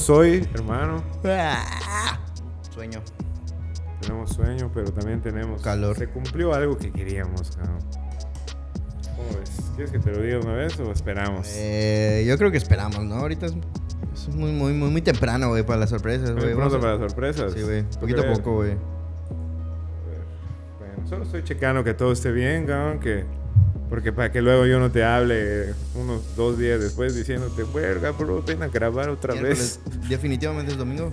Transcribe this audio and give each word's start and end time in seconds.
Tenemos 0.00 0.10
hoy, 0.18 0.48
hermano, 0.54 1.02
Sueño. 2.72 3.02
tenemos 4.00 4.30
sueño, 4.30 4.70
pero 4.72 4.90
también 4.92 5.20
tenemos 5.20 5.60
Calor. 5.60 5.94
Se 5.98 6.08
cumplió 6.08 6.54
algo 6.54 6.78
que 6.78 6.90
queríamos, 6.90 7.54
cabrón. 7.54 7.78
¿Cómo 9.14 9.38
ves? 9.38 9.50
¿Quieres 9.76 9.92
que 9.92 9.98
te 9.98 10.10
lo 10.10 10.22
diga 10.22 10.38
una 10.40 10.54
vez 10.54 10.80
o 10.80 10.90
esperamos? 10.90 11.46
Eh, 11.54 12.24
yo 12.26 12.38
creo 12.38 12.50
que 12.50 12.56
esperamos, 12.56 13.04
¿no? 13.04 13.16
Ahorita 13.16 13.44
es, 13.44 13.52
es 14.14 14.28
muy, 14.34 14.52
muy, 14.52 14.72
muy, 14.72 14.88
muy 14.90 15.02
temprano, 15.02 15.48
güey, 15.50 15.64
para 15.66 15.80
las 15.80 15.90
sorpresas, 15.90 16.32
güey. 16.34 16.54
pronto 16.54 16.76
a- 16.76 16.80
para 16.80 16.92
las 16.96 17.10
sorpresas. 17.10 17.52
Sí, 17.52 17.60
güey. 17.62 17.82
¿Tú 17.82 18.00
Poquito 18.00 18.22
a 18.22 18.32
poco, 18.32 18.54
güey. 18.54 18.76
Bueno, 20.78 21.06
solo 21.10 21.24
estoy 21.24 21.44
checando 21.44 21.84
que 21.84 21.92
todo 21.92 22.12
esté 22.12 22.32
bien, 22.32 22.64
cabrón, 22.66 23.00
que... 23.00 23.26
Porque 23.90 24.12
para 24.12 24.30
que 24.30 24.40
luego 24.40 24.64
yo 24.66 24.78
no 24.78 24.90
te 24.92 25.02
hable 25.04 25.74
unos 25.96 26.36
dos 26.36 26.56
días 26.56 26.80
después 26.80 27.14
diciéndote, 27.14 27.64
verga, 27.74 28.12
bro, 28.12 28.42
ven 28.42 28.62
a 28.62 28.68
grabar 28.68 29.10
otra 29.10 29.34
vez. 29.34 29.80
Definitivamente 30.08 30.72
es 30.72 30.78
domingo. 30.78 31.10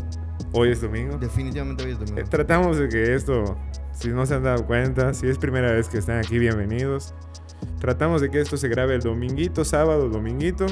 Hoy 0.53 0.71
es 0.71 0.81
domingo. 0.81 1.17
Definitivamente 1.17 1.83
hoy 1.83 1.91
es 1.91 1.97
Eh, 1.97 2.05
domingo. 2.05 2.29
Tratamos 2.29 2.77
de 2.77 2.87
que 2.87 3.15
esto, 3.15 3.57
si 3.99 4.09
no 4.09 4.25
se 4.27 4.35
han 4.35 4.43
dado 4.43 4.65
cuenta, 4.65 5.13
si 5.15 5.27
es 5.27 5.37
primera 5.39 5.71
vez 5.71 5.89
que 5.89 5.97
están 5.97 6.19
aquí, 6.19 6.37
bienvenidos. 6.37 7.15
Tratamos 7.79 8.21
de 8.21 8.29
que 8.29 8.39
esto 8.39 8.55
se 8.57 8.67
grabe 8.67 8.93
el 8.95 9.01
dominguito, 9.01 9.65
sábado, 9.65 10.07
dominguito, 10.09 10.67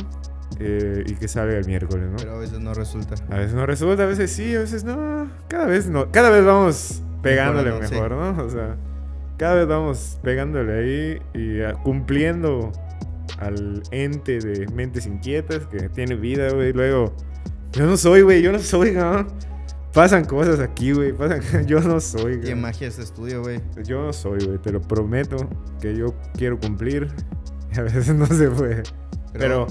eh, 0.59 1.03
y 1.08 1.16
que 1.16 1.28
salga 1.28 1.58
el 1.58 1.66
miércoles, 1.66 2.08
¿no? 2.12 2.17
Pero 2.17 2.36
a 2.36 2.38
veces 2.38 2.59
no 2.59 2.73
resulta. 2.75 3.16
A 3.30 3.38
veces 3.40 3.56
no 3.56 3.66
resulta, 3.66 4.03
a 4.03 4.06
veces 4.06 4.31
sí, 4.31 4.56
a 4.56 4.59
veces 4.59 4.84
no. 4.84 5.28
Cada 5.47 5.66
vez 5.66 5.88
no, 5.90 6.12
cada 6.12 6.30
vez 6.30 6.45
vamos 6.45 7.02
pegándole 7.23 7.72
mejor, 7.80 8.12
¿no? 8.12 8.44
O 8.44 8.50
sea, 8.50 8.75
cada 9.38 9.55
vez 9.55 9.67
vamos 9.67 10.19
pegándole 10.23 10.73
ahí 10.73 11.22
y 11.33 11.61
ah, 11.61 11.73
cumpliendo 11.83 12.72
al 13.39 13.83
ente 13.91 14.39
de 14.39 14.67
mentes 14.67 15.05
inquietas 15.05 15.66
que 15.67 15.89
tiene 15.89 16.16
vida, 16.16 16.50
güey. 16.52 16.73
Luego, 16.73 17.14
yo 17.73 17.86
no 17.86 17.97
soy, 17.97 18.22
güey, 18.22 18.41
yo 18.41 18.52
no 18.52 18.59
soy, 18.59 18.91
¿no? 18.91 19.28
Pasan 19.94 20.25
cosas 20.25 20.59
aquí, 20.59 20.91
güey, 20.91 21.13
pasan 21.13 21.41
yo 21.67 21.80
no 21.80 22.00
soy, 22.00 22.39
Qué 22.39 22.52
güey. 22.52 22.56
magia 22.56 22.88
este 22.88 23.02
estudio, 23.02 23.41
güey. 23.41 23.61
Yo 23.83 24.03
no 24.03 24.13
soy, 24.13 24.45
güey, 24.45 24.58
te 24.59 24.72
lo 24.72 24.81
prometo 24.81 25.38
que 25.81 25.95
yo 25.95 26.13
quiero 26.38 26.59
cumplir 26.59 27.08
y 27.73 27.80
a 27.80 27.83
veces 27.83 28.13
no 28.13 28.25
se 28.25 28.50
puede. 28.50 28.83
Pero, 29.33 29.67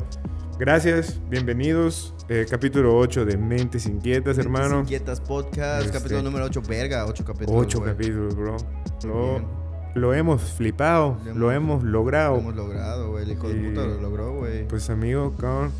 gracias, 0.58 1.18
bienvenidos. 1.28 2.14
eh, 2.28 2.46
capítulo 2.48 2.96
8 2.96 3.24
de 3.26 3.36
Mentes 3.36 3.86
Inquietas, 3.86 4.36
Mentes 4.38 4.44
hermano. 4.46 4.80
Inquietas 4.80 5.20
Podcast, 5.20 5.86
Este- 5.86 5.98
capítulo 5.98 6.22
número 6.22 6.46
8, 6.46 6.62
verga, 6.66 7.04
8 7.06 7.24
capítulos. 7.24 7.62
8 7.66 7.80
güey. 7.80 7.90
capítulos, 7.92 8.34
bro. 8.34 8.56
Lo, 9.04 9.42
lo 9.94 10.14
hemos 10.14 10.42
flipado, 10.42 11.18
Lo 11.26 11.34
lo 11.34 11.52
hemos- 11.52 11.80
hemos 11.82 11.84
logrado. 11.92 12.34
Lo 12.36 12.40
hemos 12.40 12.56
logrado, 12.56 13.10
güey. 13.10 13.24
El 13.24 13.32
hijo 13.32 13.48
de 13.48 13.60
Y- 13.60 13.68
puta 13.68 13.82
lo 13.86 14.00
logró, 14.00 14.34
güey. 14.36 14.66
Pues 14.68 14.88
amigo, 14.90 15.34
cabrón. 15.38 15.70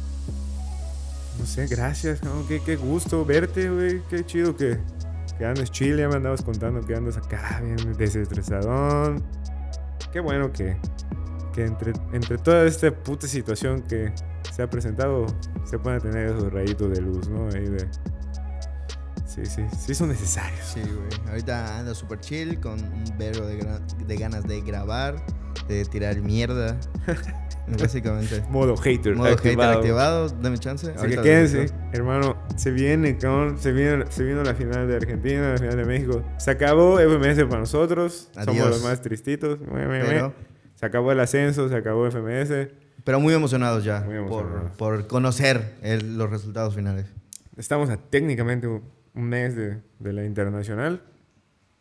No 1.39 1.47
sé, 1.47 1.67
gracias, 1.67 2.20
cabrón. 2.20 2.45
Qué, 2.47 2.61
qué 2.61 2.77
gusto 2.77 3.25
verte, 3.25 3.70
güey. 3.70 4.02
Qué 4.11 4.25
chido 4.27 4.55
que, 4.55 4.78
que 5.39 5.45
andes 5.47 5.70
chile. 5.70 6.02
Ya 6.02 6.08
me 6.08 6.17
andabas 6.17 6.42
contando 6.42 6.80
que 6.83 6.95
andas 6.95 7.17
acá 7.17 7.61
bien 7.64 7.97
desestresadón. 7.97 9.23
Qué 10.12 10.20
bueno 10.20 10.52
que, 10.52 10.77
que 11.55 11.65
entre, 11.65 11.92
entre 12.13 12.37
toda 12.39 12.65
esta 12.67 12.91
puta 12.91 13.27
situación 13.27 13.83
que 13.83 14.13
se 14.53 14.63
ha 14.63 14.69
presentado, 14.69 15.27
se 15.65 15.79
puedan 15.79 16.01
tener 16.01 16.27
esos 16.27 16.53
rayitos 16.53 16.91
de 16.91 17.01
luz, 17.01 17.29
¿no? 17.29 17.47
Ahí 17.47 17.69
de... 17.69 17.87
Sí, 19.27 19.47
sí, 19.47 19.63
sí 19.77 19.95
son 19.95 20.09
necesarios. 20.09 20.61
Sí, 20.65 20.81
güey. 20.81 21.29
Ahorita 21.29 21.79
anda 21.79 21.95
súper 21.95 22.20
chill, 22.20 22.61
con 22.61 22.75
un 22.75 23.05
verbo 23.19 23.47
de, 23.47 23.81
de 24.07 24.17
ganas 24.17 24.45
de 24.47 24.61
grabar, 24.61 25.17
de 25.69 25.85
tirar 25.87 26.20
mierda. 26.20 26.79
Básicamente. 27.81 28.45
Modo 28.51 28.77
hater 28.77 29.17
Modo 29.17 29.29
hater 29.31 29.53
activado. 29.53 29.79
activado, 29.79 30.29
dame 30.42 30.59
chance. 30.59 30.86
Así 30.86 30.95
que 30.95 31.01
Ahorita 31.01 31.17
lo 31.17 31.23
quédense, 31.23 31.67
hermano. 31.92 32.36
Se 32.57 32.71
viene, 32.71 33.17
cabrón. 33.17 33.59
Se, 33.59 33.73
viene, 33.73 34.05
se 34.11 34.23
vino 34.23 34.42
la 34.42 34.55
final 34.55 34.86
de 34.86 34.97
Argentina, 34.97 35.53
la 35.53 35.59
final 35.59 35.77
de 35.77 35.85
México. 35.85 36.23
Se 36.36 36.51
acabó 36.51 36.98
FMS 36.98 37.45
para 37.45 37.61
nosotros. 37.61 38.29
Somos 38.35 38.48
Adiós. 38.48 38.69
los 38.69 38.85
más 38.85 39.01
tristitos. 39.01 39.59
Pero, 39.67 40.35
Se 40.74 40.86
acabó 40.86 41.12
el 41.12 41.20
ascenso, 41.20 41.68
se 41.68 41.77
acabó 41.77 42.07
FMS. 42.11 42.68
pero 43.05 43.20
muy 43.20 43.35
emocionados 43.35 43.85
ya 43.85 44.01
Muy 44.01 44.17
emocionados. 44.17 44.70
Por, 44.77 44.98
por 45.01 45.07
conocer 45.07 45.74
el- 45.83 46.17
los 46.18 46.30
resultados 46.30 46.74
finales. 46.74 47.07
Estamos 47.57 47.90
a 47.90 47.96
técnicamente 47.96 48.67
un, 48.67 48.83
mes 49.14 49.55
de, 49.55 49.80
de 50.01 50.12
la 50.12 50.24
internacional. 50.24 51.02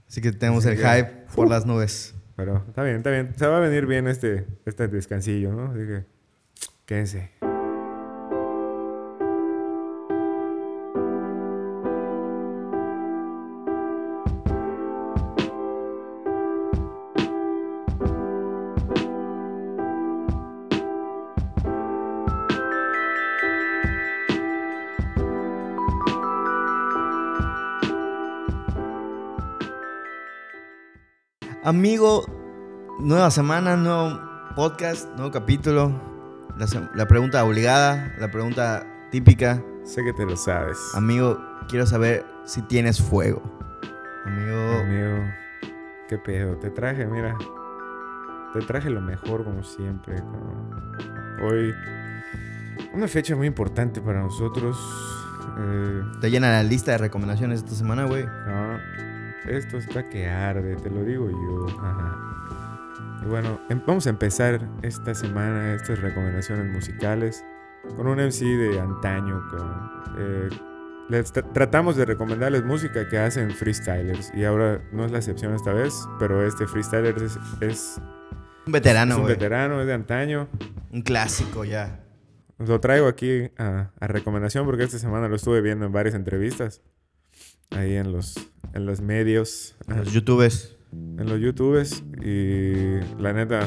Así 0.07 0.21
que 0.21 0.31
tenemos 0.31 0.65
Así 0.65 0.75
el 0.75 0.81
que- 0.81 0.87
hype 0.87 1.11
por 1.35 1.49
las 1.49 1.65
nubes. 1.65 2.13
Pero 2.35 2.63
está 2.67 2.83
bien, 2.83 2.97
está 2.97 3.09
bien. 3.11 3.33
Se 3.37 3.45
va 3.47 3.57
a 3.57 3.59
venir 3.59 3.85
bien 3.85 4.07
este, 4.07 4.45
este 4.65 4.87
descansillo, 4.87 5.51
¿no? 5.53 5.71
Así 5.71 5.79
que 5.87 6.05
quédense. 6.85 7.31
Amigo, 31.73 32.23
nueva 32.99 33.31
semana, 33.31 33.75
nuevo 33.75 34.19
podcast, 34.55 35.09
nuevo 35.15 35.31
capítulo. 35.31 35.91
La, 36.93 37.07
pregunta 37.07 37.43
obligada, 37.43 38.13
la 38.19 38.29
pregunta 38.29 38.85
típica. 39.09 39.59
Sé 39.83 40.03
que 40.03 40.13
te 40.13 40.23
lo 40.23 40.37
sabes. 40.37 40.77
Amigo, 40.93 41.43
quiero 41.67 41.87
saber 41.87 42.23
si 42.45 42.61
tienes 42.61 43.01
fuego. 43.01 43.41
Amigo, 44.23 44.81
Amigo, 44.81 45.25
qué 46.07 46.19
pedo. 46.19 46.57
Te 46.57 46.69
traje, 46.69 47.07
mira. 47.07 47.35
Te 48.53 48.59
traje 48.59 48.91
lo 48.91 49.01
mejor 49.01 49.43
como 49.43 49.63
siempre. 49.63 50.21
Hoy, 51.41 51.73
una 52.93 53.07
fecha 53.07 53.35
muy 53.35 53.47
importante 53.47 53.99
para 53.99 54.21
nosotros. 54.21 54.77
Eh, 55.57 56.03
te 56.21 56.29
llena 56.29 56.51
la 56.51 56.61
lista 56.61 56.91
de 56.91 56.99
recomendaciones 56.99 57.63
esta 57.63 57.73
semana, 57.73 58.05
güey. 58.05 58.25
no, 58.25 59.02
esto 59.47 59.77
está 59.77 60.09
que 60.09 60.27
arde, 60.27 60.75
te 60.77 60.89
lo 60.89 61.03
digo 61.03 61.29
yo. 61.29 61.67
Ajá. 61.81 63.19
Y 63.23 63.27
bueno, 63.27 63.59
em- 63.69 63.81
vamos 63.85 64.05
a 64.07 64.09
empezar 64.09 64.67
esta 64.81 65.13
semana 65.15 65.73
estas 65.73 65.99
recomendaciones 65.99 66.71
musicales 66.71 67.43
con 67.95 68.07
un 68.07 68.19
MC 68.19 68.45
de 68.45 68.79
antaño. 68.79 69.41
Eh, 70.17 70.49
les 71.09 71.33
tra- 71.33 71.51
tratamos 71.53 71.95
de 71.95 72.05
recomendarles 72.05 72.63
música 72.63 73.07
que 73.09 73.19
hacen 73.19 73.51
freestylers 73.51 74.31
y 74.33 74.45
ahora 74.45 74.81
no 74.91 75.05
es 75.05 75.11
la 75.11 75.17
excepción 75.19 75.53
esta 75.53 75.73
vez, 75.73 75.93
pero 76.19 76.45
este 76.45 76.65
freestyler 76.67 77.15
es, 77.21 77.37
es, 77.61 78.01
Un 78.65 78.71
veterano, 78.73 79.13
es 79.13 79.17
un 79.17 79.23
güey. 79.23 79.35
veterano, 79.35 79.81
es 79.81 79.87
de 79.87 79.93
antaño. 79.93 80.47
Un 80.91 81.01
clásico 81.01 81.65
ya. 81.65 81.99
Lo 82.59 82.79
traigo 82.79 83.07
aquí 83.07 83.51
a, 83.57 83.91
a 83.99 84.07
recomendación 84.07 84.65
porque 84.65 84.83
esta 84.83 84.97
semana 84.99 85.27
lo 85.27 85.35
estuve 85.35 85.59
viendo 85.61 85.85
en 85.85 85.91
varias 85.91 86.15
entrevistas. 86.15 86.81
Ahí 87.71 87.95
en 87.95 88.11
los, 88.13 88.35
en 88.73 88.85
los 88.85 89.01
medios, 89.01 89.75
Los 89.87 90.11
youtubers. 90.13 90.77
en 90.91 91.27
los 91.27 91.39
youtubes. 91.39 92.03
Y 92.23 92.99
la 93.21 93.33
neta 93.33 93.61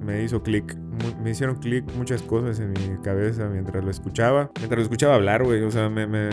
me 0.00 0.22
hizo 0.24 0.42
clic. 0.42 0.76
Me 1.22 1.30
hicieron 1.30 1.56
clic 1.56 1.84
muchas 1.96 2.22
cosas 2.22 2.60
en 2.60 2.70
mi 2.72 3.00
cabeza 3.02 3.48
mientras 3.48 3.84
lo 3.84 3.90
escuchaba. 3.90 4.50
Mientras 4.58 4.78
lo 4.78 4.82
escuchaba 4.82 5.14
hablar, 5.14 5.44
güey. 5.44 5.62
O 5.62 5.70
sea, 5.70 5.88
me, 5.88 6.06
me, 6.06 6.30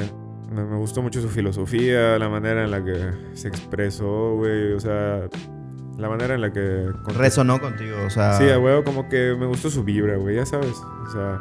me, 0.51 0.66
me 0.66 0.78
gustó 0.78 1.01
mucho 1.01 1.22
su 1.22 1.30
filosofía, 1.30 2.18
la 2.19 2.30
manera 2.30 2.63
en 2.63 2.72
la 2.72 2.84
que 2.84 3.12
se 3.34 3.48
expresó, 3.48 4.36
güey. 4.36 4.74
O 4.74 4.80
sea, 4.80 5.28
la 5.98 6.10
manera 6.10 6.36
en 6.36 6.42
la 6.42 6.52
que... 6.52 6.88
Resonó 7.18 7.60
contigo, 7.60 7.98
o 8.06 8.10
sea. 8.10 8.34
Sí, 8.34 8.50
a 8.50 8.57
huevo, 8.60 8.84
como 8.84 9.07
que 9.10 9.36
me 9.38 9.45
gustó 9.45 9.69
su 9.69 9.84
vibra, 9.84 10.18
güey, 10.18 10.36
ya 10.38 10.45
sabes. 10.45 10.75
O 11.07 11.12
sea, 11.12 11.40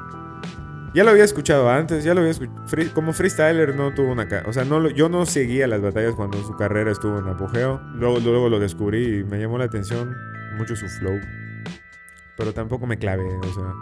ya 0.94 1.04
lo 1.04 1.10
había 1.10 1.24
escuchado 1.24 1.70
antes, 1.70 2.04
ya 2.04 2.14
lo 2.14 2.20
había 2.20 2.32
escuchado. 2.32 2.94
como 2.94 3.12
freestyler 3.12 3.74
no 3.74 3.92
tuvo 3.94 4.12
una... 4.12 4.26
O 4.46 4.52
sea, 4.52 4.64
no 4.64 4.88
yo 4.88 5.08
no 5.08 5.26
seguía 5.26 5.66
las 5.66 5.80
batallas 5.80 6.14
cuando 6.14 6.38
su 6.42 6.56
carrera 6.56 6.90
estuvo 6.90 7.18
en 7.18 7.28
apogeo. 7.28 7.80
Luego, 7.94 8.18
luego 8.20 8.48
lo 8.48 8.58
descubrí 8.58 9.18
y 9.20 9.24
me 9.24 9.38
llamó 9.40 9.58
la 9.58 9.64
atención 9.64 10.16
mucho 10.56 10.74
su 10.76 10.86
flow. 10.88 11.18
Pero 12.36 12.52
tampoco 12.54 12.86
me 12.86 12.98
clavé, 12.98 13.24
o 13.24 13.52
sea. 13.54 13.72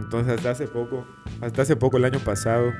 Entonces, 0.00 0.34
hasta 0.34 0.50
hace 0.50 0.66
poco, 0.66 1.06
hasta 1.40 1.62
hace 1.62 1.76
poco, 1.76 1.96
el 1.96 2.04
año 2.04 2.18
pasado, 2.20 2.72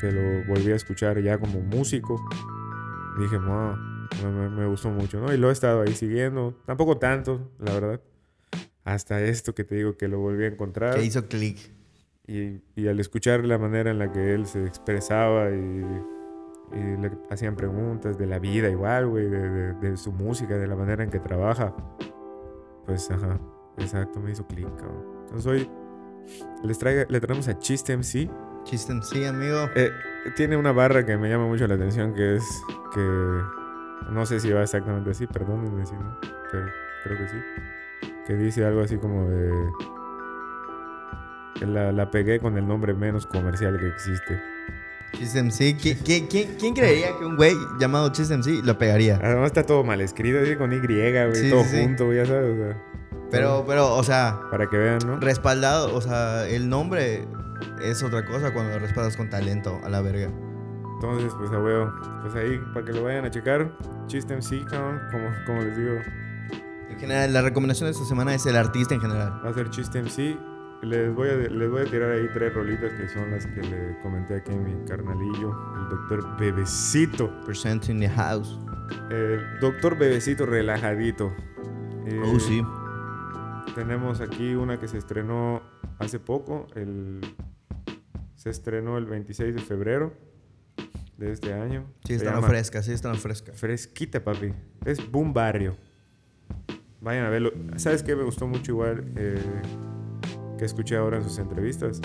que 0.00 0.10
lo 0.12 0.44
volví 0.46 0.70
a 0.72 0.76
escuchar 0.76 1.20
ya 1.20 1.38
como 1.38 1.60
músico, 1.60 2.20
dije, 3.18 3.36
wow, 3.38 3.76
me- 4.24 4.48
me 4.50 4.66
gustó 4.66 4.88
mucho, 4.90 5.20
¿no? 5.20 5.32
Y 5.32 5.36
lo 5.36 5.50
he 5.50 5.52
estado 5.52 5.82
ahí 5.82 5.94
siguiendo, 5.94 6.54
tampoco 6.66 6.96
tanto, 6.98 7.50
la 7.58 7.72
verdad. 7.74 8.00
Hasta 8.84 9.20
esto 9.22 9.54
que 9.54 9.64
te 9.64 9.74
digo 9.76 9.96
que 9.96 10.08
lo 10.08 10.18
volví 10.18 10.44
a 10.44 10.48
encontrar. 10.48 10.94
Que 10.96 11.04
hizo 11.04 11.26
clic. 11.28 11.58
Y, 12.26 12.60
y 12.76 12.88
al 12.88 13.00
escuchar 13.00 13.44
la 13.44 13.58
manera 13.58 13.90
en 13.90 13.98
la 13.98 14.10
que 14.12 14.32
él 14.34 14.46
se 14.46 14.64
expresaba 14.64 15.50
y, 15.50 15.84
y 16.72 16.96
le 16.96 17.10
hacían 17.30 17.56
preguntas 17.56 18.16
de 18.16 18.26
la 18.26 18.38
vida 18.38 18.68
igual, 18.70 19.08
güey, 19.08 19.28
de, 19.28 19.50
de- 19.50 19.74
de 19.74 19.96
su 19.96 20.12
música, 20.12 20.56
de 20.56 20.66
la 20.66 20.76
manera 20.76 21.02
en 21.02 21.10
que 21.10 21.18
trabaja, 21.18 21.74
pues, 22.86 23.10
ajá, 23.10 23.38
exacto, 23.78 24.20
me 24.20 24.30
hizo 24.30 24.46
clic, 24.46 24.68
cabrón. 24.76 25.04
Entonces 25.22 25.46
hoy 25.46 25.70
les 26.62 26.78
traiga, 26.78 27.04
le 27.08 27.20
traemos 27.20 27.48
a 27.48 27.58
Chiste 27.58 27.92
MC 27.96 28.30
Chistem, 28.64 29.02
sí, 29.02 29.24
amigo. 29.24 29.68
Eh, 29.74 29.90
tiene 30.36 30.56
una 30.56 30.70
barra 30.70 31.04
que 31.04 31.16
me 31.18 31.28
llama 31.28 31.46
mucho 31.46 31.66
la 31.66 31.74
atención, 31.74 32.14
que 32.14 32.36
es 32.36 32.62
que... 32.94 33.40
No 34.10 34.24
sé 34.26 34.38
si 34.38 34.52
va 34.52 34.62
exactamente 34.62 35.10
así, 35.10 35.26
perdónenme 35.26 35.84
si 35.84 35.94
no, 35.94 36.16
pero 36.50 36.66
creo 37.02 37.18
que 37.18 37.28
sí. 37.28 37.36
Que 38.26 38.34
dice 38.36 38.64
algo 38.64 38.80
así 38.82 38.98
como 38.98 39.28
de... 39.28 39.50
La, 41.60 41.92
la 41.92 42.10
pegué 42.10 42.40
con 42.40 42.56
el 42.58 42.66
nombre 42.66 42.94
menos 42.94 43.26
comercial 43.26 43.78
que 43.78 43.86
existe. 43.88 44.40
Chistem, 45.12 45.50
sí. 45.50 45.76
¿Qui- 45.78 45.96
qui- 46.02 46.26
quién, 46.28 46.56
quién 46.58 46.74
creería 46.74 47.08
que 47.18 47.24
un 47.26 47.36
güey 47.36 47.54
llamado 47.78 48.08
Chistem, 48.10 48.42
sí, 48.42 48.60
lo 48.64 48.78
pegaría? 48.78 49.20
Además 49.22 49.46
está 49.46 49.62
todo 49.64 49.84
mal 49.84 50.00
escrito, 50.00 50.38
así 50.42 50.56
con 50.56 50.72
Y, 50.72 50.78
güey, 50.80 51.34
Sí, 51.34 51.50
todo 51.50 51.62
sí, 51.64 51.82
junto, 51.82 52.12
ya 52.12 52.24
sabes, 52.24 52.54
o 52.54 52.56
sea, 52.64 52.82
Pero, 53.30 53.64
pero, 53.66 53.94
o 53.94 54.02
sea, 54.02 54.40
para 54.50 54.68
que 54.68 54.76
vean, 54.78 54.98
¿no? 55.06 55.18
respaldado, 55.20 55.94
o 55.94 56.00
sea, 56.00 56.48
el 56.48 56.68
nombre 56.68 57.28
es 57.82 58.02
otra 58.02 58.24
cosa 58.24 58.52
cuando 58.54 58.72
lo 58.72 58.78
respaldas 58.78 59.16
con 59.16 59.28
talento, 59.28 59.78
a 59.84 59.88
la 59.90 60.00
verga. 60.00 60.30
Entonces, 60.94 61.32
pues 61.38 61.50
a 61.52 61.58
huevo, 61.58 61.92
pues 62.22 62.34
ahí, 62.34 62.58
para 62.72 62.86
que 62.86 62.92
lo 62.92 63.04
vayan 63.04 63.24
a 63.26 63.30
checar, 63.30 63.76
Chiste 64.06 64.34
MC, 64.34 64.64
cabrón, 64.64 65.00
como, 65.10 65.24
como 65.46 65.60
les 65.62 65.76
digo, 65.76 65.92
En 66.88 66.98
general, 66.98 67.32
la 67.32 67.42
recomendación 67.42 67.86
de 67.88 67.92
esta 67.92 68.04
semana 68.06 68.34
es 68.34 68.46
el 68.46 68.56
artista 68.56 68.94
en 68.94 69.00
general. 69.02 69.40
va 69.44 69.50
a 69.50 69.52
ser 69.54 69.68
Chiste 69.70 70.00
MC. 70.02 70.36
Les 70.82 71.14
voy, 71.14 71.28
a, 71.28 71.34
les 71.36 71.70
voy 71.70 71.82
a 71.82 71.84
tirar 71.84 72.10
ahí 72.10 72.26
tres 72.34 72.52
rolitas 72.52 72.92
que 72.94 73.08
son 73.08 73.30
las 73.30 73.46
que 73.46 73.62
le 73.62 73.96
comenté 74.02 74.34
aquí 74.36 74.50
a 74.52 74.56
mi 74.56 74.84
carnalillo, 74.84 75.54
el 75.76 75.88
doctor 75.88 76.36
Bebecito. 76.40 77.30
Present 77.44 77.88
in 77.88 78.00
the 78.00 78.08
house. 78.08 78.58
El 79.08 79.40
doctor 79.60 79.96
Bebecito 79.96 80.44
relajadito. 80.44 81.32
Eh, 82.06 82.20
Oh, 82.24 82.40
sí. 82.40 82.62
Tenemos 83.76 84.20
aquí 84.20 84.54
una 84.56 84.80
que 84.80 84.88
se 84.88 84.98
estrenó 84.98 85.62
hace 86.00 86.18
poco. 86.18 86.66
El, 86.74 87.20
se 88.34 88.50
estrenó 88.50 88.98
el 88.98 89.06
26 89.06 89.54
de 89.54 89.60
febrero 89.60 90.12
de 91.16 91.30
este 91.30 91.54
año. 91.54 91.86
Sí, 92.04 92.14
está 92.14 92.42
fresca, 92.42 92.82
sí, 92.82 92.92
está 92.92 93.14
fresca. 93.14 93.52
Fresquita, 93.52 94.22
papi. 94.24 94.52
Es 94.84 95.10
Boom 95.10 95.32
Barrio. 95.32 95.76
Vayan 97.00 97.24
a 97.26 97.30
verlo. 97.30 97.52
¿Sabes 97.76 98.02
qué? 98.02 98.16
Me 98.16 98.24
gustó 98.24 98.48
mucho 98.48 98.72
igual 98.72 99.04
eh, 99.16 99.40
que 100.62 100.66
escuché 100.66 100.96
ahora 100.96 101.16
en 101.16 101.24
sus 101.24 101.38
entrevistas. 101.38 102.00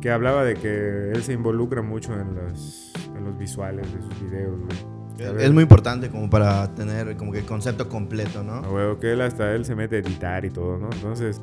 Que 0.00 0.12
hablaba 0.12 0.44
de 0.44 0.54
que 0.54 1.10
él 1.10 1.20
se 1.24 1.32
involucra 1.32 1.82
mucho 1.82 2.14
en 2.14 2.32
los, 2.36 2.92
en 3.16 3.24
los 3.24 3.36
visuales 3.36 3.92
de 3.92 4.00
sus 4.00 4.22
videos, 4.22 4.56
güey. 4.60 5.26
A 5.26 5.42
Es 5.42 5.52
muy 5.52 5.64
importante 5.64 6.08
como 6.10 6.30
para 6.30 6.72
tener 6.76 7.16
como 7.16 7.32
que 7.32 7.40
el 7.40 7.44
concepto 7.44 7.88
completo, 7.88 8.38
A 8.38 8.42
¿no? 8.44 8.60
huevo, 8.72 9.00
que 9.00 9.12
él 9.14 9.20
hasta 9.20 9.52
él 9.52 9.64
se 9.64 9.74
mete 9.74 9.96
a 9.96 9.98
editar 9.98 10.44
y 10.44 10.50
todo, 10.50 10.78
¿no? 10.78 10.88
Entonces, 10.92 11.42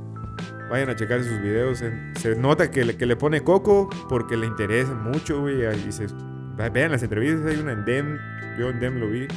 vayan 0.69 0.90
a 0.90 0.96
checar 0.96 1.22
sus 1.22 1.42
videos. 1.42 1.84
se 2.16 2.36
nota 2.38 2.72
que 2.72 2.86
le, 2.86 2.96
que 2.96 3.06
le 3.06 3.18
pone 3.18 3.42
coco 3.44 3.90
porque 4.07 4.38
le 4.38 4.48
interesa 4.48 4.94
mucho, 4.94 5.42
güey. 5.42 5.66
Y 5.86 5.92
se, 5.92 6.07
vean 6.72 6.92
las 6.92 7.04
entrevistas, 7.04 7.46
hay 7.48 7.57
una 7.60 7.74
en 7.74 7.84
Dem, 7.84 8.18
yo 8.57 8.69
en 8.69 8.80
Dem 8.80 8.98
lo 9.02 9.10
vi. 9.10 9.28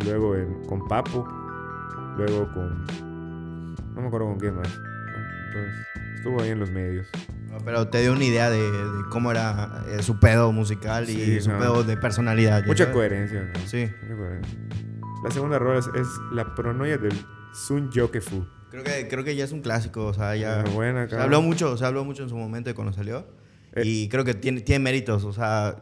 Y 0.00 0.04
luego 0.04 0.34
en- 0.34 0.64
con 0.64 0.88
Papo. 0.88 1.24
Luego 2.16 2.52
con... 2.52 2.84
No 3.94 4.00
me 4.00 4.06
acuerdo 4.08 4.26
con 4.26 4.40
quién 4.40 4.56
más. 4.56 4.76
Entonces, 5.46 5.86
estuvo 6.28 6.42
ahí 6.42 6.50
en 6.50 6.60
los 6.60 6.70
medios. 6.70 7.06
No, 7.50 7.58
Pero 7.64 7.88
te 7.88 8.00
dio 8.02 8.12
una 8.12 8.24
idea 8.24 8.50
de, 8.50 8.60
de 8.60 9.04
cómo 9.10 9.30
era 9.30 9.84
eh, 9.88 10.02
su 10.02 10.18
pedo 10.20 10.52
musical 10.52 11.08
y 11.08 11.14
Sí, 11.14 11.40
su 11.40 11.50
no. 11.50 11.58
pedo 11.58 11.82
de 11.84 11.96
personalidad. 11.96 12.60
¿ya 12.60 12.66
Mucha 12.66 12.84
sabes? 12.84 12.94
coherencia, 12.96 13.42
¿no? 13.52 13.60
Sí. 13.66 13.88
Mucha 14.02 14.16
coherencia. 14.16 14.58
La 15.24 15.30
segunda 15.30 15.58
rola 15.58 15.80
es, 15.80 15.86
es 15.94 16.06
La 16.32 16.54
pronoia 16.54 16.98
del 16.98 17.14
Sun 17.52 17.90
Yokefu. 17.90 18.46
Creo 18.70 18.84
que, 18.84 19.08
creo 19.08 19.24
que 19.24 19.34
ya 19.34 19.44
es 19.44 19.52
un 19.52 19.62
clásico, 19.62 20.04
o 20.06 20.12
sea, 20.12 20.36
ya... 20.36 20.62
Muy 20.66 20.74
buena, 20.74 21.08
se 21.08 21.16
habló 21.16 21.40
mucho, 21.40 21.76
se 21.78 21.84
habló 21.86 22.04
mucho 22.04 22.22
en 22.22 22.28
su 22.28 22.36
momento 22.36 22.68
de 22.68 22.74
cuando 22.74 22.92
salió. 22.92 23.26
Eh. 23.72 23.82
Y 23.84 24.08
creo 24.10 24.24
que 24.24 24.34
tiene, 24.34 24.60
tiene 24.60 24.84
méritos, 24.84 25.24
o 25.24 25.32
sea, 25.32 25.76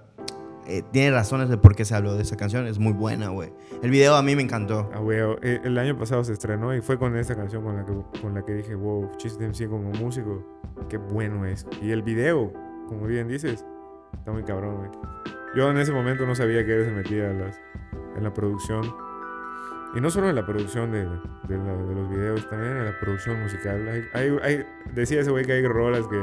eh, 0.68 0.82
tiene 0.92 1.10
razones 1.12 1.48
de 1.48 1.56
por 1.58 1.74
qué 1.76 1.84
se 1.84 1.94
habló 1.94 2.14
de 2.14 2.22
esa 2.22 2.36
canción. 2.36 2.66
Es 2.66 2.78
muy 2.78 2.92
buena, 2.92 3.28
güey. 3.28 3.52
El 3.82 3.90
video 3.90 4.14
a 4.16 4.22
mí 4.22 4.34
me 4.36 4.42
encantó. 4.42 4.90
Ah, 4.94 5.00
huevo. 5.00 5.36
Eh, 5.42 5.60
El 5.64 5.78
año 5.78 5.96
pasado 5.98 6.24
se 6.24 6.32
estrenó 6.32 6.74
y 6.74 6.80
fue 6.80 6.98
con 6.98 7.16
esta 7.16 7.34
canción 7.36 7.62
con 7.62 7.76
la 7.76 7.84
que, 7.84 7.92
con 8.20 8.34
la 8.34 8.44
que 8.44 8.54
dije, 8.54 8.74
wow, 8.74 9.10
Chiste 9.16 9.44
MC 9.46 9.68
como 9.68 9.90
músico, 9.92 10.42
qué 10.88 10.96
bueno 10.98 11.44
es. 11.46 11.66
Y 11.80 11.90
el 11.90 12.02
video, 12.02 12.52
como 12.88 13.06
bien 13.06 13.28
dices, 13.28 13.64
está 14.18 14.32
muy 14.32 14.42
cabrón, 14.44 14.76
güey. 14.78 14.90
Yo 15.56 15.70
en 15.70 15.78
ese 15.78 15.92
momento 15.92 16.26
no 16.26 16.34
sabía 16.34 16.64
que 16.66 16.74
él 16.76 16.84
se 16.84 16.90
metía 16.92 17.30
en, 17.30 17.40
las- 17.40 17.60
en 18.16 18.22
la 18.24 18.32
producción. 18.34 18.82
Y 19.94 20.00
no 20.00 20.10
solo 20.10 20.28
en 20.28 20.34
la 20.34 20.44
producción 20.44 20.90
de, 20.92 21.04
de 21.04 21.56
la- 21.56 21.76
de 21.76 21.94
los 21.94 22.10
videos, 22.10 22.50
también 22.50 22.72
en 22.76 22.84
la 22.84 22.98
producción 23.00 23.40
musical. 23.40 23.88
Hay, 23.88 24.02
hay- 24.12 24.38
hay- 24.42 24.66
decía 24.94 25.20
ese 25.20 25.30
güey 25.30 25.44
que 25.46 25.52
hay 25.52 25.66
rolas 25.66 26.06
que, 26.08 26.22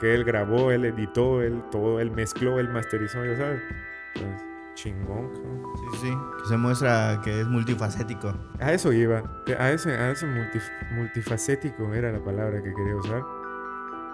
que 0.00 0.14
él 0.14 0.24
grabó, 0.24 0.70
él 0.70 0.84
editó, 0.84 1.42
él 1.42 1.62
todo, 1.70 2.00
él 2.00 2.10
mezcló, 2.10 2.58
él 2.58 2.68
masterizó, 2.68 3.24
ya 3.24 3.36
sabes. 3.36 3.62
Entonces, 4.14 4.42
chingón, 4.74 5.28
cabrón. 5.32 5.62
Sí, 5.92 5.98
sí. 6.08 6.16
Que 6.42 6.48
se 6.48 6.56
muestra 6.56 7.20
que 7.22 7.40
es 7.40 7.46
multifacético. 7.46 8.34
A 8.60 8.72
eso 8.72 8.92
iba. 8.92 9.22
A 9.58 9.70
ese, 9.70 9.92
a 9.92 10.10
ese 10.10 10.26
multif- 10.26 10.92
multifacético 10.92 11.94
era 11.94 12.10
la 12.12 12.22
palabra 12.22 12.62
que 12.62 12.74
quería 12.74 12.96
usar. 12.96 13.22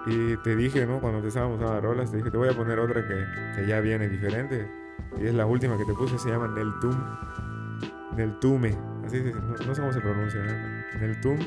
Y 0.07 0.37
te 0.39 0.57
dije, 0.57 0.87
¿no? 0.87 1.01
Cuando 1.01 1.21
te 1.21 1.29
estábamos 1.29 1.61
dando 1.61 1.81
rolas, 1.81 2.11
te 2.11 2.17
dije, 2.19 2.31
te 2.31 2.37
voy 2.37 2.49
a 2.49 2.53
poner 2.57 2.79
otra 2.79 3.07
que, 3.07 3.25
que 3.57 3.67
ya 3.67 3.81
viene 3.81 4.09
diferente. 4.09 4.71
Y 5.19 5.27
es 5.27 5.35
la 5.35 5.45
última 5.47 5.77
que 5.77 5.85
te 5.85 5.93
puse, 5.95 6.19
se 6.19 6.31
llama 6.31 6.49
Neltum. 6.49 6.95
Neltume. 8.17 8.77
Así 9.05 9.21
no, 9.21 9.41
no 9.67 9.75
sé 9.75 9.81
cómo 9.81 9.93
se 9.93 10.01
pronuncia, 10.01 10.43
¿no? 10.43 11.01
Neltum. 11.01 11.39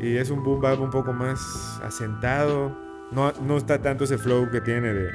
Y 0.00 0.16
es 0.16 0.30
un 0.30 0.42
boom 0.42 0.60
bap 0.60 0.80
un 0.80 0.90
poco 0.90 1.12
más 1.12 1.80
asentado. 1.82 2.76
No, 3.12 3.32
no 3.42 3.56
está 3.56 3.78
tanto 3.80 4.04
ese 4.04 4.18
flow 4.18 4.50
que 4.50 4.60
tiene 4.60 4.92
de... 4.92 5.10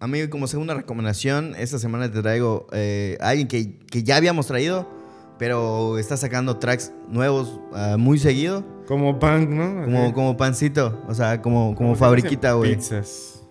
Amigo, 0.00 0.28
como 0.28 0.48
segunda 0.48 0.74
recomendación, 0.74 1.54
esta 1.56 1.78
semana 1.78 2.10
te 2.10 2.20
traigo 2.20 2.66
eh, 2.72 3.16
a 3.20 3.28
alguien 3.28 3.46
que, 3.46 3.78
que 3.78 4.02
ya 4.02 4.16
habíamos 4.16 4.48
traído, 4.48 4.95
pero 5.38 5.98
está 5.98 6.16
sacando 6.16 6.56
tracks 6.58 6.92
nuevos 7.08 7.60
ah, 7.74 7.96
muy 7.98 8.18
seguido, 8.18 8.64
Como 8.86 9.18
punk, 9.18 9.48
¿no? 9.50 9.84
como, 9.84 10.12
como 10.14 10.36
pancito, 10.36 11.02
o 11.08 11.14
sea, 11.14 11.42
como, 11.42 11.74
como 11.74 11.94
fabriquita, 11.96 12.52
güey. 12.52 12.76
Pizzas. 12.76 13.44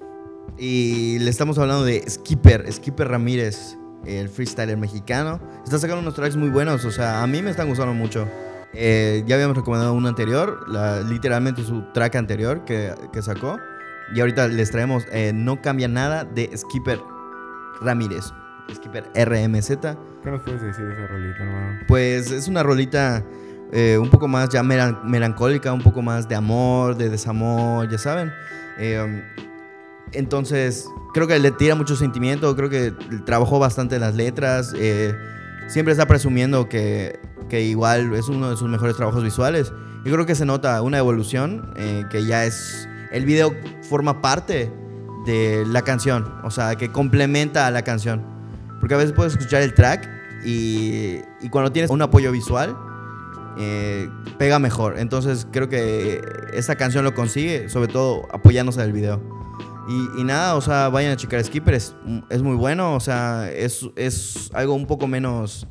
Y 0.58 1.20
le 1.20 1.30
estamos 1.30 1.58
hablando 1.58 1.84
de 1.84 2.04
Skipper, 2.10 2.72
Skipper 2.72 3.08
Ramírez, 3.10 3.78
el 4.06 4.30
freestyler 4.30 4.78
mexicano. 4.78 5.40
Está 5.64 5.78
sacando 5.80 6.02
unos 6.02 6.14
tracks 6.16 6.36
muy 6.38 6.50
buenos, 6.50 6.86
o 6.86 6.92
sea, 6.92 7.22
a 7.24 7.28
mí 7.28 7.42
me 7.42 7.50
están 7.52 7.68
gustando 7.68 7.94
mucho. 7.94 8.28
Eh, 8.74 9.24
ya 9.26 9.36
habíamos 9.36 9.56
recomendado 9.58 9.94
uno 9.94 10.08
anterior, 10.08 10.66
la- 10.70 11.02
literalmente 11.02 11.64
su 11.64 11.82
track 11.94 12.16
anterior 12.16 12.66
que, 12.66 12.94
que 13.14 13.22
sacó. 13.22 13.58
Y 14.14 14.20
ahorita 14.20 14.48
les 14.48 14.70
traemos 14.70 15.04
eh, 15.12 15.32
No 15.34 15.62
Cambia 15.62 15.88
Nada 15.88 16.26
de 16.26 16.56
Skipper 16.56 17.00
Ramírez, 17.82 18.26
Skipper 18.74 19.06
RMZ. 19.16 19.70
¿Qué 20.24 20.32
nos 20.32 20.42
puedes 20.42 20.62
decir 20.62 20.86
de 20.86 20.94
esa 20.94 21.08
rolita, 21.08 21.44
hermano? 21.44 21.80
Pues 21.88 22.32
es 22.32 22.48
una 22.48 22.64
rolita 22.64 23.24
eh, 23.72 23.98
un 24.00 24.10
poco 24.10 24.28
más 24.28 24.50
ya 24.50 24.64
melan- 24.64 25.04
melancólica, 25.04 25.72
un 25.74 25.82
poco 25.82 26.02
más 26.02 26.28
de 26.28 26.36
amor, 26.36 26.96
de 26.96 27.10
desamor, 27.10 27.90
ya 27.90 27.98
saben. 27.98 28.32
Eh, 28.78 29.02
um, 29.04 29.22
entonces, 30.12 30.88
creo 31.14 31.28
que 31.28 31.38
le 31.40 31.52
tira 31.52 31.76
mucho 31.76 31.96
sentimiento, 31.96 32.56
creo 32.56 32.70
que 32.70 32.94
trabajó 33.26 33.60
bastante 33.60 33.96
en 33.96 34.02
las 34.02 34.16
letras. 34.16 34.74
eh, 34.78 35.16
siempre 35.68 35.92
está 35.94 36.06
presumiendo 36.08 36.70
que, 36.70 37.20
que 37.50 37.62
igual 37.64 38.14
es 38.14 38.30
uno 38.30 38.50
de 38.52 38.58
sus 38.58 38.70
mejores 38.70 38.96
trabajos 38.96 39.24
visuales. 39.24 39.74
Y 40.06 40.12
creo 40.12 40.26
que 40.28 40.36
se 40.36 40.46
nota 40.46 40.82
una 40.84 40.98
evolución, 41.00 41.74
eh, 41.78 42.06
que 42.12 42.26
ya 42.26 42.46
es... 42.46 42.88
El 43.12 43.26
video 43.26 43.56
forma 43.82 44.22
parte 44.22 44.72
de 45.26 45.64
la 45.66 45.82
canción, 45.84 46.32
o 46.44 46.52
sea, 46.52 46.76
que 46.76 46.92
complementa 46.92 47.66
a 47.66 47.72
la 47.72 47.82
canción. 47.84 48.35
Porque 48.86 48.94
a 48.94 48.98
veces 48.98 49.14
puedes 49.14 49.34
escuchar 49.34 49.64
el 49.64 49.74
track 49.74 50.08
y, 50.46 51.16
y 51.42 51.50
cuando 51.50 51.72
tienes 51.72 51.90
un 51.90 52.04
apoyo 52.04 52.32
visual, 52.32 52.78
eh, 53.58 54.08
pega 54.38 54.60
mejor. 54.60 55.00
Entonces 55.00 55.48
creo 55.52 55.68
que 55.70 56.22
esta 56.54 56.76
canción 56.76 57.04
lo 57.04 57.16
consigue, 57.16 57.68
sobre 57.68 57.92
todo 57.92 58.28
apoyándose 58.32 58.80
del 58.82 58.94
video. 58.94 59.24
Y, 59.90 60.22
y 60.22 60.24
nada, 60.24 60.56
o 60.56 60.62
sea, 60.62 60.90
vayan 60.90 61.14
a 61.14 61.16
checar 61.16 61.44
Skipper, 61.44 61.74
es, 61.74 61.96
es 62.30 62.44
muy 62.44 62.56
bueno, 62.56 62.94
o 62.94 63.00
sea, 63.00 63.50
es, 63.52 63.90
es 63.96 64.52
algo 64.54 64.76
un 64.76 64.86
poco 64.86 65.08
menos, 65.08 65.66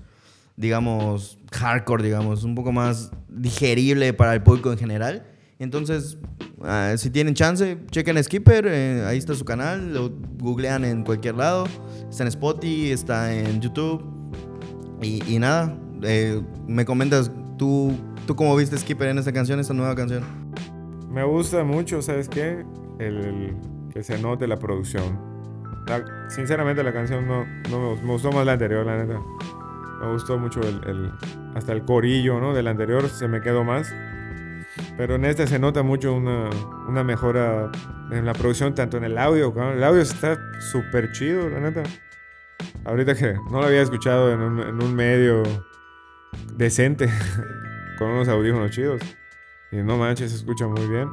digamos, 0.56 1.38
hardcore, 1.52 2.02
digamos, 2.02 2.42
un 2.42 2.56
poco 2.56 2.72
más 2.72 3.12
digerible 3.28 4.12
para 4.12 4.34
el 4.34 4.42
público 4.42 4.72
en 4.72 4.78
general. 4.78 5.24
Entonces, 5.58 6.18
ah, 6.62 6.94
si 6.96 7.10
tienen 7.10 7.34
chance, 7.34 7.78
chequen 7.90 8.22
Skipper, 8.22 8.66
eh, 8.66 9.04
ahí 9.06 9.18
está 9.18 9.34
su 9.34 9.44
canal, 9.44 9.94
lo 9.94 10.10
googlean 10.38 10.84
en 10.84 11.04
cualquier 11.04 11.36
lado, 11.36 11.66
está 12.10 12.24
en 12.24 12.28
Spotify, 12.28 12.90
está 12.90 13.32
en 13.34 13.60
YouTube. 13.60 14.02
Y, 15.00 15.22
y 15.32 15.38
nada, 15.38 15.76
eh, 16.02 16.42
me 16.66 16.84
comentas, 16.84 17.30
¿tú, 17.58 17.92
¿tú 18.26 18.34
cómo 18.34 18.56
viste 18.56 18.76
Skipper 18.78 19.08
en 19.08 19.18
esta 19.18 19.32
canción, 19.32 19.60
esta 19.60 19.74
nueva 19.74 19.94
canción? 19.94 20.22
Me 21.10 21.22
gusta 21.24 21.62
mucho, 21.62 22.02
¿sabes 22.02 22.28
qué? 22.28 22.64
El, 22.98 23.16
el 23.24 23.56
que 23.92 24.02
se 24.02 24.18
note 24.18 24.46
la 24.48 24.56
producción. 24.56 25.18
La- 25.86 26.04
sinceramente 26.30 26.82
la 26.82 26.92
canción 26.92 27.26
no, 27.28 27.44
no 27.70 27.96
me 28.02 28.12
gustó 28.12 28.32
más 28.32 28.44
la 28.44 28.52
anterior, 28.52 28.84
la 28.84 28.96
neta. 29.04 29.20
Me 30.00 30.12
gustó 30.12 30.38
mucho 30.38 30.60
el, 30.60 30.80
el- 30.88 31.12
hasta 31.54 31.72
el 31.72 31.84
corillo, 31.84 32.40
¿no? 32.40 32.54
Del 32.54 32.66
anterior 32.66 33.08
se 33.08 33.28
me 33.28 33.40
quedó 33.40 33.62
más. 33.62 33.94
Pero 34.96 35.14
en 35.16 35.24
este 35.24 35.46
se 35.46 35.58
nota 35.58 35.82
mucho 35.82 36.12
una, 36.14 36.50
una 36.88 37.04
mejora 37.04 37.70
en 38.10 38.24
la 38.26 38.32
producción, 38.32 38.74
tanto 38.74 38.96
en 38.96 39.04
el 39.04 39.18
audio. 39.18 39.52
cabrón. 39.54 39.76
El 39.78 39.84
audio 39.84 40.00
está 40.02 40.38
súper 40.72 41.12
chido, 41.12 41.48
la 41.48 41.60
neta. 41.60 41.82
Ahorita 42.84 43.14
que 43.14 43.34
no 43.50 43.60
lo 43.60 43.66
había 43.66 43.82
escuchado 43.82 44.32
en 44.32 44.40
un, 44.40 44.60
en 44.60 44.82
un 44.82 44.94
medio 44.94 45.42
decente, 46.56 47.08
con 47.98 48.08
unos 48.10 48.28
audífonos 48.28 48.70
chidos. 48.70 49.00
Y 49.72 49.76
no 49.76 49.96
manches, 49.96 50.30
se 50.30 50.36
escucha 50.38 50.66
muy 50.68 50.86
bien. 50.88 51.08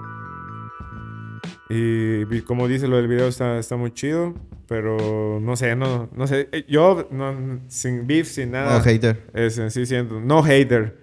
Y, 1.69 2.25
vi- 2.25 2.41
como 2.41 2.67
dice 2.67 2.87
lo 2.87 2.97
del 2.97 3.07
video, 3.07 3.27
está, 3.27 3.57
está 3.57 3.75
muy 3.77 3.91
chido. 3.91 4.33
Pero 4.67 5.39
no 5.41 5.55
sé, 5.57 5.75
no, 5.75 6.09
no 6.13 6.27
sé. 6.27 6.49
Yo, 6.69 7.07
no, 7.11 7.59
sin 7.67 8.07
beef, 8.07 8.27
sin 8.27 8.51
nada. 8.51 8.77
Oh, 8.77 8.81
hater. 8.81 9.27
Es, 9.33 9.55
sí 9.69 9.85
siento, 9.85 10.21
no 10.21 10.43
hater. 10.43 11.00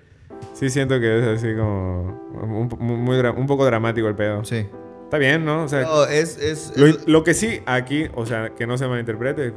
Sí 0.58 0.70
siento 0.70 0.98
que 0.98 1.18
es 1.18 1.38
así 1.38 1.54
como 1.54 2.20
un, 2.42 2.68
muy- 3.04 3.18
un 3.20 3.46
poco 3.46 3.64
dramático 3.64 4.08
el 4.08 4.14
pedo. 4.16 4.44
Sí. 4.44 4.66
Está 5.04 5.18
bien, 5.18 5.44
¿no? 5.44 5.64
O 5.64 5.68
sea, 5.68 5.82
No, 5.82 6.04
es, 6.04 6.36
es, 6.38 6.72
lo, 6.76 6.86
es- 6.86 7.06
lo 7.06 7.22
que 7.24 7.32
sí 7.34 7.60
aquí, 7.66 8.06
o 8.14 8.26
sea, 8.26 8.50
que 8.54 8.66
no 8.66 8.76
se 8.76 8.86
malinterprete, 8.88 9.54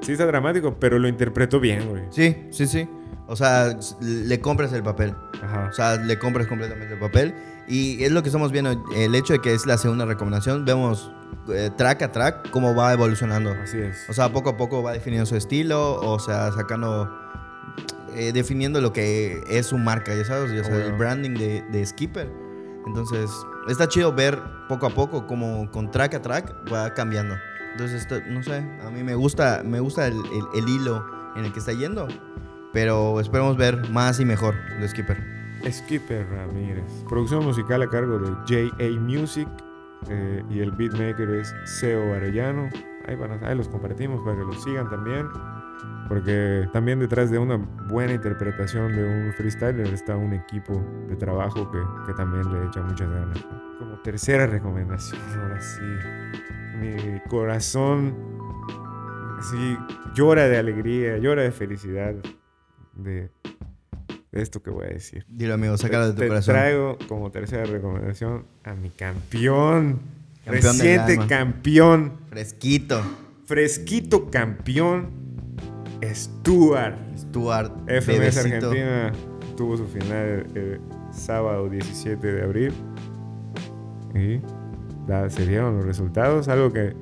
sí 0.00 0.12
está 0.12 0.26
dramático, 0.26 0.76
pero 0.78 0.98
lo 0.98 1.08
interpreto 1.08 1.60
bien, 1.60 1.88
güey. 1.88 2.02
Sí, 2.10 2.46
sí, 2.50 2.66
sí. 2.66 2.88
O 3.26 3.36
sea, 3.36 3.76
le 4.00 4.40
compras 4.40 4.72
el 4.72 4.82
papel. 4.82 5.14
Ajá. 5.42 5.68
O 5.70 5.72
sea, 5.72 5.96
le 5.96 6.18
compras 6.18 6.46
completamente 6.46 6.94
el 6.94 7.00
papel. 7.00 7.34
Y 7.66 8.04
es 8.04 8.12
lo 8.12 8.22
que 8.22 8.28
estamos 8.28 8.52
viendo. 8.52 8.84
El 8.94 9.14
hecho 9.14 9.32
de 9.32 9.40
que 9.40 9.54
es 9.54 9.66
la 9.66 9.78
segunda 9.78 10.04
recomendación, 10.04 10.64
vemos 10.66 11.10
eh, 11.48 11.70
track 11.76 12.02
a 12.02 12.12
track 12.12 12.50
cómo 12.50 12.74
va 12.74 12.92
evolucionando. 12.92 13.50
Así 13.62 13.78
es. 13.78 14.08
O 14.08 14.12
sea, 14.12 14.28
poco 14.30 14.50
a 14.50 14.56
poco 14.56 14.82
va 14.82 14.92
definiendo 14.92 15.24
su 15.26 15.36
estilo, 15.36 15.94
o 16.00 16.18
sea, 16.18 16.52
sacando, 16.52 17.10
eh, 18.14 18.32
definiendo 18.32 18.80
lo 18.80 18.92
que 18.92 19.42
es 19.48 19.66
su 19.66 19.78
marca, 19.78 20.14
ya 20.14 20.24
sabes, 20.24 20.52
ya 20.52 20.64
sabes, 20.64 20.86
el 20.86 20.92
branding 20.94 21.34
de, 21.34 21.62
de 21.72 21.86
Skipper. 21.86 22.30
Entonces, 22.86 23.30
está 23.68 23.88
chido 23.88 24.12
ver 24.12 24.38
poco 24.68 24.86
a 24.86 24.90
poco 24.90 25.26
cómo 25.26 25.70
con 25.70 25.90
track 25.90 26.14
a 26.14 26.22
track 26.22 26.54
va 26.72 26.92
cambiando. 26.94 27.34
Entonces, 27.72 28.02
esto, 28.02 28.20
no 28.28 28.42
sé, 28.42 28.58
a 28.86 28.90
mí 28.90 29.02
me 29.02 29.14
gusta, 29.14 29.62
me 29.64 29.80
gusta 29.80 30.06
el, 30.06 30.14
el- 30.16 30.62
el 30.62 30.68
hilo 30.68 31.04
en 31.36 31.44
el 31.46 31.52
que 31.52 31.58
está 31.58 31.72
yendo, 31.72 32.06
pero 32.72 33.18
esperemos 33.20 33.56
ver 33.56 33.88
más 33.90 34.20
y 34.20 34.24
mejor 34.24 34.54
de 34.80 34.88
Skipper. 34.88 35.16
Skipper 35.70 36.28
Ramírez. 36.28 36.84
Producción 37.08 37.42
musical 37.44 37.80
a 37.82 37.88
cargo 37.88 38.18
de 38.18 38.28
J.A. 38.46 39.00
Music. 39.00 39.48
eh, 40.10 40.42
y 40.50 40.60
el 40.60 40.70
beatmaker 40.72 41.30
es 41.30 41.54
Seo 41.64 42.12
Arellano. 42.14 42.68
Ahí, 43.08 43.16
van 43.16 43.32
a- 43.42 43.48
ahí 43.48 43.56
los 43.56 43.68
compartimos 43.68 44.20
para 44.22 44.36
que 44.36 44.42
los 44.44 44.62
sigan 44.62 44.90
también. 44.90 45.26
Porque 46.08 46.68
también 46.72 46.98
detrás 47.00 47.30
de 47.30 47.38
una 47.38 47.56
buena 47.56 48.12
interpretación 48.12 48.94
de 48.94 49.04
un 49.04 49.32
freestyler 49.32 49.86
está 49.86 50.16
un 50.16 50.34
equipo 50.34 50.84
de 51.08 51.16
trabajo 51.16 51.70
que, 51.70 51.78
que 52.06 52.12
también 52.14 52.52
le 52.52 52.66
echa 52.68 52.82
muchas 52.82 53.10
ganas. 53.10 53.38
Como 53.78 53.98
tercera 54.02 54.46
recomendación, 54.46 55.20
ahora 55.40 55.60
sí. 55.60 55.80
Mi 56.78 57.20
corazón 57.28 58.14
sí, 59.50 59.78
llora 60.14 60.46
de 60.48 60.58
alegría, 60.58 61.16
llora 61.18 61.42
de 61.42 61.52
felicidad 61.52 62.14
de, 62.94 63.30
de 64.32 64.42
esto 64.42 64.62
que 64.62 64.70
voy 64.70 64.84
a 64.86 64.88
decir. 64.90 65.24
Dilo, 65.28 65.54
amigo, 65.54 65.76
sácalo 65.78 66.06
de 66.08 66.12
tu 66.12 66.18
Te 66.20 66.28
corazón. 66.28 66.54
traigo 66.54 66.98
como 67.08 67.30
tercera 67.30 67.64
recomendación 67.64 68.44
a 68.64 68.74
mi 68.74 68.90
campeón. 68.90 70.00
Campeón 70.44 70.62
reciente 70.74 71.18
campeón. 71.26 72.12
Fresquito. 72.28 73.02
Fresquito 73.46 74.30
campeón. 74.30 75.23
Stuart. 76.12 76.96
Stuart. 77.16 77.72
FMS 77.86 78.06
bebecito. 78.06 78.40
Argentina 78.70 79.12
tuvo 79.56 79.76
su 79.76 79.86
final 79.86 80.46
el 80.54 80.80
sábado 81.12 81.68
17 81.68 82.32
de 82.32 82.42
abril. 82.42 82.72
Y 84.14 84.40
se 85.28 85.46
dieron 85.46 85.76
los 85.76 85.84
resultados. 85.84 86.48
Algo 86.48 86.72
que 86.72 86.94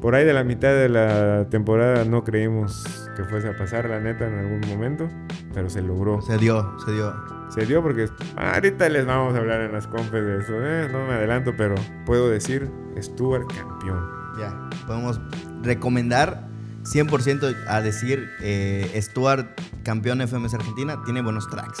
por 0.00 0.14
ahí 0.14 0.24
de 0.24 0.32
la 0.32 0.44
mitad 0.44 0.68
de 0.70 0.88
la 0.88 1.46
temporada 1.50 2.04
no 2.04 2.24
creímos 2.24 2.84
que 3.16 3.24
fuese 3.24 3.48
a 3.48 3.56
pasar, 3.56 3.88
la 3.88 4.00
neta, 4.00 4.26
en 4.26 4.34
algún 4.38 4.60
momento. 4.68 5.08
Pero 5.54 5.68
se 5.68 5.82
logró. 5.82 6.20
Se 6.22 6.38
dio, 6.38 6.66
se 6.84 6.92
dio. 6.92 7.14
Se 7.50 7.66
dio 7.66 7.82
porque 7.82 8.08
ahorita 8.36 8.88
les 8.88 9.04
vamos 9.04 9.34
a 9.34 9.38
hablar 9.38 9.60
en 9.60 9.72
las 9.72 9.86
compes 9.86 10.24
de 10.24 10.38
eso. 10.38 10.54
eh, 10.58 10.88
No 10.90 11.06
me 11.06 11.12
adelanto, 11.14 11.52
pero 11.56 11.74
puedo 12.06 12.30
decir 12.30 12.70
Stuart 12.98 13.46
campeón. 13.54 14.02
Ya, 14.38 14.70
podemos 14.86 15.20
recomendar 15.62 16.48
100% 16.82 17.66
a 17.68 17.80
decir 17.80 18.30
eh, 18.40 18.98
Stuart, 19.00 19.46
campeón 19.84 20.20
FMS 20.20 20.54
Argentina, 20.54 21.02
tiene 21.04 21.22
buenos 21.22 21.48
tracks. 21.48 21.78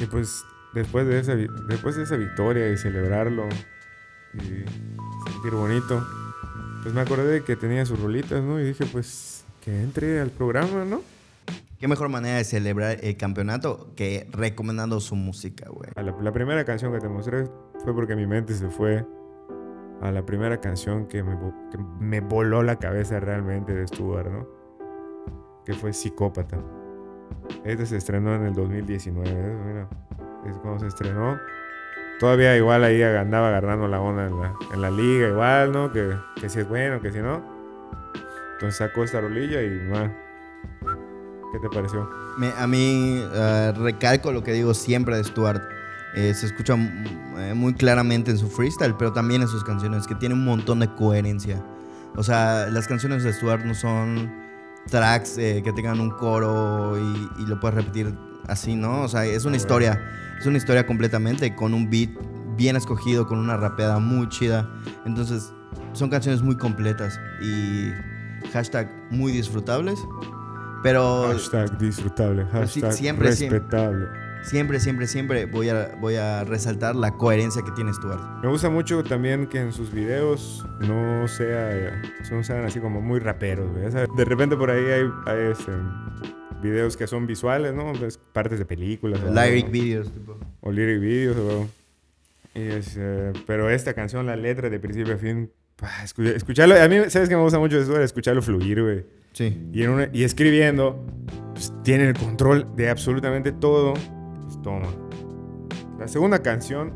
Y 0.00 0.06
pues 0.06 0.44
después 0.74 1.06
de 1.06 1.20
esa, 1.20 1.34
después 1.34 1.96
de 1.96 2.02
esa 2.02 2.16
victoria 2.16 2.70
y 2.70 2.76
celebrarlo 2.76 3.48
y 4.34 4.40
sentir 5.30 5.52
bonito, 5.52 6.04
pues 6.82 6.94
me 6.94 7.00
acordé 7.00 7.30
de 7.30 7.44
que 7.44 7.56
tenía 7.56 7.86
sus 7.86 8.00
rolitas, 8.00 8.42
¿no? 8.42 8.60
Y 8.60 8.64
dije, 8.64 8.84
pues 8.86 9.44
que 9.62 9.82
entre 9.82 10.20
al 10.20 10.30
programa, 10.30 10.84
¿no? 10.84 11.02
Qué 11.78 11.88
mejor 11.88 12.08
manera 12.08 12.38
de 12.38 12.44
celebrar 12.44 12.98
el 13.02 13.16
campeonato 13.16 13.92
que 13.94 14.26
recomendando 14.32 15.00
su 15.00 15.16
música, 15.16 15.68
güey. 15.68 15.90
La, 15.96 16.02
la 16.02 16.32
primera 16.32 16.64
canción 16.64 16.92
que 16.92 16.98
te 16.98 17.08
mostré 17.08 17.46
fue 17.82 17.94
porque 17.94 18.16
mi 18.16 18.26
mente 18.26 18.54
se 18.54 18.68
fue 18.68 19.04
a 20.04 20.12
la 20.12 20.24
primera 20.24 20.60
canción 20.60 21.06
que 21.06 21.22
me, 21.22 21.36
que 21.70 21.78
me 21.98 22.20
voló 22.20 22.62
la 22.62 22.76
cabeza 22.78 23.20
realmente 23.20 23.74
de 23.74 23.86
Stuart, 23.86 24.28
¿no? 24.30 24.46
Que 25.64 25.72
fue 25.74 25.92
Psicópata. 25.92 26.58
Este 27.64 27.86
se 27.86 27.96
estrenó 27.96 28.34
en 28.34 28.44
el 28.44 28.54
2019, 28.54 29.28
¿eh? 29.30 29.56
Mira, 29.66 29.88
es 30.46 30.56
cuando 30.58 30.80
se 30.80 30.88
estrenó. 30.88 31.38
Todavía 32.20 32.56
igual 32.56 32.84
ahí 32.84 33.02
andaba 33.02 33.48
agarrando 33.48 33.88
la 33.88 34.00
onda 34.00 34.26
en 34.26 34.38
la, 34.40 34.54
en 34.72 34.80
la 34.82 34.90
liga, 34.90 35.28
igual, 35.28 35.72
¿no? 35.72 35.90
Que, 35.90 36.14
que 36.40 36.48
si 36.48 36.60
es 36.60 36.68
bueno, 36.68 37.00
que 37.00 37.10
si 37.10 37.18
no. 37.20 37.42
Entonces 38.54 38.76
sacó 38.76 39.02
esta 39.04 39.20
rolilla 39.20 39.62
y, 39.62 39.70
man, 39.90 40.14
¿qué 41.52 41.58
te 41.60 41.68
pareció? 41.74 42.08
Me- 42.38 42.52
a 42.56 42.66
mí 42.66 43.20
eh, 43.34 43.72
recalco 43.76 44.32
lo 44.32 44.42
que 44.44 44.52
digo 44.52 44.74
siempre 44.74 45.16
de 45.16 45.24
Stuart. 45.24 45.62
Eh, 46.16 46.32
se 46.34 46.46
escucha 46.46 46.76
mm, 46.76 47.04
eh, 47.38 47.54
muy 47.54 47.74
claramente 47.74 48.30
en 48.30 48.38
su 48.38 48.48
freestyle, 48.48 48.94
pero 48.96 49.12
también 49.12 49.42
en 49.42 49.48
sus 49.48 49.64
canciones, 49.64 50.06
que 50.06 50.14
tiene 50.14 50.34
un 50.34 50.44
montón 50.44 50.80
de 50.80 50.88
coherencia. 50.94 51.64
O 52.16 52.22
sea, 52.22 52.68
las 52.70 52.86
canciones 52.86 53.24
de 53.24 53.32
Stuart 53.32 53.64
no 53.64 53.74
son 53.74 54.32
tracks 54.88 55.38
eh, 55.38 55.62
que 55.64 55.72
tengan 55.72 56.00
un 56.00 56.10
coro 56.10 56.96
y, 56.98 57.42
y 57.42 57.46
lo 57.46 57.58
puedes 57.58 57.74
repetir 57.76 58.14
así, 58.46 58.76
¿no? 58.76 59.02
O 59.02 59.08
sea, 59.08 59.24
es 59.26 59.44
una 59.44 59.56
historia, 59.56 60.00
es 60.38 60.46
una 60.46 60.58
historia 60.58 60.86
completamente 60.86 61.54
con 61.56 61.74
un 61.74 61.90
beat 61.90 62.10
bien 62.56 62.76
escogido, 62.76 63.26
con 63.26 63.38
una 63.38 63.56
rapeada 63.56 63.98
muy 63.98 64.28
chida. 64.28 64.70
Entonces, 65.06 65.52
son 65.92 66.10
canciones 66.10 66.42
muy 66.42 66.56
completas 66.56 67.18
y 67.42 67.90
hashtag 68.52 68.88
muy 69.10 69.32
disfrutables. 69.32 69.98
Pero 70.82 71.28
Hashtag 71.32 71.78
disfrutable, 71.78 72.44
sí, 72.44 72.50
hashtag 72.52 72.92
siempre. 72.92 73.28
respetable. 73.28 74.06
siempre, 74.06 74.23
siempre, 74.78 75.06
siempre 75.06 75.46
voy 75.46 75.68
a, 75.68 75.96
voy 76.00 76.16
a 76.16 76.44
resaltar 76.44 76.94
la 76.96 77.12
coherencia 77.12 77.62
que 77.62 77.70
tiene 77.72 77.92
Stuart. 77.92 78.42
Me 78.42 78.48
gusta 78.48 78.68
mucho 78.70 79.02
también 79.02 79.46
que 79.46 79.58
en 79.60 79.72
sus 79.72 79.92
videos 79.92 80.64
no 80.80 81.26
sea, 81.28 82.02
no 82.30 82.44
sean 82.44 82.64
así 82.64 82.80
como 82.80 83.00
muy 83.00 83.20
raperos, 83.20 83.68
de 83.74 84.24
repente 84.24 84.56
por 84.56 84.70
ahí 84.70 84.84
hay, 84.84 85.10
hay, 85.26 85.50
este, 85.52 85.72
videos 86.62 86.96
que 86.96 87.06
son 87.06 87.26
visuales, 87.26 87.74
¿no? 87.74 87.92
Pues, 87.92 88.18
partes 88.32 88.58
de 88.58 88.64
películas. 88.64 89.20
o 89.22 89.32
Lyric 89.32 89.64
algo. 89.66 89.72
videos. 89.72 90.12
tipo. 90.12 90.36
O 90.60 90.72
lyric 90.72 91.00
videos, 91.00 91.36
o... 91.36 91.68
y 92.54 92.62
es, 92.62 92.96
eh, 92.98 93.32
pero 93.46 93.68
esta 93.70 93.92
canción, 93.94 94.26
la 94.26 94.36
letra 94.36 94.70
de 94.70 94.78
principio 94.78 95.14
a 95.14 95.18
fin, 95.18 95.50
escucharlo, 96.18 96.80
a 96.80 96.88
mí, 96.88 96.96
¿sabes 97.08 97.28
qué 97.28 97.36
me 97.36 97.42
gusta 97.42 97.58
mucho 97.58 97.76
de 97.76 97.82
esto? 97.82 98.00
Escucharlo 98.00 98.40
fluir, 98.42 98.82
güey. 98.82 99.04
Sí. 99.32 99.68
Y, 99.72 99.82
en 99.82 99.90
una- 99.90 100.08
y 100.12 100.22
escribiendo, 100.22 101.04
pues, 101.52 101.72
tiene 101.82 102.08
el 102.08 102.14
control 102.16 102.68
de 102.76 102.88
absolutamente 102.88 103.50
todo. 103.52 103.94
Toma. 104.64 104.88
La 105.98 106.08
segunda 106.08 106.40
canción 106.40 106.92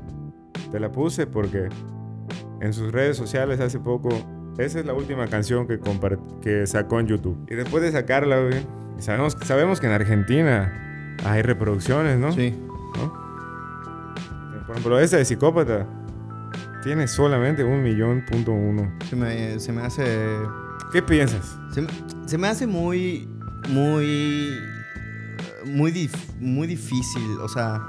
te 0.72 0.80
la 0.80 0.90
puse 0.90 1.26
porque 1.26 1.68
en 2.60 2.72
sus 2.72 2.90
redes 2.90 3.16
sociales 3.16 3.60
hace 3.60 3.78
poco, 3.78 4.08
esa 4.58 4.80
es 4.80 4.86
la 4.86 4.94
última 4.94 5.28
canción 5.28 5.68
que, 5.68 6.66
sacó 6.66 6.98
en 6.98 7.06
YouTube. 7.06 7.46
Y 7.48 7.54
después 7.54 7.82
de 7.82 7.92
sacarla, 7.92 8.40
güey, 8.40 8.66
sabemos, 8.98 9.36
sabemos 9.44 9.80
que 9.80 9.86
en 9.86 9.92
Argentina 9.92 11.14
hay 11.24 11.42
reproducciones, 11.42 12.18
¿no? 12.18 12.32
Sí. 12.32 12.52
¿no? 12.96 13.28
Por 14.66 14.76
ejemplo, 14.76 14.98
esta 14.98 15.18
de 15.18 15.24
Psicópata 15.24 15.86
tiene 16.82 17.06
solamente 17.06 17.62
un 17.64 17.82
millón 17.82 18.24
punto 18.28 18.52
uno. 18.52 18.90
Se 19.08 19.16
me, 19.16 19.60
se 19.60 19.72
me 19.72 19.82
hace. 19.82 20.04
¿Qué 20.92 21.02
piensas? 21.02 21.58
Se 21.72 21.82
me, 21.82 21.88
se 22.26 22.38
me 22.38 22.48
hace 22.48 22.66
muy. 22.66 23.28
Muy. 23.68 24.58
Muy, 25.64 25.92
dif- 25.92 26.34
muy 26.40 26.66
difícil. 26.66 27.38
O 27.42 27.48
sea, 27.48 27.82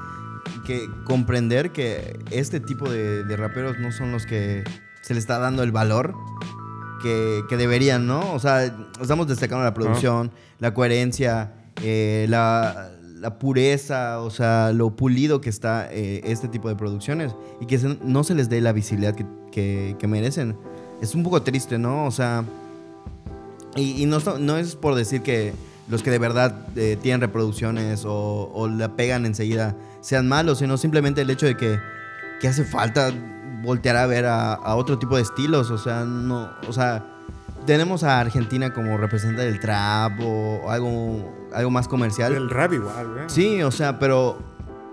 que 0.66 0.88
comprender 1.06 1.72
que 1.72 2.18
este 2.32 2.60
tipo 2.60 2.90
de, 2.90 3.24
de 3.24 3.38
raperos 3.38 3.78
no 3.80 3.92
son 3.92 4.12
los 4.12 4.26
que 4.26 4.64
se 5.02 5.14
le 5.14 5.20
está 5.20 5.40
dando 5.40 5.64
el 5.64 5.72
valor 5.72 6.14
que, 7.02 7.42
que 7.50 7.56
deberían, 7.58 8.08
¿no? 8.08 8.34
O 8.34 8.40
sea, 8.40 8.66
estamos 9.02 9.28
destacando 9.28 9.64
la 9.64 9.74
producción, 9.74 10.32
la 10.60 10.74
coherencia, 10.74 11.54
eh, 11.82 12.26
la, 12.30 12.92
la 13.16 13.40
pureza, 13.40 14.20
o 14.22 14.30
sea, 14.30 14.72
lo 14.74 14.96
pulido 14.96 15.40
que 15.42 15.50
está 15.50 15.88
eh, 15.92 16.22
este 16.26 16.48
tipo 16.50 16.68
de 16.68 16.76
producciones 16.76 17.34
y 17.62 17.66
que 17.68 17.78
se- 17.80 17.98
no 18.04 18.24
se 18.24 18.36
les 18.36 18.50
dé 18.50 18.60
la 18.62 18.74
visibilidad 18.74 19.16
que, 19.16 19.26
que- 19.52 19.96
que 19.98 20.08
merecen. 20.08 20.58
Es 21.02 21.16
un 21.16 21.24
poco 21.24 21.42
triste, 21.42 21.78
¿no? 21.78 22.06
O 22.06 22.12
sea, 22.12 22.44
y, 23.76 24.02
y 24.04 24.06
no, 24.06 24.20
no 24.40 24.58
es 24.58 24.76
por 24.76 24.96
decir 24.96 25.22
que 25.22 25.54
los 25.90 26.04
que 26.04 26.12
de 26.12 26.20
verdad 26.20 26.56
eh, 26.76 26.98
tienen 27.02 27.22
reproducciones 27.22 28.06
o, 28.06 28.52
o 28.54 28.68
la 28.68 28.96
pegan 28.96 29.26
enseguida 29.26 29.76
sean 30.02 30.28
malos, 30.28 30.60
sino 30.60 30.78
simplemente 30.78 31.22
el 31.22 31.30
hecho 31.30 31.46
de 31.46 31.58
que, 31.58 31.80
que 32.40 32.48
hace 32.48 32.64
falta 32.64 33.12
voltear 33.62 33.98
a 33.98 34.06
ver 34.06 34.26
a, 34.26 34.54
a 34.54 34.76
otro 34.76 34.98
tipo 34.98 35.16
de 35.16 35.24
estilos. 35.24 35.72
O 35.72 35.78
sea, 35.78 36.06
no, 36.06 36.50
o 36.68 36.74
sea, 36.74 37.06
tenemos 37.66 38.04
a 38.04 38.20
Argentina 38.20 38.74
como 38.74 38.98
representante 38.98 39.46
del 39.46 39.60
trap 39.60 40.20
o, 40.22 40.70
algo, 40.70 41.50
algo 41.54 41.72
más 41.72 41.88
comercial. 41.88 42.34
El 42.34 42.50
rap 42.50 42.74
igual, 42.74 43.08
güey. 43.14 43.24
Sí, 43.28 43.62
o 43.64 43.72
sea, 43.72 44.00
pero, 44.00 44.38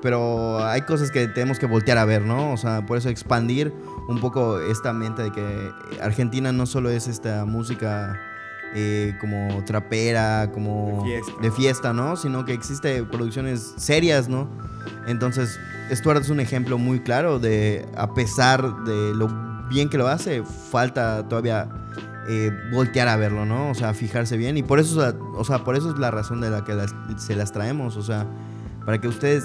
pero 0.02 0.64
hay 0.64 0.82
cosas 0.82 1.10
que 1.10 1.28
tenemos 1.28 1.58
que 1.58 1.66
voltear 1.66 1.98
a 1.98 2.04
ver, 2.04 2.22
¿no? 2.22 2.52
O 2.52 2.56
sea, 2.56 2.84
por 2.84 2.98
eso 2.98 3.08
expandir 3.08 3.72
un 4.08 4.20
poco 4.20 4.60
esta 4.60 4.92
mente 4.92 5.22
de 5.22 5.32
que 5.32 5.70
Argentina 6.00 6.52
no 6.52 6.66
solo 6.66 6.90
es 6.90 7.08
esta 7.08 7.44
música 7.44 8.20
eh, 8.74 9.14
como 9.20 9.62
trapera, 9.64 10.50
como 10.52 11.02
De 11.04 11.10
fiesta. 11.22 11.32
de 11.42 11.50
fiesta, 11.50 11.92
¿no? 11.92 12.16
Sino 12.16 12.44
que 12.44 12.52
existe 12.52 13.02
producciones 13.04 13.74
serias, 13.76 14.28
¿no? 14.28 14.48
Entonces, 15.06 15.58
Stuart 15.92 16.20
es 16.22 16.30
un 16.30 16.40
ejemplo 16.40 16.78
muy 16.78 17.00
claro 17.00 17.38
de, 17.38 17.86
a 17.96 18.12
pesar 18.14 18.84
de 18.84 19.14
lo 19.14 19.28
bien 19.68 19.88
que 19.88 19.98
lo 19.98 20.08
hace, 20.08 20.42
falta 20.44 21.28
todavía 21.28 21.68
eh, 22.28 22.50
voltear 22.72 23.08
a 23.08 23.16
verlo, 23.16 23.46
¿no? 23.46 23.70
O 23.70 23.74
sea, 23.74 23.94
fijarse 23.94 24.36
bien. 24.36 24.56
Y 24.56 24.62
por 24.62 24.78
eso, 24.80 24.90
es 25.06 25.14
la- 25.14 25.20
o 25.36 25.44
sea, 25.44 25.64
por 25.64 25.76
eso 25.76 25.90
es 25.92 25.98
la 25.98 26.10
razón 26.10 26.40
de 26.40 26.50
la 26.50 26.64
que 26.64 26.74
las- 26.74 26.94
se 27.18 27.36
las 27.36 27.52
traemos. 27.52 27.96
O 27.96 28.02
sea, 28.02 28.26
para 28.84 29.00
que 29.00 29.08
ustedes 29.08 29.44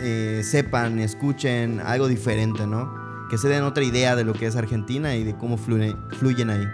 eh, 0.00 0.40
sepan, 0.44 0.98
escuchen 1.00 1.80
algo 1.80 2.08
diferente, 2.08 2.66
¿no? 2.66 2.92
Que 3.28 3.38
se 3.38 3.48
den 3.48 3.62
otra 3.64 3.84
idea 3.84 4.16
de 4.16 4.24
lo 4.24 4.32
que 4.34 4.46
es 4.46 4.56
Argentina 4.56 5.14
y 5.16 5.22
de 5.24 5.36
cómo 5.36 5.58
fluye- 5.58 5.96
fluyen 6.18 6.50
ahí. 6.50 6.66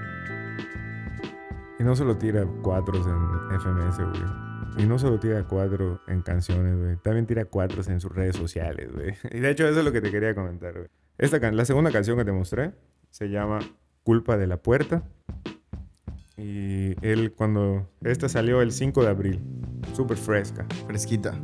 Y 1.79 1.85
no 1.85 1.95
solo 1.97 2.17
tira 2.17 2.45
cuatros 2.63 3.07
en 3.07 3.61
FMS, 3.61 3.99
güey. 3.99 4.83
Y 4.85 4.87
no 4.87 4.99
solo 4.99 5.19
tira 5.19 5.45
cuatro 5.47 6.01
en 6.09 6.23
canciones, 6.23 6.77
güey. 6.79 6.97
También 6.97 7.27
tira 7.27 7.45
cuatros 7.45 7.89
en 7.89 8.01
sus 8.01 8.13
redes 8.15 8.37
sociales, 8.37 8.91
güey. 8.93 9.15
Y 9.33 9.41
de 9.41 9.51
hecho 9.51 9.67
eso 9.67 9.79
es 9.81 9.85
lo 9.85 9.93
que 9.93 10.01
te 10.01 10.11
quería 10.11 10.35
comentar, 10.35 10.73
güey. 10.75 10.87
Esta 11.19 11.41
can- 11.41 11.57
la 11.57 11.65
segunda 11.65 11.91
canción 11.91 12.17
que 12.17 12.25
te 12.25 12.33
mostré 12.33 12.75
se 13.11 13.29
llama 13.31 13.59
Culpa 14.05 14.37
de 14.37 14.47
la 14.47 14.57
Puerta. 14.59 15.03
Y 16.37 16.95
él 17.05 17.33
cuando... 17.37 17.89
Esta 18.03 18.29
salió 18.29 18.63
el 18.63 18.71
5 18.73 19.03
de 19.03 19.09
abril. 19.09 19.41
Súper 19.95 20.17
fresca. 20.17 20.65
Fresquita. 20.87 21.35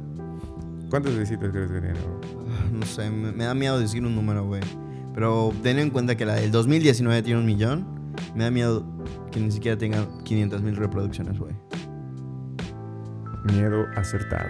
¿Cuántas 0.90 1.18
visitas 1.18 1.50
crees 1.50 1.70
que 1.70 1.80
tiene, 1.80 1.98
güey? 1.98 2.32
Ah, 2.50 2.68
No 2.72 2.86
sé, 2.86 3.10
me, 3.10 3.32
me 3.32 3.44
da 3.44 3.54
miedo 3.54 3.78
decir 3.80 4.04
un 4.04 4.14
número, 4.14 4.44
güey. 4.46 4.62
Pero 5.14 5.52
ten 5.62 5.78
en 5.80 5.90
cuenta 5.90 6.16
que 6.16 6.24
la 6.24 6.34
del 6.34 6.52
2019 6.52 7.22
tiene 7.22 7.40
un 7.40 7.46
millón. 7.46 8.03
Me 8.34 8.44
da 8.44 8.50
miedo 8.50 8.84
que 9.30 9.40
ni 9.40 9.50
siquiera 9.50 9.76
tenga 9.78 10.06
500 10.24 10.62
mil 10.62 10.76
reproducciones, 10.76 11.38
güey. 11.38 11.54
Miedo 13.44 13.86
acertado. 13.96 14.48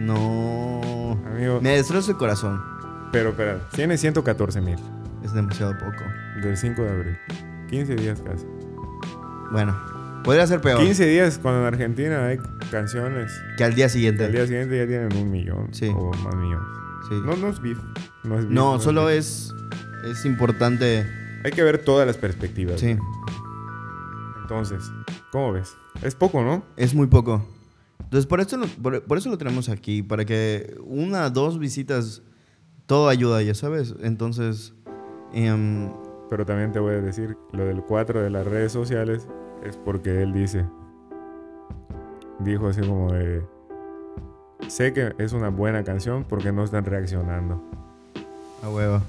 No. 0.00 1.12
Amigo, 1.26 1.60
Me 1.60 1.70
destroza 1.76 2.10
el 2.12 2.16
corazón. 2.16 2.60
pero 3.12 3.30
espera, 3.30 3.58
tiene 3.74 3.96
114 3.96 4.60
mil. 4.60 4.76
Es 5.22 5.32
demasiado 5.32 5.72
poco. 5.78 6.02
Del 6.42 6.56
5 6.56 6.82
de 6.82 6.90
abril. 6.90 7.16
15 7.70 7.94
días 7.96 8.20
casi. 8.20 8.44
Bueno, 9.52 9.74
podría 10.24 10.46
ser 10.46 10.60
peor 10.60 10.80
15 10.80 11.06
días 11.06 11.38
cuando 11.38 11.60
en 11.60 11.66
Argentina 11.66 12.26
hay 12.26 12.38
canciones. 12.70 13.32
que 13.56 13.64
al 13.64 13.74
día 13.74 13.88
siguiente. 13.88 14.24
Al 14.24 14.32
día 14.32 14.46
siguiente 14.46 14.76
ya 14.76 14.86
tienen 14.86 15.16
un 15.16 15.30
millón 15.30 15.68
Sí. 15.72 15.90
o 15.94 16.10
más 16.24 16.34
millones. 16.34 16.66
Sí. 17.08 17.14
No, 17.24 17.36
no 17.36 17.48
es 17.48 17.60
beef. 17.62 17.78
No, 18.24 18.34
es 18.34 18.40
beef, 18.42 18.50
No, 18.52 18.76
es 18.76 18.82
solo 18.82 19.04
beef. 19.06 19.18
es, 19.18 19.54
es 20.04 20.24
importante. 20.24 21.06
Hay 21.44 21.52
que 21.52 21.62
ver 21.62 21.84
todas 21.84 22.06
las 22.06 22.16
perspectivas. 22.16 22.80
Sí, 22.80 22.96
Entonces, 24.42 24.90
¿cómo 25.30 25.52
ves? 25.52 25.76
Es 26.02 26.14
poco, 26.14 26.42
¿no? 26.42 26.64
es 26.76 26.94
muy 26.94 27.06
poco. 27.06 27.46
Entonces, 28.02 28.26
por 28.26 28.40
eso, 28.40 28.56
lo, 28.56 28.66
por, 28.66 29.02
por 29.04 29.18
eso 29.18 29.28
lo 29.28 29.36
tenemos 29.36 29.68
aquí, 29.68 30.02
para 30.02 30.24
que 30.24 30.74
una, 30.84 31.28
dos 31.28 31.58
visitas, 31.58 32.22
todo 32.86 33.08
ayuda, 33.08 33.42
ya 33.42 33.54
sabes. 33.54 33.94
Entonces, 34.00 34.72
em, 35.32 35.90
Pero 36.30 36.46
también 36.46 36.72
te 36.72 36.78
voy 36.78 36.94
a 36.94 37.00
decir, 37.02 37.36
lo 37.52 37.66
del 37.66 37.82
4 37.82 38.22
de 38.22 38.30
las 38.30 38.46
redes 38.46 38.72
sociales 38.72 39.28
es 39.62 39.76
porque 39.76 40.22
él 40.22 40.32
dice, 40.32 40.64
dijo 42.40 42.68
así 42.68 42.80
como 42.80 43.12
de, 43.12 43.44
sé 44.68 44.92
que 44.94 45.14
es 45.18 45.32
una 45.34 45.50
buena 45.50 45.84
canción 45.84 46.24
porque 46.24 46.52
no 46.52 46.64
están 46.64 46.84
reaccionando. 46.86 47.62
a 48.62 48.70
huevo. 48.70 49.02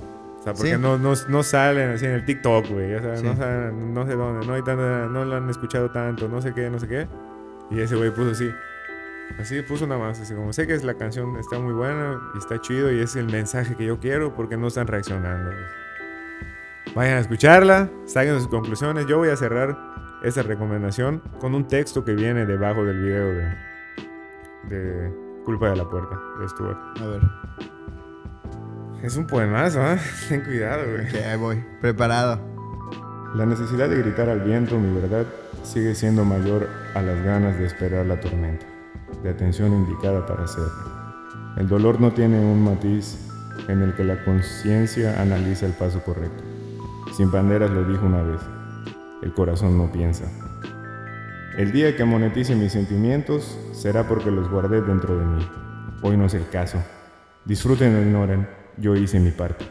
O 0.45 0.47
sea, 0.47 0.53
porque 0.53 0.75
Sí. 0.75 0.79
no, 0.79 0.97
no, 0.99 1.13
no 1.27 1.43
salen 1.43 1.89
así 1.89 2.05
en 2.05 2.12
el 2.12 2.23
TikTok, 2.25 2.67
güey. 2.69 2.91
Ya 2.91 3.01
sabes, 3.01 3.19
Sí. 3.21 3.25
no, 3.25 3.36
salen- 3.36 3.93
no 3.95 4.05
sé 4.05 4.13
dónde, 4.15 4.45
no 4.45 4.53
hay 4.53 4.62
tanta, 4.62 5.08
no 5.08 5.25
lo 5.25 5.36
han 5.38 5.49
escuchado 5.49 5.89
tanto, 5.91 6.27
no 6.29 6.39
sé 6.41 6.53
qué, 6.53 6.69
no 6.69 6.77
sé 6.79 6.88
qué. 6.88 7.08
Y 7.71 7.79
ese 7.79 7.95
güey 7.95 8.12
puso 8.12 8.31
así. 8.31 8.51
Así 9.39 9.60
puso 9.63 9.88
nada 9.88 9.99
más, 9.99 10.19
así 10.21 10.36
como 10.36 10.53
sé 10.53 10.67
que 10.67 10.75
es 10.75 10.84
la 10.84 10.93
canción 10.93 11.36
está 11.38 11.58
muy 11.58 11.73
buena 11.73 12.21
y 12.36 12.38
está 12.38 12.62
chido 12.62 12.91
y 12.91 12.99
es 12.99 13.15
el 13.15 13.25
mensaje 13.25 13.75
que 13.75 13.86
yo 13.88 13.99
quiero 13.99 14.36
porque 14.36 14.55
no 14.55 14.67
están 14.67 14.86
reaccionando. 14.86 15.49
Vayan 16.93 17.17
a 17.17 17.19
escucharla, 17.21 17.89
saquen 18.05 18.38
sus 18.38 18.47
conclusiones. 18.47 19.08
Yo 19.08 19.17
voy 19.17 19.29
a 19.29 19.36
cerrar 19.36 19.75
esa 20.23 20.43
recomendación 20.43 21.23
con 21.39 21.55
un 21.55 21.67
texto 21.67 22.05
que 22.05 22.13
viene 22.13 22.45
debajo 22.45 22.86
del 22.86 23.01
video 23.01 23.25
de, 23.29 23.58
de 24.69 25.13
Culpa 25.43 25.71
de 25.71 25.75
la 25.77 25.89
Puerta 25.89 26.19
de 26.39 26.47
Stuart. 26.47 26.77
A 27.01 27.05
ver, 27.08 27.21
Es 29.05 29.17
un 29.17 29.27
poemazo, 29.27 29.85
¿eh? 29.85 29.99
Ten 30.29 30.41
cuidado, 30.41 30.83
güey. 30.91 31.23
ahí 31.23 31.37
voy. 31.37 31.63
Preparado. 31.79 32.39
La 33.35 33.45
necesidad 33.45 33.87
de 33.87 33.97
gritar 33.97 34.29
al 34.29 34.39
viento 34.39 34.79
mi 34.79 34.99
verdad 34.99 35.27
sigue 35.61 35.93
siendo 35.93 36.25
mayor 36.25 36.67
a 36.95 37.03
las 37.03 37.23
ganas 37.23 37.59
de 37.59 37.67
esperar 37.67 38.07
la 38.07 38.19
tormenta, 38.19 38.65
de 39.21 39.29
atención 39.29 39.73
indicada 39.73 40.25
para 40.25 40.45
hacerlo. 40.45 40.71
El 41.55 41.67
dolor 41.67 42.01
no 42.01 42.13
tiene 42.13 42.39
un 42.39 42.63
matiz 42.63 43.19
en 43.67 43.83
el 43.83 43.93
que 43.93 44.03
la 44.03 44.25
conciencia 44.25 45.21
analiza 45.21 45.67
el 45.67 45.73
paso 45.73 46.01
correcto. 46.01 46.43
Sin 47.15 47.29
banderas 47.29 47.69
lo 47.69 47.83
dijo 47.83 48.07
una 48.07 48.23
vez, 48.23 48.41
el 49.21 49.31
corazón 49.33 49.77
no 49.77 49.91
piensa. 49.91 50.25
El 51.59 51.71
día 51.71 51.95
que 51.95 52.05
monetice 52.05 52.55
mis 52.55 52.71
sentimientos 52.71 53.55
será 53.71 54.07
porque 54.07 54.31
los 54.31 54.49
guardé 54.49 54.81
dentro 54.81 55.15
de 55.15 55.25
mí. 55.25 55.47
Hoy 56.01 56.17
no 56.17 56.25
es 56.25 56.33
el 56.33 56.49
caso. 56.49 56.79
Disfruten 57.45 57.95
o 57.95 58.01
ignoren, 58.01 58.64
yo 58.77 58.95
hice 58.95 59.19
mi 59.19 59.31
parte. 59.31 59.65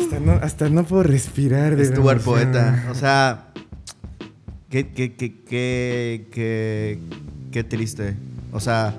Hasta 0.00 0.20
no, 0.20 0.32
hasta 0.32 0.68
no 0.68 0.84
puedo 0.84 1.02
respirar 1.02 1.76
de 1.76 1.84
Stuart. 1.84 2.22
Poeta. 2.22 2.84
O 2.90 2.94
sea, 2.94 3.48
qué, 4.70 4.88
qué, 4.92 5.14
qué, 5.14 5.42
qué, 5.44 6.28
qué, 6.32 6.98
qué 7.52 7.64
triste. 7.64 8.16
O 8.52 8.60
sea, 8.60 8.94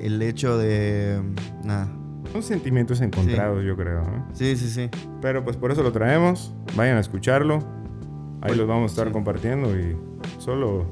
el 0.00 0.20
hecho 0.22 0.58
de... 0.58 1.20
Nada. 1.64 1.88
Son 2.32 2.42
sentimientos 2.42 3.00
encontrados, 3.00 3.64
yo 3.64 3.76
creo. 3.76 4.02
¿no? 4.02 4.26
Sí, 4.34 4.56
sí, 4.56 4.68
sí. 4.68 4.90
Pero 5.22 5.44
pues 5.44 5.56
por 5.56 5.70
eso 5.72 5.82
lo 5.82 5.92
traemos. 5.92 6.52
Vayan 6.74 6.96
a 6.96 7.00
escucharlo. 7.00 7.58
Ahí 8.42 8.48
Bueno, 8.50 8.56
los 8.56 8.68
vamos 8.68 8.90
a 8.90 8.92
estar 8.92 9.06
sí. 9.06 9.12
compartiendo 9.12 9.78
y 9.78 9.96
solo 10.38 10.86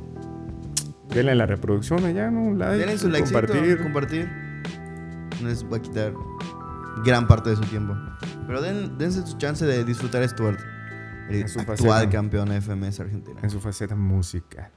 denle 1.12 1.34
la 1.34 1.46
reproducción 1.46 2.04
allá, 2.04 2.30
¿no? 2.30 2.54
Like, 2.56 2.76
Denle 2.78 2.98
su 2.98 3.08
like, 3.10 3.24
compartir. 3.24 3.82
compartir. 3.82 4.43
No 5.40 5.48
les 5.48 5.64
va 5.64 5.76
a 5.76 5.82
quitar 5.82 6.14
gran 7.04 7.26
parte 7.26 7.50
de 7.50 7.56
su 7.56 7.62
tiempo. 7.62 7.94
Pero 8.46 8.60
den, 8.62 8.96
dense 8.98 9.26
su 9.26 9.36
chance 9.36 9.64
de 9.64 9.84
disfrutar 9.84 10.22
a 10.22 10.28
Stuart, 10.28 10.58
el 11.28 11.42
En 11.42 11.48
su 11.48 11.58
actual 11.60 11.78
faceta. 11.78 12.10
campeón 12.10 12.48
de 12.50 12.60
FMS 12.60 13.00
Argentina. 13.00 13.40
en 13.42 13.50
su 13.50 13.60
faceta 13.60 13.96
musical. 13.96 14.70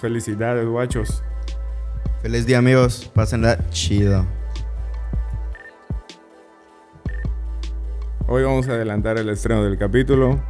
Felicidades, 0.00 0.66
guachos. 0.66 1.22
Feliz 2.22 2.46
día, 2.46 2.58
amigos. 2.58 3.10
Pásenla 3.14 3.58
chido. 3.70 4.26
Hoy 8.34 8.44
vamos 8.44 8.66
a 8.66 8.72
adelantar 8.72 9.18
el 9.18 9.28
estreno 9.28 9.62
del 9.62 9.76
capítulo 9.76 10.40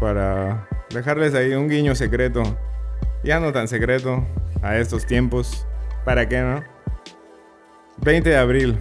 para 0.00 0.66
dejarles 0.90 1.32
ahí 1.32 1.54
un 1.54 1.68
guiño 1.68 1.94
secreto, 1.94 2.42
ya 3.22 3.38
no 3.38 3.52
tan 3.52 3.68
secreto, 3.68 4.26
a 4.62 4.78
estos 4.78 5.06
tiempos. 5.06 5.64
¿Para 6.04 6.28
qué 6.28 6.40
no? 6.40 6.64
20 7.98 8.28
de 8.28 8.36
abril. 8.36 8.78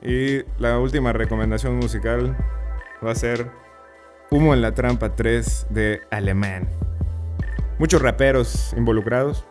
Y 0.00 0.42
la 0.58 0.78
última 0.78 1.12
recomendación 1.12 1.76
musical 1.76 2.34
va 3.04 3.10
a 3.10 3.14
ser 3.14 3.50
Humo 4.30 4.54
en 4.54 4.62
la 4.62 4.72
Trampa 4.72 5.14
3 5.14 5.66
de 5.68 6.00
Alemán. 6.10 6.66
Muchos 7.78 8.00
raperos 8.00 8.72
involucrados. 8.74 9.44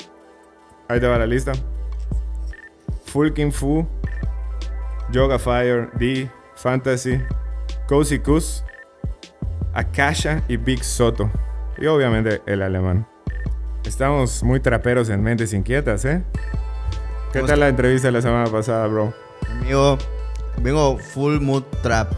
Ahí 0.87 0.99
te 0.99 1.05
va 1.05 1.19
la 1.19 1.27
lista. 1.27 1.51
Fulkin 3.05 3.51
Fu, 3.51 3.87
Yoga 5.11 5.37
Fire, 5.37 5.91
D, 5.99 6.27
Fantasy, 6.55 7.21
Cozy 7.87 8.19
Kus, 8.19 8.63
Akasha 9.73 10.43
y 10.47 10.57
Big 10.57 10.83
Soto. 10.83 11.29
Y 11.77 11.85
obviamente 11.87 12.41
el 12.45 12.61
alemán. 12.61 13.07
Estamos 13.83 14.43
muy 14.43 14.59
traperos 14.59 15.09
en 15.09 15.23
mentes 15.23 15.53
inquietas, 15.53 16.05
¿eh? 16.05 16.23
¿Qué 17.33 17.39
¿Cómo 17.39 17.47
tal 17.47 17.61
la 17.61 17.69
entrevista 17.69 18.07
de 18.09 18.11
la 18.11 18.21
semana 18.21 18.45
pasada, 18.51 18.85
bro? 18.87 19.13
Amigo, 19.49 19.97
vengo 20.57 20.97
full 20.97 21.39
mood 21.39 21.63
trap. 21.81 22.11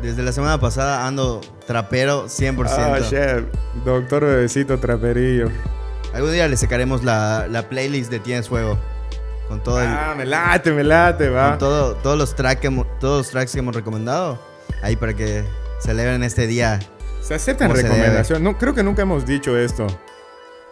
Desde 0.00 0.22
la 0.22 0.32
semana 0.32 0.58
pasada 0.60 1.06
ando 1.06 1.40
trapero 1.66 2.26
100%. 2.26 2.66
Ah, 2.68 2.98
shit. 3.00 3.46
Doctor 3.84 4.24
Bebecito 4.24 4.78
Traperillo. 4.78 5.48
Algún 6.14 6.32
día 6.32 6.46
le 6.46 6.56
sacaremos 6.56 7.02
la, 7.04 7.46
la 7.48 7.68
playlist 7.68 8.10
de 8.10 8.18
Tienes 8.20 8.48
Fuego. 8.48 8.78
Con 9.48 9.62
todo 9.62 9.80
el, 9.80 9.88
Ah, 9.88 10.14
me 10.16 10.24
late, 10.26 10.72
me 10.72 10.84
late, 10.84 11.28
va. 11.30 11.50
con 11.50 11.58
todo, 11.58 11.94
todos, 11.96 12.18
los 12.18 12.34
track 12.34 12.60
que 12.60 12.84
todos 13.00 13.18
los 13.18 13.30
tracks 13.30 13.52
que 13.52 13.58
hemos 13.58 13.74
recomendado. 13.74 14.38
Ahí 14.82 14.96
para 14.96 15.14
que 15.14 15.44
celebren 15.80 16.22
este 16.22 16.46
día. 16.46 16.80
Se 17.20 17.34
aceptan 17.34 17.68
¿Cómo 17.68 17.80
se 17.80 17.86
recomendaciones. 17.86 18.42
No, 18.42 18.58
creo 18.58 18.74
que 18.74 18.82
nunca 18.82 19.02
hemos 19.02 19.24
dicho 19.26 19.56
esto. 19.56 19.86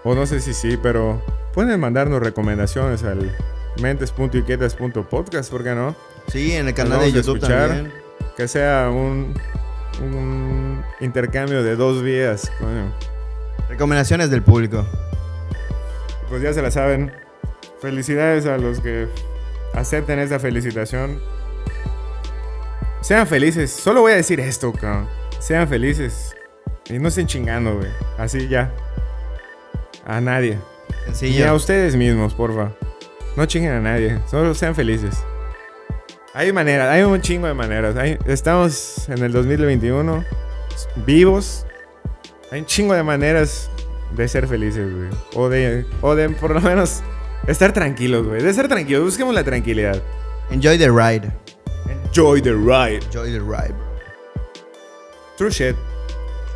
O 0.03 0.15
no 0.15 0.27
sé 0.27 0.41
si 0.41 0.53
sí, 0.55 0.79
pero 0.83 1.23
pueden 1.55 1.79
mandarnos 1.79 2.21
recomendaciones 2.21 3.03
al 3.05 3.37
mentes.inquietas.podcast, 3.81 5.51
¿por 5.51 5.63
qué 5.63 5.75
no? 5.75 5.95
Sí, 6.29 6.53
en 6.53 6.69
el 6.69 6.75
canal 6.75 7.01
de 7.01 7.13
YouTube 7.13 7.37
escuchar. 7.37 7.69
también. 7.69 7.93
Que 8.37 8.49
sea 8.49 8.91
un, 8.91 9.35
un 10.01 10.83
intercambio 11.01 11.63
de 11.63 11.77
dos 11.77 12.03
vías. 12.03 12.51
coño. 12.59 12.93
Recomendaciones 13.69 14.31
del 14.31 14.43
público. 14.43 14.87
Pues 16.29 16.43
ya 16.43 16.53
se 16.53 16.63
la 16.63 16.71
saben. 16.71 17.13
Felicidades 17.81 18.47
a 18.47 18.59
los 18.59 18.81
que 18.81 19.09
acepten 19.75 20.19
esta 20.19 20.39
felicitación. 20.39 21.21
Sean 23.03 23.27
felices. 23.27 23.71
Solo 23.71 24.03
voy 24.03 24.13
a 24.13 24.17
decir 24.17 24.41
esto, 24.41 24.73
cabrón. 24.73 25.09
Sean 25.39 25.67
felices. 25.69 26.35
Y 26.89 26.99
no 26.99 27.09
estén 27.09 27.27
chingando, 27.27 27.77
güey. 27.77 27.91
Así 28.19 28.49
ya. 28.49 28.73
A 30.07 30.21
nadie. 30.21 30.59
Ni 31.07 31.13
a 31.13 31.15
Sencillo. 31.15 31.55
ustedes 31.55 31.97
mismos, 31.97 32.35
porfa. 32.35 32.73
No 33.37 33.47
chinguen 33.47 33.73
a 33.73 33.81
nadie. 33.81 34.19
Solo 34.31 34.55
sean 34.55 34.75
felices. 34.75 35.17
Hay 36.35 36.53
maneras, 36.53 36.89
hay 36.89 37.03
un 37.03 37.21
chingo 37.21 37.47
de 37.47 37.55
maneras. 37.55 37.97
Hay- 37.97 38.19
estamos 38.27 39.09
en 39.09 39.19
el 39.23 39.33
2021, 39.33 40.25
vivos. 41.07 41.67
Hay 42.53 42.61
un 42.61 42.67
chingo 42.67 42.95
de 42.95 43.03
maneras 43.03 43.71
de 44.17 44.29
ser 44.29 44.47
felices, 44.47 44.93
güey. 44.95 45.09
O 45.35 45.49
de, 45.49 45.87
o 46.03 46.15
de 46.15 46.29
por 46.31 46.53
lo 46.53 46.61
menos 46.61 47.03
estar 47.47 47.73
tranquilos, 47.73 48.27
güey. 48.27 48.43
De 48.43 48.53
ser 48.53 48.69
tranquilos, 48.69 49.05
busquemos 49.05 49.35
la 49.35 49.43
tranquilidad. 49.45 50.01
Enjoy 50.51 50.77
the 50.79 50.89
ride. 50.91 51.31
Enjoy 51.91 52.41
the 52.41 52.55
ride. 52.55 53.03
Enjoy 53.07 53.31
the 53.33 53.41
ride, 53.41 53.73
bro. 53.75 53.87
True 55.37 55.51
shit. 55.51 55.77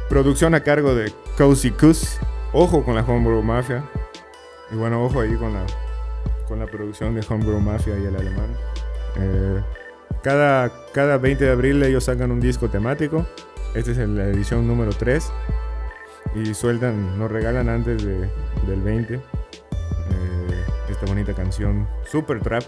Producción 0.09 0.55
a 0.55 0.61
cargo 0.63 0.95
de 0.95 1.13
Cozy 1.37 1.71
Kus. 1.71 2.19
Ojo 2.53 2.85
con 2.85 2.95
la 2.95 3.03
Homebrew 3.03 3.43
Mafia. 3.43 3.85
Y 4.71 4.77
bueno, 4.77 5.05
ojo 5.05 5.21
ahí 5.21 5.35
con 5.37 5.53
la, 5.55 5.65
con 6.49 6.59
la 6.59 6.67
producción 6.67 7.15
de 7.15 7.25
Homebrew 7.29 7.61
Mafia 7.61 7.99
y 7.99 8.05
el 8.07 8.15
alemán. 8.17 8.57
Eh, 9.17 9.61
cada, 10.23 10.71
cada 10.93 11.19
20 11.19 11.45
de 11.45 11.51
abril 11.51 11.83
ellos 11.83 12.05
sacan 12.05 12.31
un 12.31 12.41
disco 12.41 12.69
temático. 12.69 13.27
Esta 13.75 13.91
es 13.91 13.99
la 13.99 14.25
edición 14.25 14.67
número 14.69 14.93
3. 14.93 15.33
Y 16.37 16.55
sueltan, 16.55 17.19
nos 17.19 17.31
regalan 17.31 17.69
antes 17.69 18.05
de- 18.05 18.29
del 18.67 18.81
20 18.83 19.15
eh, 19.15 19.21
esta 20.89 21.07
bonita 21.07 21.33
canción, 21.33 21.89
Super 22.11 22.41
Trap. 22.41 22.63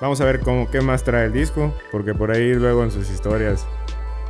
Vamos 0.00 0.20
a 0.20 0.24
ver 0.24 0.40
cómo, 0.40 0.70
qué 0.70 0.80
más 0.80 1.04
trae 1.04 1.26
el 1.26 1.32
disco, 1.32 1.74
porque 1.92 2.14
por 2.14 2.30
ahí 2.30 2.54
luego 2.54 2.82
en 2.84 2.90
sus 2.90 3.10
historias 3.10 3.66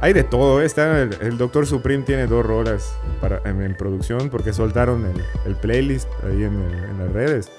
hay 0.01 0.13
de 0.13 0.25
todo, 0.25 0.61
¿eh? 0.63 0.65
está 0.65 1.03
el, 1.03 1.17
el 1.21 1.37
Doctor 1.39 1.67
Supreme 1.67 2.03
tiene 2.05 2.27
dos 2.27 2.45
rolas 2.45 2.95
para, 3.21 3.41
en, 3.45 3.61
en 3.63 3.77
producción 3.77 4.31
porque 4.31 4.53
soltaron 4.53 5.05
el, 5.07 5.25
el 5.45 5.57
playlist 5.57 6.09
ahí 6.25 6.43
en, 6.45 6.55
en 6.63 6.99
las 6.99 7.13
redes. 7.13 7.51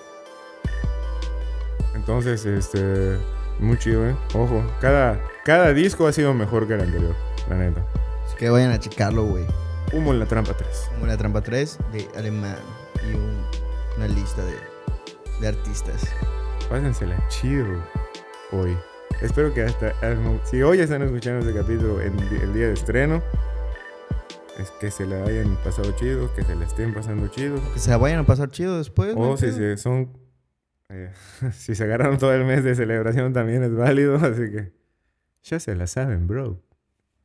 Entonces, 1.94 2.46
este, 2.46 3.18
muy 3.60 3.78
chido, 3.78 4.08
¿eh? 4.10 4.16
Ojo, 4.34 4.64
cada, 4.80 5.20
cada 5.46 5.72
disco 5.74 6.08
ha 6.08 6.12
sido 6.14 6.34
mejor 6.34 6.68
que 6.68 6.74
el 6.74 6.82
anterior, 6.82 7.16
la 7.50 7.56
neta. 7.58 7.82
Así 8.26 8.36
que 8.38 8.50
vayan 8.50 8.72
a 8.72 8.80
checarlo, 8.80 9.24
güey. 9.26 9.46
Humo 9.94 10.12
en 10.12 10.20
la 10.20 10.26
trampa 10.26 10.54
3. 10.54 10.90
Como 10.96 11.06
la 11.06 11.18
trampa 11.18 11.42
3 11.42 11.78
de 11.94 12.08
Alemán. 12.18 12.56
Y 13.10 13.14
un- 13.16 13.42
una 13.98 14.08
lista 14.08 14.42
de, 14.44 14.56
de 15.42 15.48
artistas. 15.48 16.08
Pásensela 16.70 17.16
chido 17.28 17.66
hoy. 18.52 18.78
Espero 19.22 19.54
que 19.54 19.64
hasta, 19.64 19.94
si 20.46 20.62
hoy 20.62 20.80
están 20.80 21.02
escuchando 21.04 21.46
este 21.48 21.60
capítulo 21.60 22.02
en 22.02 22.18
el 22.20 22.54
día 22.54 22.68
de 22.68 22.74
estreno, 22.74 23.22
es 24.58 24.72
que 24.80 24.92
se 24.92 25.06
la 25.06 25.24
hayan 25.24 25.56
pasado 25.64 25.92
chido, 25.94 26.34
que 26.34 26.44
se 26.44 26.56
la 26.56 26.66
estén 26.66 26.94
pasando 26.94 27.28
chido. 27.28 27.60
Que 27.74 27.80
se 27.80 27.90
la 27.92 27.98
vayan 27.98 28.20
a 28.20 28.26
pasar 28.26 28.50
chido 28.50 28.78
después. 28.78 29.14
O 29.18 29.38
si 29.38 29.52
se 29.52 29.78
son. 29.78 30.18
eh, 30.90 31.12
si 31.54 31.76
se 31.76 31.84
agarraron 31.84 32.18
todo 32.18 32.34
el 32.34 32.46
mes 32.46 32.64
de 32.64 32.76
celebración 32.76 33.34
también 33.34 33.64
es 33.64 33.76
válido, 33.76 34.16
así 34.22 34.52
que. 34.52 34.74
Ya 35.44 35.60
se 35.60 35.76
la 35.76 35.88
saben, 35.88 36.28
bro. 36.28 36.62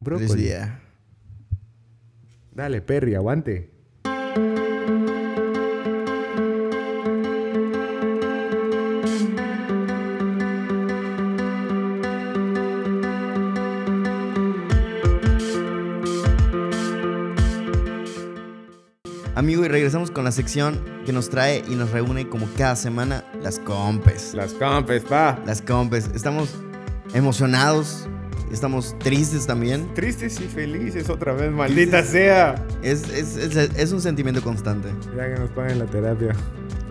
Bro. 0.00 0.18
Dale, 2.52 2.80
Perry, 2.80 3.14
aguante. 3.14 3.75
Con 20.16 20.24
la 20.24 20.32
sección 20.32 20.80
que 21.04 21.12
nos 21.12 21.28
trae 21.28 21.62
y 21.68 21.74
nos 21.74 21.90
reúne 21.90 22.26
como 22.26 22.48
cada 22.56 22.74
semana 22.74 23.22
las 23.42 23.58
compes. 23.58 24.32
Las 24.32 24.54
compes, 24.54 25.02
pa. 25.02 25.38
Las 25.44 25.60
compes. 25.60 26.10
Estamos 26.14 26.54
emocionados, 27.12 28.08
estamos 28.50 28.98
tristes 28.98 29.46
también. 29.46 29.92
Tristes 29.92 30.40
y 30.40 30.44
felices 30.44 31.10
otra 31.10 31.34
vez, 31.34 31.52
maldita 31.52 32.02
sea. 32.02 32.54
Es, 32.82 33.10
es, 33.10 33.36
es, 33.36 33.56
es 33.76 33.92
un 33.92 34.00
sentimiento 34.00 34.40
constante. 34.40 34.88
Ya 35.14 35.34
que 35.34 35.38
nos 35.38 35.50
paguen 35.50 35.80
la 35.80 35.84
terapia. 35.84 36.32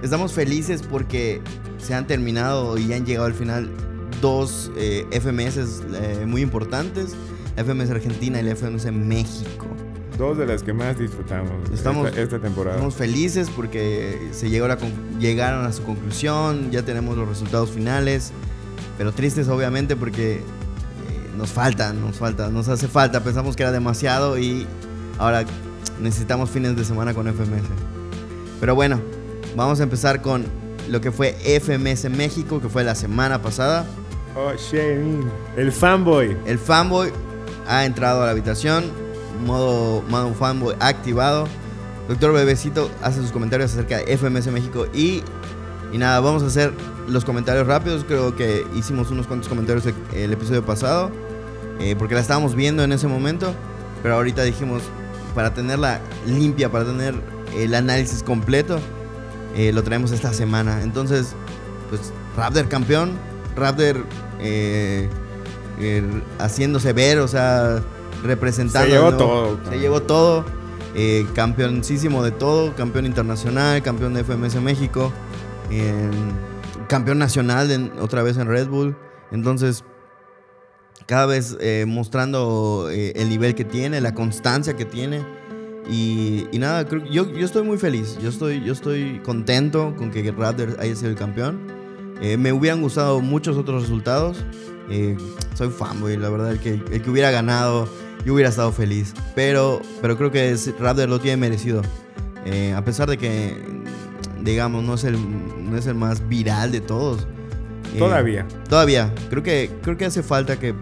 Estamos 0.03 0.31
felices 0.31 0.83
porque 0.83 1.41
se 1.79 1.95
han 1.95 2.05
terminado 2.05 2.77
y 2.77 2.93
han 2.93 3.07
llegado 3.07 3.25
al 3.25 3.33
final 3.33 3.71
dos 4.21 4.71
eh, 4.77 5.03
FMS 5.09 5.81
eh, 5.95 6.25
muy 6.27 6.41
importantes. 6.43 7.15
La 7.55 7.63
FMS 7.63 7.89
Argentina 7.89 8.39
y 8.39 8.43
la 8.43 8.55
FMS 8.55 8.91
México. 8.91 9.74
Dos 10.17 10.37
de 10.37 10.45
las 10.45 10.63
que 10.63 10.71
más 10.71 10.97
disfrutamos 10.97 11.51
Estamos- 11.73 12.07
esta, 12.07 12.21
esta 12.21 12.39
temporada. 12.39 12.75
Estamos 12.77 12.95
felices 12.95 13.49
porque 13.53 14.29
se 14.31 14.49
llegó 14.49 14.67
la 14.67 14.77
llegaron 15.19 15.65
a 15.65 15.73
su 15.73 15.83
conclusión, 15.83 16.71
ya 16.71 16.83
tenemos 16.83 17.17
los 17.17 17.27
resultados 17.27 17.69
finales, 17.71 18.31
pero 18.97 19.11
tristes 19.11 19.49
obviamente 19.49 19.95
porque 19.97 20.35
eh, 20.35 20.41
nos 21.37 21.49
falta, 21.51 21.91
nos 21.91 22.15
falta, 22.17 22.49
nos 22.49 22.69
hace 22.69 22.87
falta. 22.87 23.23
Pensamos 23.23 23.55
que 23.57 23.63
era 23.63 23.73
demasiado 23.73 24.37
y 24.37 24.65
ahora 25.17 25.43
necesitamos 26.01 26.49
fines 26.49 26.77
de 26.77 26.85
semana 26.85 27.13
con 27.13 27.27
FMS. 27.27 27.63
Pero 28.61 28.73
bueno, 28.73 29.01
vamos 29.57 29.81
a 29.81 29.83
empezar 29.83 30.21
con 30.21 30.45
lo 30.89 31.01
que 31.01 31.11
fue 31.11 31.35
FMS 31.59 32.09
México, 32.09 32.61
que 32.61 32.69
fue 32.69 32.85
la 32.85 32.95
semana 32.95 33.41
pasada. 33.41 33.85
Oh, 34.37 34.53
shame. 34.53 35.25
El 35.57 35.73
fanboy. 35.73 36.37
El 36.45 36.57
fanboy 36.57 37.11
ha 37.67 37.83
entrado 37.85 38.21
a 38.21 38.25
la 38.25 38.31
habitación, 38.31 38.85
modo, 39.45 40.01
modo 40.09 40.33
fanboy 40.33 40.75
activado. 40.79 41.47
Doctor 42.07 42.33
Bebecito 42.33 42.89
hace 43.01 43.21
sus 43.21 43.31
comentarios 43.31 43.71
acerca 43.71 43.97
de 43.97 44.17
FMS 44.17 44.47
México 44.51 44.85
y, 44.93 45.23
y 45.91 45.97
nada, 45.97 46.19
vamos 46.19 46.43
a 46.43 46.47
hacer 46.47 46.71
los 47.07 47.25
comentarios 47.25 47.65
rápidos. 47.65 48.03
Creo 48.03 48.35
que 48.35 48.65
hicimos 48.75 49.11
unos 49.11 49.27
cuantos 49.27 49.49
comentarios 49.49 49.85
el, 49.85 49.95
el 50.13 50.33
episodio 50.33 50.65
pasado, 50.65 51.11
eh, 51.79 51.95
porque 51.97 52.13
la 52.13 52.21
estábamos 52.21 52.55
viendo 52.55 52.83
en 52.83 52.91
ese 52.91 53.07
momento, 53.07 53.53
pero 54.03 54.15
ahorita 54.15 54.43
dijimos, 54.43 54.83
para 55.33 55.53
tenerla 55.53 55.99
limpia, 56.25 56.71
para 56.71 56.85
tener 56.85 57.15
el 57.55 57.75
análisis 57.75 58.23
completo, 58.23 58.79
eh, 59.55 59.71
lo 59.73 59.83
traemos 59.83 60.11
esta 60.11 60.33
semana. 60.33 60.81
Entonces, 60.81 61.33
pues 61.89 62.11
Raptor 62.35 62.67
campeón, 62.67 63.11
Raptor 63.55 64.05
eh, 64.39 65.09
eh, 65.79 66.03
haciéndose 66.39 66.93
ver, 66.93 67.19
o 67.19 67.27
sea, 67.27 67.81
representando. 68.25 68.87
Se 68.87 68.91
llevó 68.93 69.11
¿no? 69.11 69.17
todo. 69.17 69.59
Se 69.69 69.79
llevó 69.79 70.01
todo. 70.01 70.45
Eh, 70.97 71.25
campeoncísimo 71.35 72.23
de 72.23 72.31
todo, 72.31 72.73
campeón 72.75 73.05
internacional, 73.05 73.81
campeón 73.83 74.13
de 74.13 74.23
FMS 74.23 74.61
México, 74.61 75.11
eh, 75.69 76.09
campeón 76.87 77.17
nacional 77.19 77.91
otra 77.99 78.23
vez 78.23 78.37
en 78.37 78.47
Red 78.47 78.67
Bull. 78.69 78.95
Entonces, 79.31 79.83
cada 81.05 81.25
vez 81.25 81.57
eh, 81.59 81.83
mostrando 81.85 82.87
eh, 82.89 83.11
el 83.17 83.27
nivel 83.27 83.55
que 83.55 83.65
tiene, 83.65 83.99
la 83.99 84.13
constancia 84.13 84.75
que 84.77 84.85
tiene. 84.85 85.21
Y, 85.89 86.47
y 86.51 86.59
nada, 86.59 86.85
creo- 86.87 87.03
yo, 87.05 87.29
yo 87.29 87.45
estoy 87.45 87.63
muy 87.63 87.77
feliz, 87.77 88.17
yo 88.21 88.29
estoy, 88.29 88.63
yo 88.63 88.71
estoy 88.73 89.19
contento 89.23 89.93
con 89.97 90.09
que 90.11 90.31
Raptor 90.31 90.77
haya 90.79 90.95
sido 90.95 91.09
el 91.09 91.15
campeón. 91.15 91.59
Eh, 92.21 92.37
me 92.37 92.53
hubieran 92.53 92.81
gustado 92.81 93.19
muchos 93.19 93.57
otros 93.57 93.81
resultados. 93.83 94.43
Eh, 94.89 95.17
soy 95.55 95.69
fanboy, 95.69 96.17
la 96.17 96.29
verdad, 96.29 96.51
el 96.51 96.59
que, 96.59 96.73
el 96.73 97.01
que 97.01 97.09
hubiera 97.09 97.31
ganado, 97.31 97.87
yo 98.25 98.33
hubiera 98.33 98.49
estado 98.49 98.71
feliz. 98.71 99.13
Pero, 99.35 99.81
pero 100.01 100.17
creo 100.17 100.31
que 100.31 100.55
Raptor 100.79 101.09
lo 101.09 101.19
tiene 101.19 101.37
merecido. 101.37 101.81
Eh, 102.45 102.73
a 102.73 102.83
pesar 102.83 103.09
de 103.09 103.17
que, 103.17 103.57
digamos, 104.41 104.83
no 104.83 104.93
es 104.95 105.03
el, 105.03 105.17
no 105.69 105.77
es 105.77 105.87
el 105.87 105.95
más 105.95 106.27
viral 106.27 106.71
de 106.71 106.81
todos. 106.81 107.27
Eh, 107.93 107.99
Todavía. 107.99 108.47
Todavía. 108.69 109.13
Creo 109.29 109.43
que, 109.43 109.71
creo 109.81 109.97
que 109.97 110.05
hace 110.05 110.23
falta 110.23 110.59
que. 110.59 110.73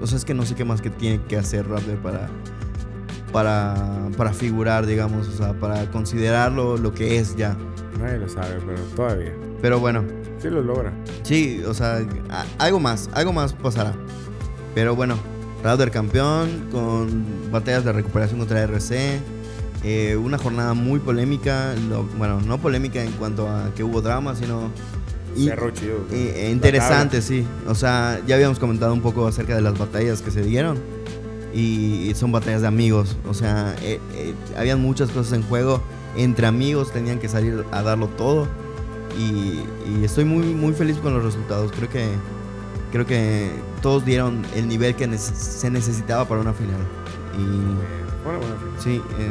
O 0.00 0.06
sea, 0.06 0.18
es 0.18 0.24
que 0.24 0.34
no 0.34 0.44
sé 0.44 0.54
qué 0.54 0.64
más 0.64 0.80
que 0.80 0.90
tiene 0.90 1.20
que 1.26 1.36
hacer 1.36 1.68
Raptor 1.68 1.96
para. 1.98 2.28
Para, 3.32 3.74
para 4.16 4.32
figurar, 4.32 4.86
digamos, 4.86 5.26
o 5.26 5.32
sea, 5.32 5.54
para 5.54 5.90
considerarlo 5.90 6.76
lo 6.76 6.94
que 6.94 7.18
es 7.18 7.34
ya. 7.34 7.56
Nadie 7.98 8.18
lo 8.18 8.28
sabe, 8.28 8.60
pero 8.64 8.80
todavía. 8.94 9.32
Pero 9.60 9.80
bueno, 9.80 10.04
Sí 10.44 10.50
lo 10.50 10.60
logra. 10.62 10.92
sí, 11.22 11.62
o 11.66 11.72
sea, 11.72 12.04
algo 12.58 12.78
más, 12.78 13.08
algo 13.14 13.32
más 13.32 13.54
pasará. 13.54 13.94
Pero 14.74 14.94
bueno, 14.94 15.16
Raptor 15.62 15.90
campeón 15.90 16.66
con 16.70 17.24
batallas 17.50 17.84
de 17.86 17.92
recuperación 17.92 18.38
contra 18.38 18.60
RC. 18.62 19.20
eh, 19.86 20.16
una 20.16 20.36
jornada 20.38 20.72
muy 20.74 20.98
polémica, 20.98 21.74
lo- 21.88 22.04
bueno, 22.18 22.40
no 22.42 22.58
polémica 22.58 23.02
en 23.02 23.12
cuanto 23.12 23.48
a 23.48 23.70
que 23.74 23.82
hubo 23.84 24.00
drama, 24.02 24.34
sino 24.34 24.70
y- 25.36 25.46
chido. 25.72 26.04
eh, 26.10 26.50
interesante, 26.52 27.20
sí. 27.22 27.46
O 27.66 27.74
sea, 27.74 28.20
ya 28.26 28.34
habíamos 28.34 28.58
comentado 28.58 28.92
un 28.94 29.00
poco 29.02 29.26
acerca 29.26 29.54
de 29.54 29.62
las 29.62 29.78
batallas 29.78 30.20
que 30.22 30.30
se 30.30 30.42
dieron. 30.42 30.78
Y 31.54 32.12
son 32.16 32.32
batallas 32.32 32.62
de 32.62 32.66
amigos. 32.68 33.16
O 33.28 33.32
sea, 33.34 33.74
eh, 33.82 34.00
eh, 34.14 34.34
habían 34.58 34.80
muchas 34.82 35.10
cosas 35.10 35.32
en 35.34 35.42
juego. 35.42 35.82
Entre 36.16 36.46
amigos 36.46 36.92
tenían 36.92 37.18
que 37.18 37.28
salir 37.28 37.64
a 37.70 37.82
darlo 37.82 38.08
todo. 38.08 38.48
Y, 39.18 39.64
y 39.88 40.04
estoy 40.04 40.24
muy, 40.24 40.46
muy 40.54 40.72
feliz 40.72 40.98
con 40.98 41.14
los 41.14 41.22
resultados. 41.24 41.72
Creo 41.72 41.88
que, 41.88 42.08
creo 42.92 43.06
que 43.06 43.50
todos 43.82 44.04
dieron 44.04 44.42
el 44.54 44.66
nivel 44.68 44.94
que 44.96 45.06
se 45.18 45.70
necesitaba 45.70 46.26
para 46.26 46.40
una 46.40 46.52
final. 46.52 46.80
Y 47.38 47.44
Bueno, 48.24 48.40
bueno, 48.40 48.56
fin. 48.56 48.68
Sí, 48.78 49.02
eh, 49.18 49.30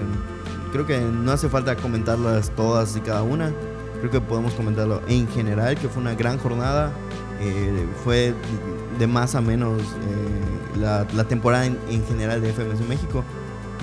creo 0.72 0.86
que 0.86 1.00
no 1.02 1.32
hace 1.32 1.50
falta 1.50 1.76
comentarlas 1.76 2.50
todas 2.52 2.96
y 2.96 3.02
cada 3.02 3.24
una. 3.24 3.52
Creo 4.00 4.12
que 4.12 4.22
podemos 4.22 4.54
comentarlo 4.54 5.02
en 5.08 5.28
general, 5.30 5.78
que 5.78 5.88
fue 5.90 6.02
una 6.02 6.16
gran 6.16 6.38
jornada. 6.38 6.92
eh, 7.40 7.86
fue 8.04 8.34
de 9.00 9.08
más 9.08 9.36
a 9.36 9.42
menos 9.42 9.82
eh, 9.82 10.78
la, 10.80 11.06
la 11.14 11.24
temporada 11.26 11.66
en, 11.66 11.78
en 11.90 12.06
general 12.06 12.42
de 12.42 12.54
FMS 12.54 12.88
México. 12.88 13.24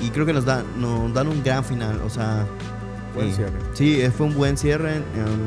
Y 0.03 0.11
creo 0.11 0.25
que 0.25 0.33
nos, 0.33 0.45
da, 0.47 0.63
nos 0.79 1.13
dan 1.13 1.29
un 1.29 1.43
gran 1.43 1.63
final. 1.65 2.01
O 2.07 2.11
sea, 2.11 2.47
Buen 3.15 3.33
cierre. 3.33 3.53
Sí, 3.75 4.01
eh, 4.01 4.11
fue 4.11 4.27
un 4.27 4.35
buen 4.35 4.57
cierre, 4.57 5.03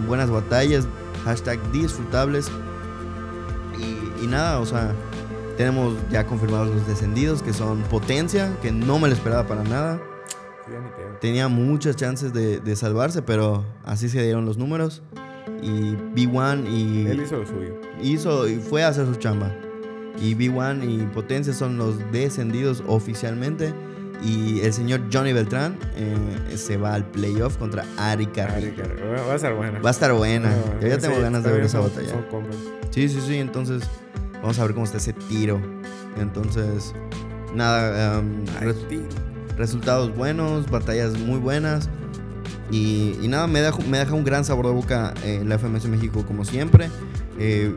buenas 0.08 0.30
batallas, 0.30 0.88
hashtag 1.23 1.60
disfrutables. 1.71 2.52
Y, 3.80 4.23
y 4.23 4.28
nada, 4.28 4.60
o 4.60 4.65
sea, 4.65 4.93
tenemos 5.58 5.95
ya 6.10 6.26
confirmados 6.26 6.69
los 6.69 6.88
descendidos, 6.88 7.43
que 7.43 7.54
son 7.54 7.82
Potencia, 7.84 8.56
que 8.62 8.71
no 8.71 8.99
me 8.99 9.08
lo 9.08 9.13
esperaba 9.13 9.47
para 9.47 9.63
nada. 9.63 10.02
Tenía 11.19 11.47
muchas 11.47 11.95
chances 11.95 12.34
de, 12.34 12.60
de 12.60 12.76
salvarse, 12.76 13.21
pero 13.21 13.65
así 13.84 14.10
se 14.10 14.23
dieron 14.23 14.45
los 14.45 14.58
números. 14.58 15.02
Y 15.62 15.95
B1 16.15 16.69
y 16.69 17.08
Él 17.08 17.21
hizo 17.21 17.38
lo 17.38 17.45
suyo. 17.45 17.80
hizo 18.02 18.47
y 18.47 18.56
fue 18.56 18.84
a 18.84 18.89
hacer 18.89 19.06
su 19.06 19.15
chamba. 19.15 19.54
Y 20.19 20.36
B1 20.36 20.84
y 20.84 21.06
Potencia 21.08 21.54
son 21.54 21.78
los 21.78 21.99
descendidos 22.12 22.84
oficialmente. 22.88 23.73
Y 24.23 24.62
el 24.62 24.71
señor 24.71 25.01
Johnny 25.12 25.33
Beltrán 25.33 25.77
eh, 25.97 26.15
se 26.55 26.77
va 26.77 26.93
al 26.93 27.05
playoff 27.05 27.57
contra 27.57 27.83
Ari 27.97 28.27
Carrillo. 28.27 28.71
Va 29.27 29.33
a 29.33 29.36
estar 29.36 29.53
buena. 29.53 29.79
Va 29.79 29.89
a 29.89 29.91
estar 29.91 30.13
buena. 30.13 30.49
Ah, 30.49 30.77
Yo 30.81 30.88
ya 30.88 30.95
sí, 30.95 31.01
tengo 31.01 31.19
ganas 31.19 31.43
de 31.43 31.51
ver 31.51 31.62
esa 31.63 31.79
son- 31.81 31.89
batalla. 31.89 32.09
son. 32.09 32.23
Sí, 32.91 33.09
sí, 33.09 33.19
sí. 33.25 33.36
Entonces, 33.38 33.83
vamos 34.41 34.57
a 34.59 34.63
ver 34.63 34.73
cómo 34.73 34.86
está 34.86 34.97
ese 34.97 35.12
tiro. 35.13 35.59
Entonces, 36.17 36.93
nada. 37.53 38.19
um, 38.19 38.45
res- 38.62 38.77
resultados 39.57 40.15
buenos, 40.15 40.69
batallas 40.71 41.17
muy 41.19 41.39
buenas. 41.39 41.89
Y, 42.71 43.17
y 43.21 43.27
nada, 43.27 43.45
me 43.47 43.59
deja, 43.62 43.77
me 43.89 43.97
deja 43.99 44.13
un 44.13 44.23
gran 44.23 44.45
sabor 44.45 44.67
de 44.67 44.71
boca 44.73 45.13
eh, 45.25 45.43
la 45.45 45.57
FMS 45.59 45.86
México, 45.89 46.23
como 46.25 46.45
siempre. 46.45 46.89
Eh, 47.38 47.75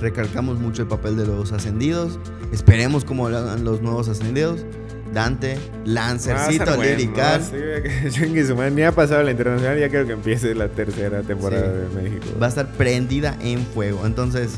recalcamos 0.00 0.58
mucho 0.60 0.82
el 0.82 0.88
papel 0.88 1.16
de 1.16 1.26
los 1.26 1.52
ascendidos. 1.52 2.18
Esperemos 2.52 3.04
cómo 3.04 3.26
hagan 3.28 3.64
los 3.64 3.80
nuevos 3.82 4.08
ascendidos. 4.08 4.64
Dante, 5.12 5.58
Lancercito, 5.84 6.76
bueno, 6.76 6.82
Lirical. 6.96 7.40
¿no? 7.40 8.10
Sí, 8.10 8.82
ha 8.84 8.92
pasado 8.92 9.22
la 9.22 9.30
internacional, 9.30 9.78
ya 9.78 9.88
creo 9.88 10.06
que 10.06 10.12
empiece 10.12 10.54
la 10.54 10.68
tercera 10.68 11.22
temporada 11.22 11.72
Sí. 11.90 11.96
de 11.96 12.02
México. 12.02 12.26
va 12.40 12.46
a 12.46 12.48
estar 12.48 12.72
prendida 12.72 13.36
en 13.40 13.64
fuego. 13.66 14.06
Entonces, 14.06 14.52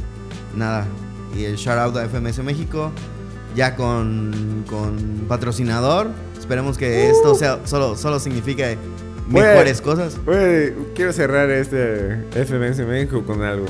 nada. 0.54 0.86
Y 1.36 1.44
el 1.44 1.56
shout 1.56 1.78
out 1.78 1.96
a 1.96 2.08
FMS 2.08 2.38
México. 2.44 2.92
Ya 3.56 3.76
con, 3.76 4.64
con 4.68 4.96
patrocinador. 5.28 6.08
Esperemos 6.38 6.76
que 6.76 7.08
esto 7.10 7.34
sea 7.34 7.60
solo, 7.64 7.96
solo 7.96 8.18
signifique 8.20 8.76
mejores 9.28 9.80
cosas. 9.80 10.16
Quiero 10.94 11.12
cerrar 11.12 11.50
este 11.50 12.24
FMS 12.32 12.80
México 12.86 13.24
con 13.24 13.42
algo. 13.42 13.66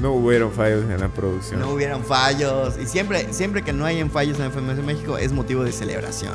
No 0.00 0.12
hubieron 0.12 0.52
fallos 0.52 0.84
en 0.84 1.00
la 1.00 1.08
producción. 1.08 1.60
No 1.60 1.70
hubieron 1.70 2.04
fallos. 2.04 2.78
Y 2.78 2.86
siempre, 2.86 3.32
siempre 3.32 3.62
que 3.62 3.72
no 3.72 3.84
hayan 3.84 4.10
fallos 4.10 4.38
en 4.38 4.46
FMS 4.52 4.82
México 4.84 5.18
es 5.18 5.32
motivo 5.32 5.64
de 5.64 5.72
celebración. 5.72 6.34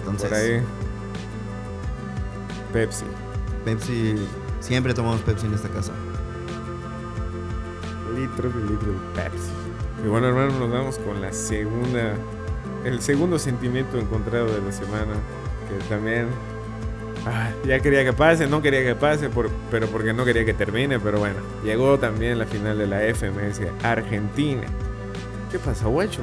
Entonces- 0.00 0.28
por 0.28 0.38
ahí. 0.38 0.62
Pepsi. 2.72 3.04
Pepsi, 3.64 4.14
siempre 4.60 4.94
tomamos 4.94 5.20
Pepsi 5.22 5.46
en 5.46 5.54
esta 5.54 5.68
casa. 5.68 5.92
Litros 8.16 8.52
y 8.54 8.70
litros 8.70 8.94
de 8.94 9.22
Pepsi. 9.22 9.50
Y 10.04 10.08
bueno, 10.08 10.28
hermano, 10.28 10.58
nos 10.58 10.70
vamos 10.70 10.98
con 10.98 11.20
la 11.20 11.32
segunda. 11.32 12.14
El 12.84 13.02
segundo 13.02 13.38
sentimiento 13.38 13.98
encontrado 13.98 14.46
de 14.46 14.60
la 14.62 14.72
semana. 14.72 15.14
Que 15.68 15.84
también. 15.88 16.28
Ya 17.64 17.80
quería 17.80 18.04
que 18.04 18.12
pase, 18.12 18.46
no 18.46 18.62
quería 18.62 18.82
que 18.82 18.94
pase, 18.94 19.30
pero 19.70 19.86
porque 19.88 20.12
no 20.12 20.24
quería 20.24 20.44
que 20.44 20.54
termine. 20.54 20.98
Pero 20.98 21.18
bueno, 21.18 21.36
llegó 21.64 21.98
también 21.98 22.38
la 22.38 22.46
final 22.46 22.78
de 22.78 22.86
la 22.86 23.00
FMS 23.14 23.60
Argentina. 23.82 24.66
¿Qué 25.50 25.58
pasa, 25.58 25.86
guacho? 25.86 26.22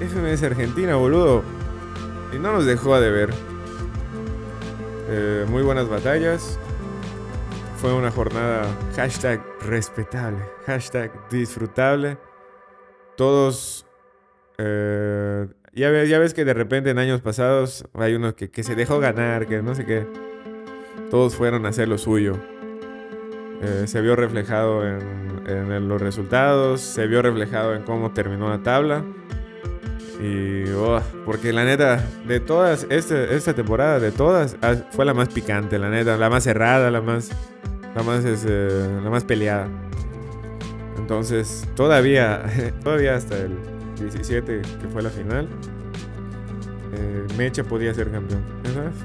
FMS 0.00 0.42
Argentina, 0.42 0.96
boludo. 0.96 1.42
Y 2.32 2.38
no 2.38 2.52
nos 2.52 2.66
dejó 2.66 2.98
de 3.00 3.10
ver. 3.10 3.30
Eh, 5.08 5.46
muy 5.48 5.62
buenas 5.62 5.88
batallas. 5.88 6.58
Fue 7.76 7.92
una 7.92 8.10
jornada 8.10 8.64
hashtag 8.96 9.42
respetable, 9.62 10.44
hashtag 10.66 11.10
disfrutable. 11.28 12.16
Todos... 13.16 13.86
eh, 14.58 15.48
ya, 15.72 15.90
ves, 15.90 16.08
ya 16.08 16.18
ves 16.18 16.34
que 16.34 16.44
de 16.44 16.54
repente 16.54 16.90
en 16.90 16.98
años 16.98 17.20
pasados 17.20 17.84
hay 17.94 18.14
uno 18.14 18.34
que, 18.34 18.50
que 18.50 18.62
se 18.62 18.74
dejó 18.74 18.98
ganar, 18.98 19.46
que 19.46 19.62
no 19.62 19.74
sé 19.74 19.84
qué. 19.86 20.06
Todos 21.10 21.34
fueron 21.34 21.66
a 21.66 21.70
hacer 21.70 21.88
lo 21.88 21.98
suyo. 21.98 22.36
Eh, 23.62 23.84
se 23.86 24.00
vio 24.00 24.16
reflejado 24.16 24.86
en, 24.86 25.46
en 25.46 25.88
los 25.88 26.00
resultados, 26.00 26.80
se 26.80 27.06
vio 27.06 27.22
reflejado 27.22 27.74
en 27.74 27.82
cómo 27.82 28.12
terminó 28.12 28.48
la 28.48 28.62
tabla. 28.62 29.04
Y, 30.20 30.70
oh, 30.72 31.00
porque 31.24 31.52
la 31.52 31.64
neta, 31.64 32.04
de 32.26 32.38
todas, 32.38 32.86
este, 32.90 33.34
esta 33.34 33.54
temporada, 33.54 33.98
de 33.98 34.12
todas, 34.12 34.56
fue 34.92 35.04
la 35.04 35.14
más 35.14 35.28
picante, 35.28 35.78
la 35.78 35.90
neta, 35.90 36.16
la 36.16 36.30
más 36.30 36.44
cerrada, 36.44 36.90
la 36.90 37.00
más, 37.00 37.30
la 37.96 38.02
más, 38.02 38.24
este, 38.24 38.68
la 39.02 39.10
más 39.10 39.24
peleada. 39.24 39.68
Entonces, 40.96 41.68
todavía, 41.74 42.44
todavía 42.84 43.16
hasta 43.16 43.36
el 43.36 43.71
17, 43.98 44.62
que 44.80 44.88
fue 44.88 45.02
la 45.02 45.10
final, 45.10 45.48
eh, 46.92 47.26
Mecha 47.36 47.64
podía 47.64 47.94
ser 47.94 48.10
campeón. 48.10 48.42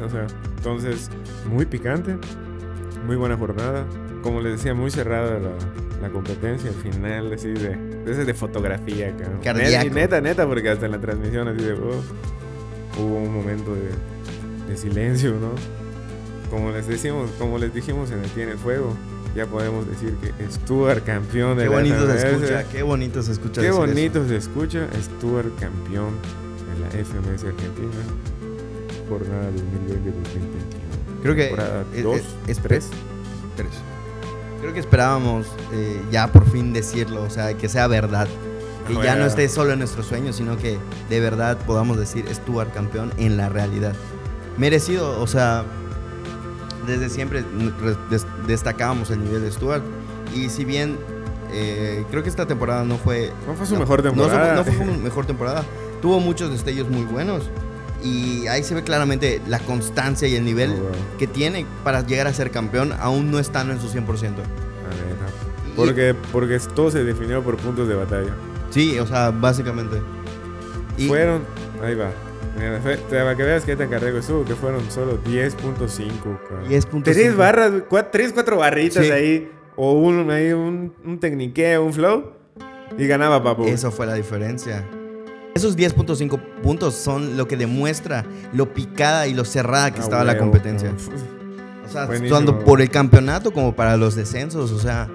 O 0.03 0.09
sea, 0.09 0.27
entonces, 0.57 1.09
muy 1.49 1.65
picante, 1.65 2.17
muy 3.05 3.15
buena 3.15 3.37
jornada. 3.37 3.85
Como 4.21 4.41
les 4.41 4.57
decía, 4.57 4.73
muy 4.73 4.91
cerrada 4.91 5.39
la, 5.39 6.09
competencia. 6.09 6.69
Al 6.69 6.75
final, 6.75 7.33
así 7.33 7.49
de, 7.49 7.75
de, 7.75 8.25
de 8.25 8.33
fotografía, 8.33 9.15
Cardíaco. 9.43 9.93
Neta, 9.93 10.21
neta, 10.21 10.47
porque 10.47 10.69
hasta 10.69 10.85
en 10.85 10.93
la 10.93 10.99
transmisión, 10.99 11.47
así 11.47 11.63
de, 11.63 11.73
oh, 11.73 12.01
hubo 12.99 13.17
un 13.17 13.33
momento 13.33 13.73
de, 13.73 13.89
de 14.67 14.77
silencio, 14.77 15.31
¿no? 15.31 15.51
Como 16.49 16.71
les 16.71 16.87
decimos, 16.87 17.29
como 17.37 17.57
les 17.57 17.73
dijimos 17.73 18.11
en 18.11 18.23
el 18.23 18.29
Tiene 18.31 18.53
Fuego, 18.53 18.93
ya 19.37 19.45
podemos 19.45 19.87
decir 19.87 20.15
que 20.15 20.33
Stuart 20.51 21.03
campeón 21.03 21.57
de 21.57 21.65
qué 21.65 21.69
bonito 21.69 22.07
se 22.07 22.17
escucha, 22.17 22.63
qué 22.63 22.81
bonito 22.81 23.21
se 23.21 23.31
escucha. 23.33 23.61
Qué 23.61 23.69
bonito 23.69 24.27
se 24.27 24.35
escucha 24.35 24.87
Stuart 24.99 25.51
campeón 25.59 26.15
de 26.73 26.79
la 26.79 27.05
FMS 27.05 27.43
Argentina. 27.43 27.91
Jornada 29.07 29.51
2020-2021. 29.51 31.21
Creo 31.21 31.35
que 31.35 32.01
dos, 32.01 32.21
es, 32.47 32.57
tres, 32.57 32.89
tres. 33.55 33.69
Creo 34.59 34.73
que 34.73 34.79
esperábamos 34.79 35.45
eh, 35.71 36.01
ya 36.11 36.31
por 36.31 36.49
fin 36.49 36.73
decirlo, 36.73 37.21
o 37.21 37.29
sea, 37.29 37.55
que 37.55 37.69
sea 37.69 37.85
verdad. 37.85 38.27
Que 38.87 38.95
ya 38.95 39.15
no 39.15 39.27
esté 39.27 39.47
solo 39.49 39.73
en 39.73 39.79
nuestros 39.79 40.07
sueños, 40.07 40.37
sino 40.37 40.57
que 40.57 40.79
de 41.09 41.19
verdad 41.19 41.59
podamos 41.67 41.99
decir 41.99 42.25
Stuart 42.33 42.73
campeón 42.73 43.13
en 43.17 43.37
la 43.37 43.49
realidad. 43.49 43.93
Merecido, 44.57 45.21
o 45.21 45.27
sea, 45.27 45.63
desde 46.87 47.09
siempre 47.09 47.43
destacábamos 48.47 49.11
el 49.11 49.23
nivel 49.23 49.43
de 49.43 49.51
Stuart. 49.51 49.83
Y 50.33 50.49
si 50.49 50.65
bien 50.65 50.97
eh, 51.51 52.05
creo 52.09 52.23
que 52.23 52.29
esta 52.29 52.45
temporada 52.45 52.83
no 52.83 52.97
fue. 52.97 53.31
No 53.47 53.53
fue 53.53 53.65
su 53.65 53.77
mejor 53.77 54.01
temporada. 54.01 54.55
No, 54.55 54.63
fue 54.63 54.73
su 54.73 54.83
mejor 54.83 55.25
temporada. 55.25 55.63
Tuvo 56.01 56.19
muchos 56.19 56.51
destellos 56.51 56.89
muy 56.89 57.03
buenos. 57.03 57.49
Y 58.03 58.47
ahí 58.47 58.63
se 58.63 58.75
ve 58.75 58.83
claramente 58.83 59.41
la 59.47 59.59
constancia 59.59 60.27
y 60.27 60.35
el 60.35 60.45
nivel 60.45 60.71
oh, 60.71 61.17
que 61.17 61.25
tiene 61.25 61.65
para 61.83 62.05
llegar 62.05 62.27
a 62.27 62.33
ser 62.33 62.51
campeón, 62.51 62.93
aún 62.99 63.31
no 63.31 63.39
estando 63.39 63.73
en 63.73 63.81
su 63.81 63.89
100%. 63.89 64.05
Porque, 65.75 66.15
porque 66.31 66.59
todo 66.75 66.89
se 66.89 67.03
definió 67.03 67.43
por 67.43 67.57
puntos 67.57 67.87
de 67.87 67.95
batalla. 67.95 68.35
Sí, 68.69 68.97
o 68.99 69.05
sea, 69.05 69.31
básicamente. 69.31 70.01
Y 70.97 71.07
Fueron. 71.07 71.43
Ahí 71.83 71.95
va. 71.95 72.09
Para 72.57 73.35
que 73.35 73.43
veas 73.43 73.63
que 73.63 73.75
tan 73.75 73.89
carrego 73.89 74.17
estuvo, 74.17 74.43
que 74.43 74.55
fueron 74.55 74.89
solo 74.89 75.21
10.5. 75.23 76.67
10.5. 76.67 77.03
Tres 77.03 77.35
barras, 77.35 77.71
tres, 78.11 78.33
cuatro 78.33 78.57
barritas 78.57 79.09
ahí. 79.09 79.51
O 79.75 79.93
un, 79.93 80.31
ahí 80.31 80.53
un, 80.53 80.93
un 81.05 81.19
tecniqueo, 81.19 81.83
un 81.83 81.93
flow. 81.93 82.31
Y 82.97 83.05
ganaba 83.05 83.43
Papu. 83.43 83.65
Eso 83.65 83.91
fue 83.91 84.07
la 84.07 84.15
diferencia. 84.15 84.83
Esos 85.53 85.77
10.5 85.77 86.39
puntos 86.61 86.95
son 86.95 87.37
lo 87.37 87.47
que 87.47 87.57
demuestra 87.57 88.25
lo 88.53 88.73
picada 88.73 89.27
y 89.27 89.33
lo 89.33 89.43
cerrada 89.43 89.91
que 89.91 89.99
ah, 89.99 90.03
estaba 90.03 90.23
la 90.23 90.37
competencia. 90.37 90.93
O 91.85 91.89
sea, 91.89 92.07
tanto 92.29 92.59
por 92.59 92.81
el 92.81 92.89
campeonato 92.89 93.51
como 93.51 93.75
para 93.75 93.97
los 93.97 94.15
descensos. 94.15 94.71
O 94.71 94.79
sea, 94.79 95.09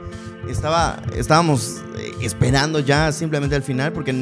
estaba, 0.49 1.03
estábamos 1.15 1.83
eh, 1.97 2.13
esperando 2.23 2.81
ya 2.81 3.13
simplemente 3.13 3.57
al 3.57 3.63
final 3.63 3.93
porque 3.93 4.13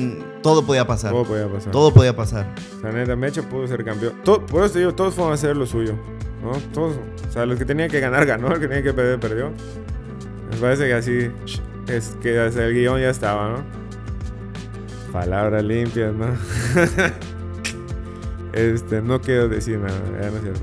todo 0.43 0.65
podía 0.65 0.87
pasar. 0.87 1.13
Todo 1.13 1.25
podía 1.25 1.49
pasar. 1.49 1.73
Todo 1.73 1.93
podía 1.93 2.17
pasar. 2.17 2.55
O 2.79 2.81
sea, 2.81 2.93
neta, 2.93 3.17
Mecha 3.17 3.43
pudo 3.43 3.67
ser 3.67 3.85
campeón. 3.85 4.15
por 4.25 4.65
eso 4.65 4.73
te 4.73 4.79
digo, 4.81 4.95
todos 4.95 5.15
fueron 5.15 5.33
a 5.33 5.35
hacer 5.35 5.57
lo 5.57 5.67
suyo. 5.67 5.95
¿no? 6.43 6.53
Todos. 6.73 6.97
O 7.29 7.33
sea, 7.33 7.47
los 7.47 7.59
que 7.59 7.65
tenían 7.65 7.91
que 7.91 8.01
ganar, 8.01 8.27
ganó. 8.27 8.53
El 8.53 8.61
que 8.61 8.69
tenía 8.69 8.83
que 8.83 8.93
perder, 8.93 9.21
perdió. 9.21 9.53
Me 10.51 10.57
parece 10.57 10.87
que 10.87 10.95
así. 10.95 11.31
Es 11.87 12.17
que 12.23 12.37
el 12.37 12.75
guion 12.75 13.01
ya 13.01 13.11
estaba, 13.11 13.49
¿no? 13.49 13.65
Palabras 15.13 15.65
limpias, 15.65 16.15
¿no? 16.15 16.27
este, 18.53 19.03
no 19.03 19.21
quiero 19.21 19.49
decir 19.49 19.79
nada, 19.79 19.99
ya 20.21 20.31
no 20.31 20.37
es 20.37 20.43
cierto. 20.43 20.61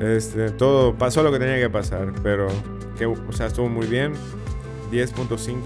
Este, 0.00 0.50
todo 0.50 0.96
pasó 0.96 1.22
lo 1.22 1.30
que 1.30 1.38
tenía 1.38 1.58
que 1.58 1.70
pasar, 1.70 2.12
pero 2.22 2.48
que, 2.98 3.06
o 3.06 3.32
sea, 3.32 3.46
estuvo 3.46 3.68
muy 3.68 3.86
bien. 3.86 4.14
10.5 4.90 5.60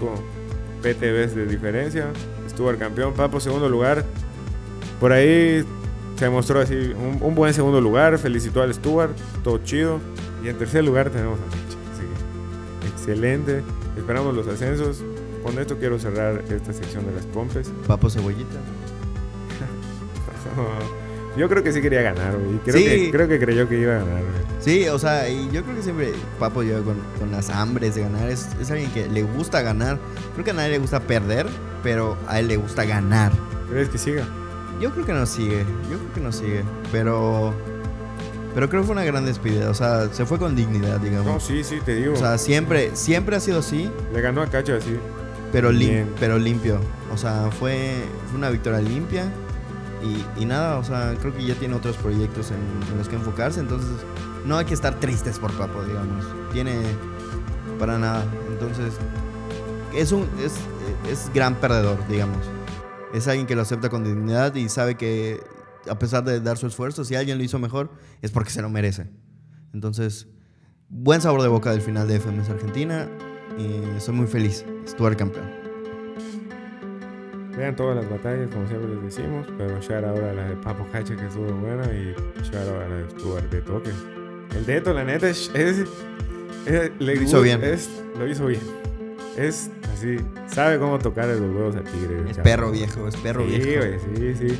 PTVs 0.81 1.35
de 1.35 1.45
diferencia. 1.45 2.11
Estuvo 2.45 2.69
el 2.69 2.77
campeón, 2.77 3.13
Papo, 3.13 3.39
segundo 3.39 3.69
lugar. 3.69 4.05
Por 4.99 5.11
ahí 5.11 5.65
se 6.17 6.29
mostró 6.29 6.61
así 6.61 6.93
un, 7.21 7.35
buen 7.35 7.53
segundo 7.53 7.81
lugar. 7.81 8.17
Felicitó 8.17 8.61
al 8.61 8.73
Stuart, 8.73 9.15
todo 9.43 9.59
chido. 9.63 9.99
Y 10.43 10.49
en 10.49 10.57
tercer 10.57 10.83
lugar 10.83 11.09
tenemos 11.09 11.39
a 11.39 11.45
Mecha. 11.45 12.93
excelente. 12.93 13.63
Esperamos 13.97 14.35
los 14.35 14.47
ascensos. 14.47 15.03
Con 15.43 15.59
esto 15.59 15.77
quiero 15.77 15.99
cerrar 15.99 16.43
esta 16.49 16.73
sección 16.73 17.05
de 17.05 17.13
las 17.13 17.25
pompes. 17.25 17.71
Papo 17.87 18.09
Cebollita. 18.09 18.59
Yo 21.37 21.49
creo 21.49 21.63
que 21.63 21.73
sí 21.73 21.81
quería 21.81 22.01
ganar, 22.01 22.37
güey. 22.37 22.59
Creo, 22.59 22.75
que, 22.75 23.11
creo 23.11 23.27
que 23.27 23.39
creyó 23.39 23.67
que 23.67 23.79
iba 23.79 23.95
a 23.95 23.99
ganar, 23.99 24.21
güey. 24.21 24.45
Sí, 24.59 24.87
o 24.87 24.97
sea, 24.97 25.29
y 25.29 25.49
yo 25.51 25.63
creo 25.63 25.75
que 25.75 25.83
siempre 25.83 26.13
Papo 26.39 26.63
lleva 26.63 26.81
con, 26.81 26.97
con 27.19 27.31
las 27.31 27.49
hambres 27.49 27.95
de 27.95 28.01
ganar. 28.01 28.29
Es, 28.29 28.47
es, 28.59 28.71
alguien 28.71 28.89
que 28.91 29.07
le 29.07 29.23
gusta 29.23 29.61
ganar. 29.61 29.99
Creo 30.33 30.45
que 30.45 30.51
a 30.51 30.53
nadie 30.53 30.71
le 30.71 30.77
gusta 30.79 31.01
perder, 31.01 31.47
pero 31.83 32.17
a 32.27 32.39
él 32.39 32.47
le 32.47 32.57
gusta 32.57 32.85
ganar. 32.85 33.31
¿Crees 33.69 33.89
que 33.89 33.97
siga? 33.97 34.25
Yo 34.79 34.91
creo 34.91 35.05
que 35.05 35.13
no 35.13 35.25
sigue. 35.25 35.59
Yo 35.89 35.97
creo 35.97 36.13
que 36.13 36.21
no 36.21 36.31
sigue. 36.31 36.63
Pero. 36.91 37.53
Pero 38.53 38.69
creo 38.69 38.81
que 38.81 38.87
fue 38.87 38.95
una 38.95 39.03
gran 39.03 39.25
despedida. 39.25 39.69
O 39.69 39.73
sea, 39.73 40.07
se 40.13 40.25
fue 40.25 40.39
con 40.39 40.55
dignidad, 40.55 40.99
digamos. 40.99 41.25
No, 41.25 41.39
sí, 41.41 41.63
sí, 41.63 41.79
te 41.83 41.95
digo. 41.95 42.13
O 42.13 42.15
sea, 42.15 42.37
siempre, 42.37 42.95
siempre 42.95 43.35
ha 43.35 43.39
sido 43.41 43.59
así. 43.59 43.91
Le 44.13 44.21
ganó 44.21 44.41
a 44.41 44.47
Cacho 44.47 44.75
así. 44.75 44.97
Pero, 45.51 45.69
pero 46.19 46.39
limpio. 46.39 46.79
O 47.13 47.17
sea, 47.17 47.49
fue, 47.51 47.95
fue 48.29 48.37
una 48.37 48.49
victoria 48.49 48.79
limpia. 48.79 49.25
Y, 50.37 50.45
nada, 50.45 50.77
o 50.77 50.83
sea, 50.83 51.15
creo 51.19 51.35
que 51.35 51.43
ya 51.43 51.55
tiene 51.55 51.73
otros 51.73 51.97
proyectos 51.97 52.51
en, 52.51 52.97
los 52.97 53.09
que 53.09 53.15
enfocarse, 53.15 53.59
entonces 53.59 53.89
no 54.45 54.57
hay 54.57 54.65
que 54.65 54.73
estar 54.75 54.99
tristes 54.99 55.39
por 55.39 55.51
Papo, 55.53 55.83
digamos. 55.83 56.25
Tiene 56.53 56.81
para 57.79 57.97
nada. 57.97 58.23
Entonces, 58.49 58.93
es 59.93 60.11
un 60.11 60.27
es, 60.43 60.53
es 61.11 61.31
gran 61.33 61.55
perdedor, 61.55 62.07
digamos. 62.07 62.45
Es 63.13 63.27
alguien 63.27 63.47
que 63.47 63.55
lo 63.55 63.61
acepta 63.63 63.89
con 63.89 64.03
dignidad 64.03 64.53
y 64.55 64.69
sabe 64.69 64.95
que 64.95 65.41
a 65.89 65.97
pesar 65.97 66.23
de 66.23 66.39
dar 66.39 66.57
su 66.57 66.67
esfuerzo, 66.67 67.03
si 67.03 67.15
alguien 67.15 67.37
lo 67.37 67.43
hizo 67.43 67.59
mejor, 67.59 67.91
es 68.21 68.31
porque 68.31 68.49
se 68.49 68.61
lo 68.61 68.69
merece. 68.69 69.07
Entonces, 69.73 70.27
buen 70.89 71.21
sabor 71.21 71.41
de 71.41 71.47
boca 71.47 71.71
del 71.71 71.81
final 71.81 72.07
de 72.07 72.19
FMS 72.19 72.49
Argentina 72.49 73.07
y 73.57 73.99
soy 73.99 74.15
muy 74.15 74.27
feliz. 74.27 74.65
Estuve 74.85 75.15
campeón. 75.15 75.64
Vean 77.57 77.75
todas 77.75 77.95
las 77.95 78.09
batallas, 78.09 78.49
como 78.51 78.67
siempre 78.67 78.95
les 78.95 79.03
decimos, 79.03 79.47
pero 79.57 79.79
shout 79.79 80.03
ahora 80.03 80.33
la 80.33 80.49
de 80.49 80.55
Papo 80.57 80.85
Cacha 80.91 81.15
que 81.15 81.25
estuvo 81.25 81.51
buena 81.53 81.85
y 81.85 82.13
shout 82.43 82.67
ahora 82.67 82.89
la 82.89 82.95
de 82.97 83.09
Stuart 83.11 83.49
de 83.49 83.61
toque. 83.61 83.91
El 84.55 84.65
Deto, 84.65 84.93
la 84.93 85.03
neta, 85.03 85.29
es, 85.29 85.51
lo 86.99 87.11
hizo 87.11 87.41
bien. 87.41 87.61
lo 88.17 88.27
hizo 88.27 88.47
bien. 88.47 88.61
Es 89.37 89.69
así, 89.93 90.17
sabe 90.47 90.79
cómo 90.79 90.99
tocar 90.99 91.27
los 91.27 91.39
huevos 91.39 91.75
al 91.75 91.83
tigre. 91.83 92.29
Es 92.29 92.37
perro 92.39 92.71
viejo, 92.71 93.07
es 93.07 93.15
perro 93.17 93.45
viejo. 93.45 93.83
sí, 94.15 94.35
sí. 94.35 94.57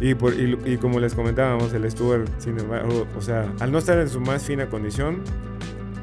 Y, 0.00 0.14
por, 0.14 0.32
y, 0.34 0.76
como 0.76 1.00
les 1.00 1.14
comentábamos, 1.14 1.72
el 1.72 1.90
Stuart, 1.90 2.28
sin 2.38 2.58
embargo, 2.58 3.06
o 3.16 3.20
sea, 3.20 3.52
al 3.58 3.72
no 3.72 3.78
estar 3.78 3.98
en 3.98 4.08
su 4.08 4.20
más 4.20 4.44
fina 4.44 4.68
condición, 4.68 5.22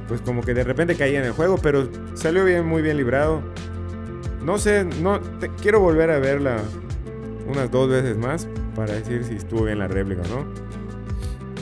pues 0.09 0.19
como 0.19 0.41
que 0.41 0.53
de 0.53 0.65
repente 0.65 0.95
caía 0.95 1.19
en 1.19 1.25
el 1.25 1.31
juego, 1.31 1.57
pero 1.57 1.87
salió 2.13 2.43
bien, 2.43 2.65
muy 2.65 2.81
bien 2.81 2.97
librado. 2.97 3.41
No 4.45 4.59
sé, 4.59 4.85
no 5.01 5.19
quiero 5.59 5.79
volver 5.79 6.11
a 6.11 6.19
verla 6.19 6.57
unas 7.47 7.71
dos 7.71 7.89
veces 7.89 8.15
más 8.15 8.47
para 8.75 8.93
decir 8.93 9.23
si 9.23 9.33
estuvo 9.33 9.63
bien 9.63 9.79
la 9.79 9.87
réplica 9.87 10.21
o 10.21 10.27
no. 10.27 10.45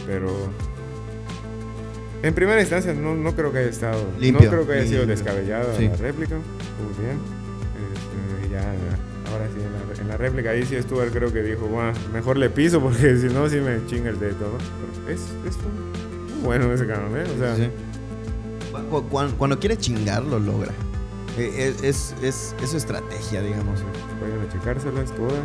Pero 0.05 0.29
en 2.23 2.33
primera 2.33 2.59
instancia 2.59 2.93
no, 2.93 3.15
no 3.15 3.33
creo 3.35 3.53
que 3.53 3.59
haya 3.59 3.69
estado. 3.69 4.03
Limpio, 4.19 4.43
no 4.43 4.49
creo 4.49 4.67
que 4.67 4.73
haya 4.73 4.87
sido 4.87 5.05
descabellada 5.05 5.79
la 5.79 5.95
réplica. 5.95 6.35
Muy 6.35 7.05
bien. 7.05 7.17
Este, 7.93 8.49
ya, 8.49 8.61
ahora 9.31 9.47
sí, 9.47 9.61
en 9.61 9.71
la, 9.71 10.01
en 10.01 10.07
la, 10.09 10.17
réplica 10.17 10.49
ahí 10.49 10.65
sí 10.65 10.75
estuvo, 10.75 10.99
creo 11.05 11.31
que 11.31 11.41
dijo, 11.41 11.65
bueno, 11.67 11.93
mejor 12.11 12.35
le 12.35 12.49
piso 12.49 12.81
porque 12.81 13.15
si 13.21 13.27
no, 13.27 13.47
sí 13.47 13.61
me 13.61 13.85
chinga 13.87 14.09
el 14.09 14.19
dedo, 14.19 14.35
¿no? 14.39 15.09
es, 15.09 15.21
es 15.47 15.57
bueno 16.43 16.71
ese 16.73 16.85
cabrón, 16.85 17.17
¿eh? 17.17 17.23
O 17.33 17.39
sea, 17.39 17.55
sí. 17.55 17.69
cuando, 18.89 19.37
cuando 19.37 19.57
quiere 19.57 19.77
chingar, 19.77 20.21
lo 20.23 20.37
logra. 20.37 20.73
Eh, 21.37 21.75
es, 21.81 22.13
es, 22.21 22.55
es, 22.61 22.69
su 22.69 22.77
estrategia, 22.77 23.41
digamos. 23.41 23.81
Vayan 24.21 24.41
a 24.41 24.49
checárselas 24.51 25.11
todas. 25.15 25.39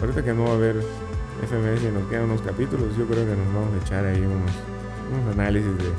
Ahorita 0.00 0.24
que 0.24 0.32
no 0.32 0.44
va 0.44 0.50
a 0.50 0.54
haber 0.54 0.76
FMS 0.76 1.82
y 1.82 1.92
nos 1.92 2.08
quedan 2.08 2.24
unos 2.24 2.40
capítulos, 2.42 2.96
yo 2.96 3.06
creo 3.06 3.24
que 3.24 3.34
nos 3.34 3.54
vamos 3.54 3.74
a 3.74 3.84
echar 3.84 4.04
ahí 4.04 4.20
unos, 4.20 4.50
unos 5.12 5.34
análisis 5.34 5.76
de, 5.76 5.90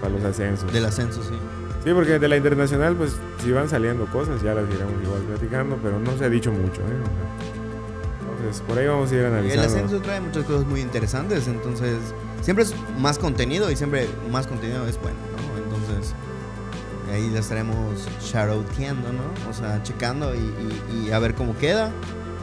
para 0.00 0.12
los 0.12 0.24
ascensos. 0.24 0.70
Del 0.72 0.84
ascenso, 0.84 1.22
sí. 1.22 1.34
Sí, 1.84 1.92
porque 1.94 2.18
de 2.18 2.28
la 2.28 2.36
internacional, 2.36 2.96
pues 2.96 3.12
si 3.42 3.52
van 3.52 3.68
saliendo 3.68 4.06
cosas, 4.06 4.42
ya 4.42 4.54
las 4.54 4.68
iremos 4.68 5.02
igual 5.02 5.22
platicando, 5.22 5.78
pero 5.82 5.98
no 6.00 6.16
se 6.18 6.24
ha 6.24 6.28
dicho 6.28 6.52
mucho, 6.52 6.80
¿eh? 6.82 7.00
O 7.00 8.38
sea, 8.38 8.46
entonces, 8.46 8.62
por 8.66 8.78
ahí 8.78 8.86
vamos 8.86 9.10
a 9.10 9.14
ir 9.14 9.20
El 9.20 9.26
analizando. 9.26 9.62
ascenso 9.68 10.00
trae 10.02 10.20
muchas 10.20 10.44
cosas 10.44 10.66
muy 10.66 10.80
interesantes, 10.80 11.48
entonces 11.48 11.96
siempre 12.42 12.64
es 12.64 12.74
más 12.98 13.18
contenido 13.18 13.70
y 13.70 13.76
siempre 13.76 14.08
más 14.30 14.46
contenido 14.46 14.86
es 14.86 15.00
bueno, 15.00 15.16
¿no? 15.32 15.76
Entonces 15.76 16.14
ahí 17.12 17.30
la 17.30 17.40
estaremos 17.40 18.08
shadowteando, 18.20 19.12
¿no? 19.12 19.50
O 19.50 19.52
sea, 19.52 19.82
checando 19.82 20.34
y, 20.34 20.38
y- 20.38 21.06
y 21.08 21.12
a 21.12 21.18
ver 21.18 21.34
cómo 21.34 21.56
queda 21.56 21.90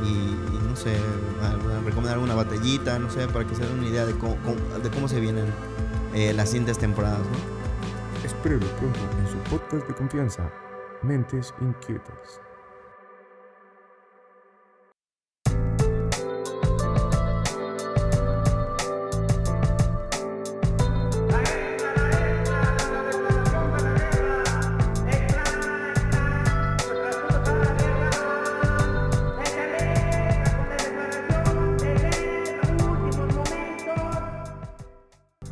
y, 0.03 0.67
no 0.67 0.75
sé, 0.75 0.95
recomendar 1.85 2.13
alguna 2.15 2.35
batallita, 2.35 2.97
no 2.99 3.09
sé, 3.09 3.27
para 3.27 3.45
que 3.45 3.55
se 3.55 3.63
den 3.65 3.79
una 3.79 3.87
idea 3.87 4.05
de 4.05 4.13
cómo, 4.17 4.35
de 4.81 4.89
cómo 4.89 5.07
se 5.07 5.19
vienen 5.19 5.45
eh, 6.13 6.33
las 6.33 6.49
siguientes 6.49 6.77
temporadas, 6.77 7.19
¿no? 7.19 8.25
Espérelo 8.25 8.65
pronto 8.77 8.99
en 9.19 9.31
su 9.31 9.37
podcast 9.49 9.87
de 9.87 9.93
confianza, 9.95 10.51
Mentes 11.03 11.53
Inquietas. 11.61 12.39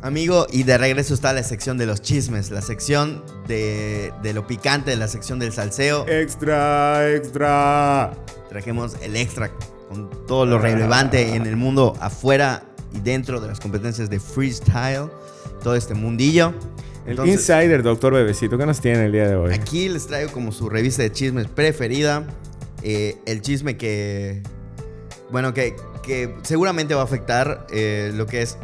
Amigo, 0.02 0.46
y 0.50 0.64
de 0.64 0.78
regreso 0.78 1.14
está 1.14 1.32
la 1.32 1.44
sección 1.44 1.78
de 1.78 1.86
los 1.86 2.02
chismes, 2.02 2.50
la 2.50 2.60
sección 2.60 3.22
de, 3.46 4.12
de 4.22 4.34
lo 4.34 4.46
picante, 4.48 4.96
la 4.96 5.06
sección 5.06 5.38
del 5.38 5.52
salseo. 5.52 6.06
Extra, 6.08 7.08
extra. 7.12 8.12
Trajimos 8.48 8.96
el 9.00 9.16
extra 9.16 9.52
con 9.88 10.10
todo 10.26 10.44
lo 10.44 10.58
relevante 10.58 11.34
en 11.36 11.46
el 11.46 11.56
mundo 11.56 11.94
afuera 12.00 12.64
y 12.92 13.00
dentro 13.00 13.40
de 13.40 13.46
las 13.46 13.60
competencias 13.60 14.10
de 14.10 14.18
freestyle, 14.18 15.08
todo 15.62 15.76
este 15.76 15.94
mundillo. 15.94 16.52
El 17.06 17.18
insider, 17.26 17.82
doctor 17.82 18.12
Bebecito, 18.12 18.58
¿qué 18.58 18.66
nos 18.66 18.80
tiene 18.80 19.06
el 19.06 19.12
día 19.12 19.28
de 19.28 19.36
hoy? 19.36 19.54
aquí 19.54 19.88
les 19.88 20.06
traigo 20.06 20.30
como 20.32 20.50
su 20.52 20.68
revista 20.68 21.02
de 21.02 21.12
chismes 21.12 21.46
preferida. 21.46 22.24
eh, 22.82 23.16
el 23.26 23.40
chisme 23.40 23.76
que, 23.76 24.42
bueno, 25.30 25.54
que, 25.54 25.76
que 26.02 26.36
seguramente 26.42 26.94
va 26.94 27.02
a 27.02 27.04
afectar 27.04 27.66
eh, 27.70 28.10
lo 28.14 28.26
que 28.26 28.42
es 28.42 28.58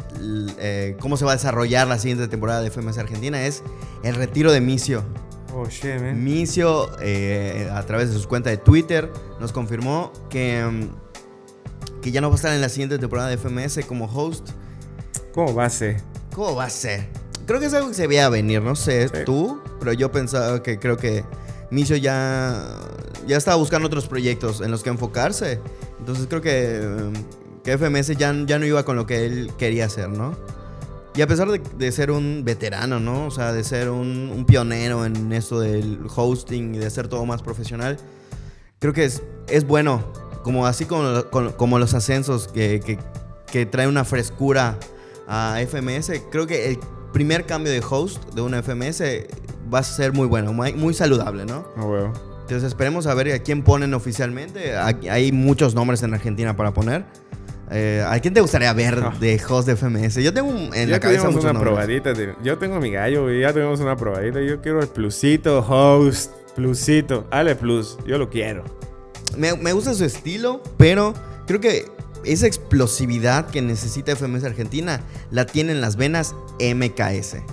eh, 0.59 0.97
cómo 0.99 1.15
se 1.17 1.25
va 1.25 1.31
a 1.31 1.35
desarrollar 1.35 1.87
la 1.87 1.97
siguiente 1.97 2.27
temporada 2.27 2.61
de 2.61 2.69
FMS 2.69 2.97
Argentina 2.97 3.45
es 3.45 3.63
el 4.03 4.15
retiro 4.15 4.51
de 4.51 4.61
Micio. 4.61 5.03
Oh, 5.55 5.65
shit, 5.67 5.99
man. 5.99 6.23
Micio, 6.23 6.89
eh, 7.01 7.69
a 7.73 7.81
través 7.83 8.09
de 8.09 8.13
sus 8.15 8.27
cuentas 8.27 8.51
de 8.51 8.57
Twitter, 8.57 9.11
nos 9.39 9.51
confirmó 9.51 10.11
que, 10.29 10.63
mm, 10.63 12.01
que 12.01 12.11
ya 12.11 12.21
no 12.21 12.27
va 12.29 12.35
a 12.35 12.37
estar 12.37 12.53
en 12.53 12.61
la 12.61 12.69
siguiente 12.69 12.99
temporada 12.99 13.29
de 13.29 13.35
FMS 13.37 13.83
como 13.87 14.05
host. 14.05 14.49
¿Cómo 15.33 15.53
va 15.55 15.65
a 15.65 15.69
ser? 15.69 15.97
¿Cómo 16.35 16.55
va 16.55 16.65
a 16.65 16.69
ser? 16.69 17.07
Creo 17.47 17.59
que 17.59 17.65
es 17.65 17.73
algo 17.73 17.89
que 17.89 17.95
se 17.95 18.05
veía 18.05 18.29
venir, 18.29 18.61
no 18.61 18.75
sé 18.75 19.07
Sí. 19.07 19.13
tú, 19.25 19.59
pero 19.79 19.91
yo 19.93 20.11
pensaba 20.11 20.61
que 20.61 20.77
creo 20.77 20.97
que 20.97 21.23
Micio 21.71 21.95
ya, 21.97 22.63
ya 23.27 23.37
estaba 23.37 23.57
buscando 23.57 23.87
otros 23.87 24.07
proyectos 24.07 24.61
en 24.61 24.69
los 24.71 24.83
que 24.83 24.89
enfocarse. 24.91 25.59
Entonces 25.99 26.27
creo 26.27 26.41
que, 26.41 27.11
que 27.63 27.77
FMS 27.77 28.17
ya, 28.17 28.33
ya 28.45 28.59
no 28.59 28.65
iba 28.65 28.83
con 28.83 28.95
lo 28.95 29.05
que 29.05 29.25
él 29.25 29.51
quería 29.57 29.85
hacer, 29.85 30.09
¿no? 30.09 30.35
Y 31.15 31.21
a 31.21 31.27
pesar 31.27 31.49
de, 31.49 31.59
de 31.77 31.91
ser 31.91 32.11
un 32.11 32.43
veterano, 32.45 32.99
¿no? 32.99 33.27
O 33.27 33.31
sea, 33.31 33.51
de 33.51 33.63
ser 33.63 33.89
un, 33.89 34.31
un 34.35 34.45
pionero 34.45 35.05
en 35.05 35.33
esto 35.33 35.59
del 35.59 35.99
hosting 36.15 36.75
y 36.75 36.77
de 36.77 36.85
hacer 36.85 37.07
todo 37.07 37.25
más 37.25 37.41
profesional, 37.41 37.97
creo 38.79 38.93
que 38.93 39.05
es, 39.05 39.21
es 39.47 39.65
bueno. 39.65 40.03
Como 40.43 40.65
así 40.65 40.85
como, 40.85 41.25
como, 41.29 41.51
como 41.57 41.79
los 41.79 41.93
ascensos 41.93 42.47
que, 42.47 42.79
que, 42.79 42.97
que 43.51 43.65
trae 43.65 43.87
una 43.87 44.05
frescura 44.05 44.77
a 45.27 45.59
FMS, 45.67 46.13
creo 46.31 46.47
que 46.47 46.69
el 46.69 46.79
primer 47.11 47.45
cambio 47.45 47.71
de 47.73 47.83
host 47.87 48.33
de 48.33 48.41
una 48.41 48.63
FMS 48.63 49.01
va 49.71 49.79
a 49.79 49.83
ser 49.83 50.13
muy 50.13 50.27
bueno, 50.27 50.53
muy, 50.53 50.73
muy 50.73 50.93
saludable, 50.93 51.45
¿no? 51.45 51.67
No, 51.75 51.87
huevo. 51.87 52.13
Entonces 52.49 52.69
esperemos 52.69 53.05
a 53.05 53.13
ver 53.13 53.31
a 53.31 53.37
quién 53.39 53.61
ponen 53.61 53.93
oficialmente. 53.93 54.75
Hay 54.75 55.31
muchos 55.31 55.75
nombres 55.75 56.01
en 56.01 56.15
Argentina 56.15 56.55
para 56.57 56.73
poner. 56.73 57.05
Eh, 57.69 58.03
¿A 58.07 58.19
quién 58.19 58.33
te 58.33 58.41
gustaría 58.41 58.73
ver 58.73 58.95
Ah. 59.05 59.13
de 59.19 59.39
host 59.47 59.67
de 59.67 59.73
FMS? 59.75 60.15
Yo 60.23 60.33
tengo 60.33 60.49
un- 60.49 60.73
en 60.73 60.87
ya 60.87 60.93
la 60.95 60.99
cabeza 60.99 61.27
muchos 61.27 61.43
una 61.43 61.53
nombres. 61.53 61.71
probadita. 61.73 62.13
de- 62.13 62.33
Yo 62.43 62.57
tengo 62.57 62.79
mi 62.79 62.89
gallo, 62.89 63.21
güey. 63.25 63.41
Ya 63.41 63.53
tuvimos 63.53 63.79
una 63.81 63.95
probadita. 63.95 64.41
Yo 64.41 64.61
quiero 64.61 64.81
el 64.81 64.87
plusito, 64.87 65.59
host. 65.59 66.31
Plusito. 66.55 67.27
Ale 67.29 67.53
plus. 67.55 67.99
Yo 68.07 68.17
lo 68.17 68.31
quiero. 68.31 68.63
Me, 69.37 69.55
me 69.55 69.71
gusta 69.73 69.93
su 69.93 70.03
estilo, 70.03 70.63
pero 70.77 71.13
creo 71.45 71.59
que 71.59 71.85
esa 72.25 72.47
explosividad 72.47 73.45
que 73.51 73.61
necesita 73.61 74.13
FMS 74.13 74.43
Argentina 74.47 75.01
la 75.29 75.45
tiene 75.45 75.71
en 75.73 75.81
las 75.81 75.97
venas 75.97 76.33
MKS. 76.59 77.43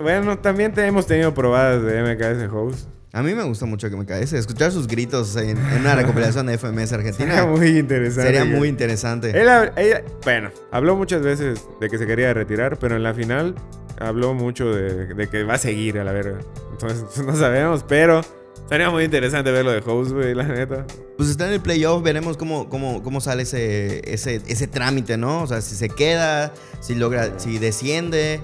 Bueno, 0.00 0.38
también 0.38 0.72
te 0.72 0.86
hemos 0.86 1.06
tenido 1.08 1.34
probadas 1.34 1.82
de 1.82 1.98
MKS 2.04 2.46
host. 2.54 2.88
A 3.12 3.22
mí 3.22 3.34
me 3.34 3.42
gusta 3.42 3.66
mucho 3.66 3.90
que 3.90 3.96
MKS. 3.96 4.34
Escuchar 4.34 4.70
sus 4.70 4.86
gritos 4.86 5.34
en, 5.36 5.58
en 5.58 5.80
una 5.80 5.96
recopilación 5.96 6.46
de 6.46 6.56
FMS 6.58 6.90
Sería 6.90 6.96
Argentina 7.10 7.46
muy 7.46 7.78
interesante. 7.78 8.22
sería 8.22 8.44
muy 8.44 8.68
interesante. 8.68 9.30
Él 9.30 9.48
ella- 9.76 10.04
bueno, 10.24 10.50
habló 10.70 10.94
muchas 10.96 11.20
veces 11.22 11.60
de 11.80 11.88
que 11.90 11.98
se 11.98 12.06
quería 12.06 12.32
retirar, 12.32 12.78
pero 12.78 12.94
en 12.96 13.02
la 13.02 13.12
final 13.12 13.56
habló 13.98 14.32
mucho 14.34 14.72
de, 14.72 15.06
de 15.14 15.28
que 15.28 15.42
va 15.42 15.54
a 15.54 15.58
seguir 15.58 15.98
a 15.98 16.04
la 16.04 16.12
verga. 16.12 16.38
Entonces 16.70 17.18
no 17.24 17.34
sabemos, 17.34 17.84
pero 17.88 18.20
sería 18.68 18.90
muy 18.90 19.02
interesante 19.02 19.50
verlo 19.50 19.72
de 19.72 19.82
host, 19.84 20.12
güey, 20.12 20.32
la 20.34 20.44
neta. 20.44 20.86
Pues 21.16 21.28
está 21.30 21.48
en 21.48 21.54
el 21.54 21.60
playoff, 21.60 22.04
veremos 22.04 22.36
cómo, 22.36 22.68
cómo, 22.68 23.02
cómo 23.02 23.20
sale 23.20 23.42
ese, 23.42 24.02
ese, 24.14 24.40
ese 24.46 24.68
trámite, 24.68 25.16
¿no? 25.16 25.42
O 25.42 25.46
sea, 25.48 25.60
si 25.62 25.74
se 25.74 25.88
queda, 25.88 26.52
si 26.80 26.94
logra, 26.94 27.40
si 27.40 27.58
desciende. 27.58 28.40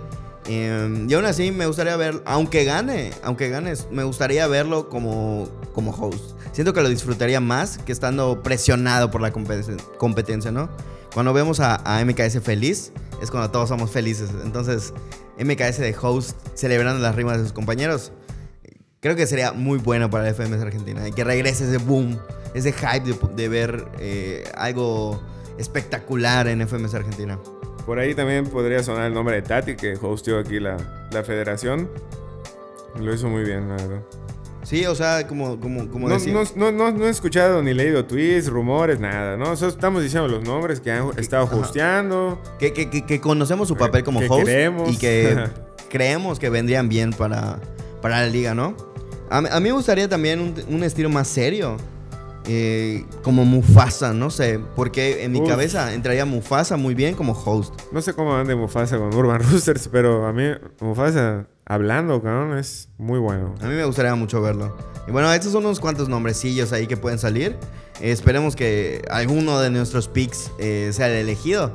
Eh, 0.49 1.07
y 1.09 1.15
aún 1.15 1.25
así 1.25 1.51
me 1.51 1.67
gustaría 1.67 1.97
ver, 1.97 2.23
aunque 2.25 2.65
gane, 2.65 3.11
aunque 3.23 3.49
gane, 3.49 3.73
me 3.91 4.05
gustaría 4.05 4.47
verlo 4.47 4.89
como, 4.89 5.49
como 5.75 5.91
host. 5.91 6.37
Siento 6.53 6.73
que 6.73 6.83
lo 6.83 6.89
disfrutaría 6.89 7.41
más 7.41 7.79
que 7.79 7.93
estando 7.93 8.43
presionado 8.43 9.11
por 9.11 9.21
la 9.21 9.33
competen- 9.33 9.81
competencia, 9.99 10.51
¿no? 10.53 10.69
Cuando 11.13 11.33
vemos 11.33 11.61
a, 11.61 11.77
a 11.85 12.05
MKS 12.05 12.41
feliz, 12.43 12.93
es 13.23 13.31
cuando 13.31 13.51
todos 13.51 13.69
somos 13.69 13.91
felices. 13.91 14.31
Entonces, 14.45 14.93
MKS 15.39 15.79
de 15.79 15.95
host 16.01 16.37
celebrando 16.55 17.01
las 17.03 17.15
rimas 17.15 17.39
de 17.39 17.45
sus 17.45 17.53
compañeros, 17.53 18.13
Creo 18.99 19.15
que 19.15 19.27
sería 19.29 19.53
muy 19.53 19.79
bueno 19.79 20.11
para 20.11 20.29
FMS 20.35 20.61
Argentina. 20.63 21.07
Y 21.07 21.13
que 21.13 21.23
regrese 21.23 21.65
ese 21.69 21.77
boom, 21.77 22.19
ese 22.55 22.73
hype 22.73 23.01
de, 23.05 23.17
de 23.37 23.49
ver 23.49 23.87
eh, 24.01 24.51
algo 24.57 25.23
espectacular 25.59 26.49
en 26.49 26.67
FMS 26.67 26.95
Argentina. 26.95 27.39
Por 27.87 27.99
ahí 28.01 28.15
también 28.15 28.47
podría 28.47 28.83
sonar 28.83 29.07
el 29.07 29.15
nombre 29.15 29.37
de 29.37 29.43
Tati, 29.43 29.77
que 29.77 29.97
hosteó 30.03 30.39
aquí 30.41 30.59
la, 30.61 30.77
la 31.13 31.23
federación. 31.23 31.89
Lo 33.01 33.15
hizo 33.15 33.29
muy 33.29 33.45
bien, 33.45 33.69
la 33.69 33.77
verdad. 33.77 34.01
Sí, 34.65 34.85
o 34.87 34.95
sea, 34.97 35.25
como, 35.29 35.61
como, 35.61 35.89
como 35.89 36.09
No, 36.09 36.15
decía. 36.15 36.35
no, 36.57 36.73
no, 36.73 36.91
no, 36.91 37.07
he 37.07 37.11
escuchado 37.11 37.63
ni 37.63 37.73
leído 37.73 38.05
tweets, 38.05 38.49
rumores, 38.49 38.99
nada, 38.99 39.37
¿no? 39.37 39.55
Solo 39.55 39.71
estamos 39.71 40.03
diciendo 40.03 40.27
los 40.27 40.43
nombres 40.43 40.81
que 40.81 40.91
han 40.91 41.11
estado 41.19 41.45
hosteando. 41.61 42.43
que, 42.59 42.73
que- 42.73 42.91
que- 42.91 43.07
que 43.07 43.21
conocemos 43.21 43.69
su 43.69 43.77
papel 43.77 44.03
como 44.03 44.19
que 44.19 44.27
host 44.29 44.45
queremos. 44.45 44.91
y 44.93 44.97
que 44.99 45.45
creemos 45.89 46.41
que 46.41 46.51
vendrían 46.51 46.89
bien 46.89 47.13
para, 47.13 47.61
para 48.03 48.23
la 48.23 48.27
liga, 48.27 48.55
¿no? 48.57 48.77
A, 49.31 49.41
mí- 49.41 49.49
a 49.53 49.61
mí 49.61 49.69
me 49.69 49.73
gustaría 49.77 50.09
también 50.09 50.41
un, 50.41 50.55
un 50.69 50.83
estilo 50.83 51.11
más 51.11 51.29
serio. 51.29 51.77
Eh, 52.49 53.05
como 53.23 53.45
Mufasa, 53.45 54.13
no 54.13 54.31
sé. 54.31 54.61
Porque 54.75 55.25
en 55.25 55.33
mi 55.33 55.41
Uf. 55.41 55.49
cabeza 55.49 55.93
entraría 55.95 56.25
Mufasa 56.25 56.77
muy 56.77 56.95
bien 56.95 57.15
como 57.15 57.33
host. 57.33 57.75
No 57.93 58.01
sé 58.01 58.13
cómo 58.15 58.35
ande 58.37 58.55
Mufasa 58.55 58.99
con 58.99 59.15
Urban 59.15 59.41
Roosters, 59.51 59.89
pero 59.89 60.27
a 60.27 60.33
mí 60.33 60.45
Mufasa 60.81 61.47
hablando, 61.65 62.23
cabrón, 62.23 62.57
es 62.57 62.89
muy 62.99 63.19
bueno. 63.19 63.55
A 63.61 63.67
mí 63.67 63.75
me 63.75 63.85
gustaría 63.85 64.15
mucho 64.15 64.41
verlo. 64.41 64.77
Y 65.09 65.11
bueno, 65.11 65.33
estos 65.33 65.53
son 65.53 65.65
unos 65.65 65.81
cuantos 65.81 66.09
nombrecillos 66.09 66.73
ahí 66.73 66.87
que 66.87 66.97
pueden 66.97 67.19
salir. 67.19 67.57
Eh, 68.01 68.13
esperemos 68.13 68.57
que 68.57 69.03
alguno 69.11 69.61
de 69.61 69.71
nuestros 69.71 70.09
picks 70.09 70.51
eh, 70.59 70.91
sea 70.93 71.09
el 71.09 71.15
elegido. 71.15 71.73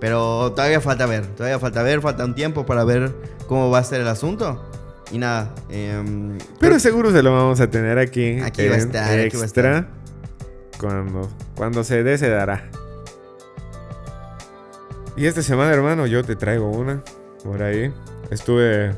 Pero 0.00 0.52
todavía 0.52 0.80
falta 0.80 1.06
ver, 1.06 1.26
todavía 1.28 1.58
falta 1.58 1.82
ver, 1.82 2.02
falta 2.02 2.24
un 2.24 2.34
tiempo 2.34 2.66
para 2.66 2.84
ver 2.84 3.14
cómo 3.46 3.70
va 3.70 3.78
a 3.78 3.84
ser 3.84 4.00
el 4.02 4.08
asunto. 4.08 4.62
Y 5.10 5.18
nada, 5.18 5.54
em, 5.70 6.36
Pero 6.60 6.78
seguro 6.78 7.10
se 7.12 7.22
lo 7.22 7.32
vamos 7.32 7.60
a 7.60 7.70
tener 7.70 7.98
aquí. 7.98 8.38
Aquí 8.40 8.68
va 8.68 8.74
a 8.74 8.78
estar, 8.78 9.18
aquí 9.18 9.36
va 9.36 9.42
a 9.42 9.46
extra. 9.46 9.88
Cuando, 10.78 11.28
cuando 11.56 11.84
se 11.84 12.02
dé, 12.02 12.18
se 12.18 12.28
dará. 12.28 12.68
Y 15.16 15.26
esta 15.26 15.42
semana, 15.42 15.72
hermano, 15.72 16.06
yo 16.06 16.24
te 16.24 16.36
traigo 16.36 16.68
una. 16.70 17.02
Por 17.42 17.62
ahí. 17.62 17.92
Estuve. 18.30 18.94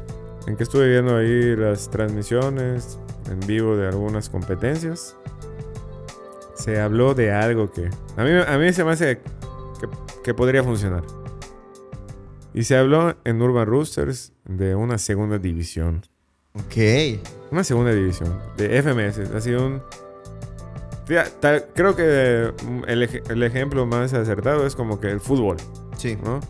En 0.46 0.56
que 0.56 0.62
estuve 0.62 0.88
viendo 0.88 1.16
ahí 1.16 1.56
las 1.56 1.90
transmisiones 1.90 2.98
en 3.30 3.40
vivo 3.40 3.76
de 3.76 3.88
algunas 3.88 4.28
competencias. 4.28 5.16
Se 6.54 6.80
habló 6.80 7.14
de 7.14 7.32
algo 7.32 7.70
que. 7.70 7.90
A 8.16 8.24
mí, 8.24 8.30
a 8.46 8.58
mí 8.58 8.72
se 8.72 8.84
me 8.84 8.92
hace 8.92 9.18
que, 9.18 9.88
que 10.24 10.34
podría 10.34 10.62
funcionar. 10.62 11.02
Y 12.54 12.64
se 12.64 12.76
habló 12.76 13.14
en 13.24 13.42
Urban 13.42 13.66
Roosters 13.66 14.32
de 14.44 14.74
una 14.74 14.96
segunda 14.96 15.38
división. 15.38 16.02
Ok. 16.54 17.20
Una 17.50 17.62
segunda 17.64 17.92
división 17.92 18.40
de 18.56 18.82
FMS. 18.82 19.30
Ha 19.34 19.40
sido 19.40 19.66
un. 19.66 19.82
Tal- 21.40 21.66
creo 21.74 21.94
que 21.94 22.52
mm, 22.66 22.82
el, 22.88 23.02
ej- 23.08 23.22
el 23.30 23.42
ejemplo 23.42 23.86
más 23.86 24.12
acertado 24.12 24.66
es 24.66 24.74
como 24.74 24.98
que 25.00 25.10
el 25.10 25.20
fútbol, 25.20 25.56
Sí. 25.96 26.18
¿no? 26.24 26.40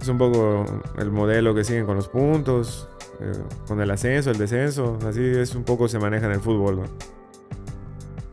Es 0.00 0.08
un 0.08 0.18
poco 0.18 0.64
el 0.98 1.10
modelo 1.10 1.54
que 1.54 1.64
siguen 1.64 1.84
con 1.86 1.96
los 1.96 2.08
puntos, 2.08 2.88
eh, 3.20 3.32
con 3.66 3.80
el 3.80 3.90
ascenso, 3.90 4.30
el 4.30 4.38
descenso. 4.38 4.96
Así 5.06 5.20
es 5.24 5.54
un 5.54 5.64
poco 5.64 5.88
se 5.88 5.98
maneja 5.98 6.26
en 6.26 6.32
el 6.32 6.40
fútbol, 6.40 6.76
¿no? 6.80 6.84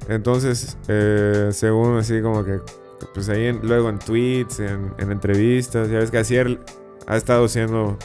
Entonces, 0.08 0.78
eh, 0.88 1.50
según 1.52 1.98
así 1.98 2.22
como 2.22 2.44
que. 2.44 2.60
Pues 3.14 3.28
ahí 3.30 3.48
en- 3.48 3.60
luego 3.64 3.90
en 3.90 4.00
tweets, 4.00 4.60
en, 4.60 4.94
en 4.98 5.12
entrevistas, 5.12 5.90
ya 5.90 6.00
ves 6.00 6.12
que 6.12 6.18
Asier 6.20 6.60
ha 7.08 7.18
estado 7.18 7.48
siendo 7.48 7.98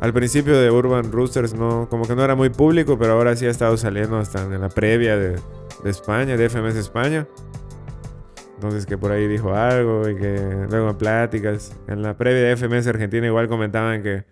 al 0.00 0.12
principio 0.12 0.56
de 0.56 0.70
Urban 0.70 1.10
Roosters 1.10 1.54
no, 1.54 1.88
como 1.90 2.06
que 2.06 2.14
no 2.14 2.22
era 2.24 2.34
muy 2.36 2.48
público, 2.50 2.96
pero 2.98 3.14
ahora 3.14 3.34
sí 3.34 3.46
ha 3.46 3.50
estado 3.50 3.76
saliendo 3.76 4.16
hasta 4.18 4.42
en 4.44 4.60
la 4.60 4.68
previa 4.68 5.16
de, 5.16 5.36
de 5.84 5.90
España, 5.90 6.36
de 6.36 6.48
FMS 6.48 6.76
España. 6.76 7.26
Entonces 8.54 8.86
que 8.86 8.98
por 8.98 9.12
ahí 9.12 9.28
dijo 9.28 9.54
algo 9.54 10.08
y 10.08 10.16
que 10.16 10.66
luego 10.68 10.90
en 10.90 10.98
pláticas. 10.98 11.76
En 11.86 12.02
la 12.02 12.16
previa 12.16 12.42
de 12.42 12.56
FMS 12.56 12.86
Argentina 12.88 13.26
igual 13.26 13.48
comentaban 13.48 14.02
que, 14.02 14.24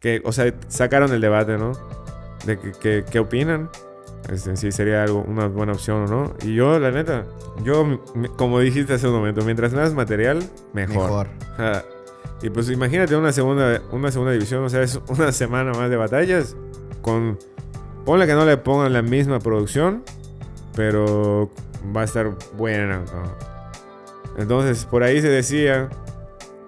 que 0.00 0.22
o 0.24 0.32
sea, 0.32 0.52
sacaron 0.68 1.12
el 1.12 1.20
debate, 1.20 1.58
¿no? 1.58 1.72
De 2.46 2.58
que, 2.58 2.72
que- 2.72 3.04
qué 3.10 3.18
opinan. 3.18 3.68
Este, 4.32 4.56
si 4.56 4.72
sería 4.72 5.02
algo, 5.02 5.22
una 5.22 5.46
buena 5.46 5.72
opción 5.72 6.04
o 6.04 6.06
no. 6.06 6.34
Y 6.42 6.54
yo, 6.54 6.78
la 6.78 6.90
neta, 6.90 7.24
yo, 7.64 8.02
como 8.36 8.60
dijiste 8.60 8.94
hace 8.94 9.06
un 9.08 9.14
momento, 9.14 9.42
mientras 9.44 9.72
más 9.72 9.94
material, 9.94 10.42
mejor. 10.72 11.28
Mejor. 11.58 11.84
Y 12.40 12.50
pues 12.50 12.70
imagínate 12.70 13.16
una 13.16 13.32
segunda, 13.32 13.82
una 13.90 14.12
segunda 14.12 14.30
división, 14.32 14.62
o 14.62 14.68
sea, 14.68 14.82
es 14.82 15.00
una 15.08 15.32
semana 15.32 15.72
más 15.72 15.90
de 15.90 15.96
batallas. 15.96 16.54
Con. 17.02 17.36
Ponle 18.04 18.28
que 18.28 18.34
no 18.34 18.44
le 18.44 18.56
pongan 18.56 18.92
la 18.92 19.02
misma 19.02 19.40
producción, 19.40 20.04
pero 20.78 21.50
va 21.94 22.02
a 22.02 22.04
estar 22.04 22.30
buena. 22.56 22.98
¿no? 23.12 24.40
Entonces, 24.40 24.84
por 24.84 25.02
ahí 25.02 25.20
se 25.20 25.28
decía 25.28 25.88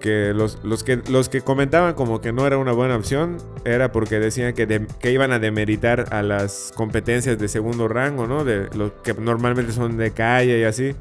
que 0.00 0.32
los, 0.34 0.58
los 0.64 0.82
que 0.82 0.96
los 1.08 1.28
que 1.28 1.42
comentaban 1.42 1.94
como 1.94 2.20
que 2.20 2.32
no 2.32 2.44
era 2.46 2.56
una 2.58 2.72
buena 2.72 2.96
opción 2.96 3.36
era 3.64 3.92
porque 3.92 4.18
decían 4.18 4.52
que, 4.54 4.66
de- 4.66 4.86
que 4.98 5.12
iban 5.12 5.30
a 5.30 5.38
demeritar 5.38 6.06
a 6.12 6.22
las 6.22 6.72
competencias 6.74 7.38
de 7.38 7.46
segundo 7.46 7.86
rango, 7.86 8.26
¿no? 8.26 8.42
De 8.44 8.68
los 8.74 8.90
que 9.04 9.14
normalmente 9.14 9.70
son 9.72 9.96
de 9.96 10.10
calle 10.10 10.58
y 10.58 10.64
así. 10.64 10.96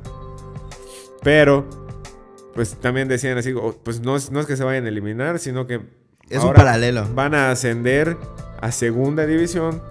Pero, 1.23 1.65
pues 2.53 2.75
también 2.75 3.07
decían 3.07 3.37
así, 3.39 3.53
pues 3.83 4.01
no 4.01 4.15
es, 4.15 4.31
no 4.31 4.39
es 4.39 4.45
que 4.45 4.55
se 4.55 4.63
vayan 4.63 4.85
a 4.85 4.89
eliminar, 4.89 5.39
sino 5.39 5.65
que 5.65 5.81
Es 6.29 6.43
un 6.43 6.53
paralelo. 6.53 7.07
van 7.15 7.33
a 7.33 7.49
ascender 7.51 8.17
a 8.61 8.71
segunda 8.71 9.25
división 9.25 9.81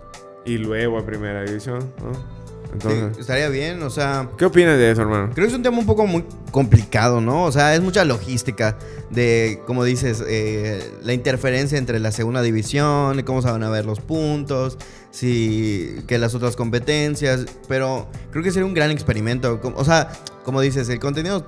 y 0.45 0.59
luego 0.59 0.99
a 0.99 1.05
primera 1.05 1.43
división, 1.43 1.81
¿no? 2.01 2.38
Entonces, 2.73 3.14
Sí, 3.14 3.21
estaría 3.23 3.49
bien, 3.49 3.83
o 3.83 3.91
sea, 3.91 4.29
¿qué 4.37 4.45
opinas 4.45 4.77
de 4.77 4.91
eso, 4.91 5.01
hermano? 5.03 5.31
creo 5.35 5.47
que 5.47 5.51
es 5.51 5.57
un 5.57 5.62
tema 5.62 5.79
un 5.79 5.87
poco 5.87 6.07
muy 6.07 6.25
complicado, 6.51 7.21
¿no? 7.21 7.45
O 7.45 7.53
sea, 7.53 7.75
es 7.75 7.81
mucha 7.81 8.05
logística 8.05 8.77
de, 9.11 9.61
como 9.66 9.85
dices, 9.85 10.23
eh, 10.29 10.93
la 11.03 11.14
interferencia 11.14 11.79
entre 11.79 11.99
la 11.99 12.12
segunda 12.12 12.43
división, 12.43 13.23
cómo 13.23 13.41
se 13.43 13.51
van 13.51 13.62
a 13.62 13.71
ver 13.71 13.87
los 13.87 14.01
puntos, 14.01 14.77
si 15.11 15.97
que 16.07 16.19
las 16.19 16.35
otras 16.35 16.57
competencias, 16.57 17.47
pero 17.69 18.09
creo 18.31 18.45
que 18.45 18.51
sería 18.51 18.66
un 18.66 18.75
gran 18.75 18.91
experimento. 18.91 19.61
O 19.77 19.85
sea, 19.85 20.11
como 20.45 20.61
dices, 20.61 20.89
el 20.91 21.01
contenido, 21.01 21.45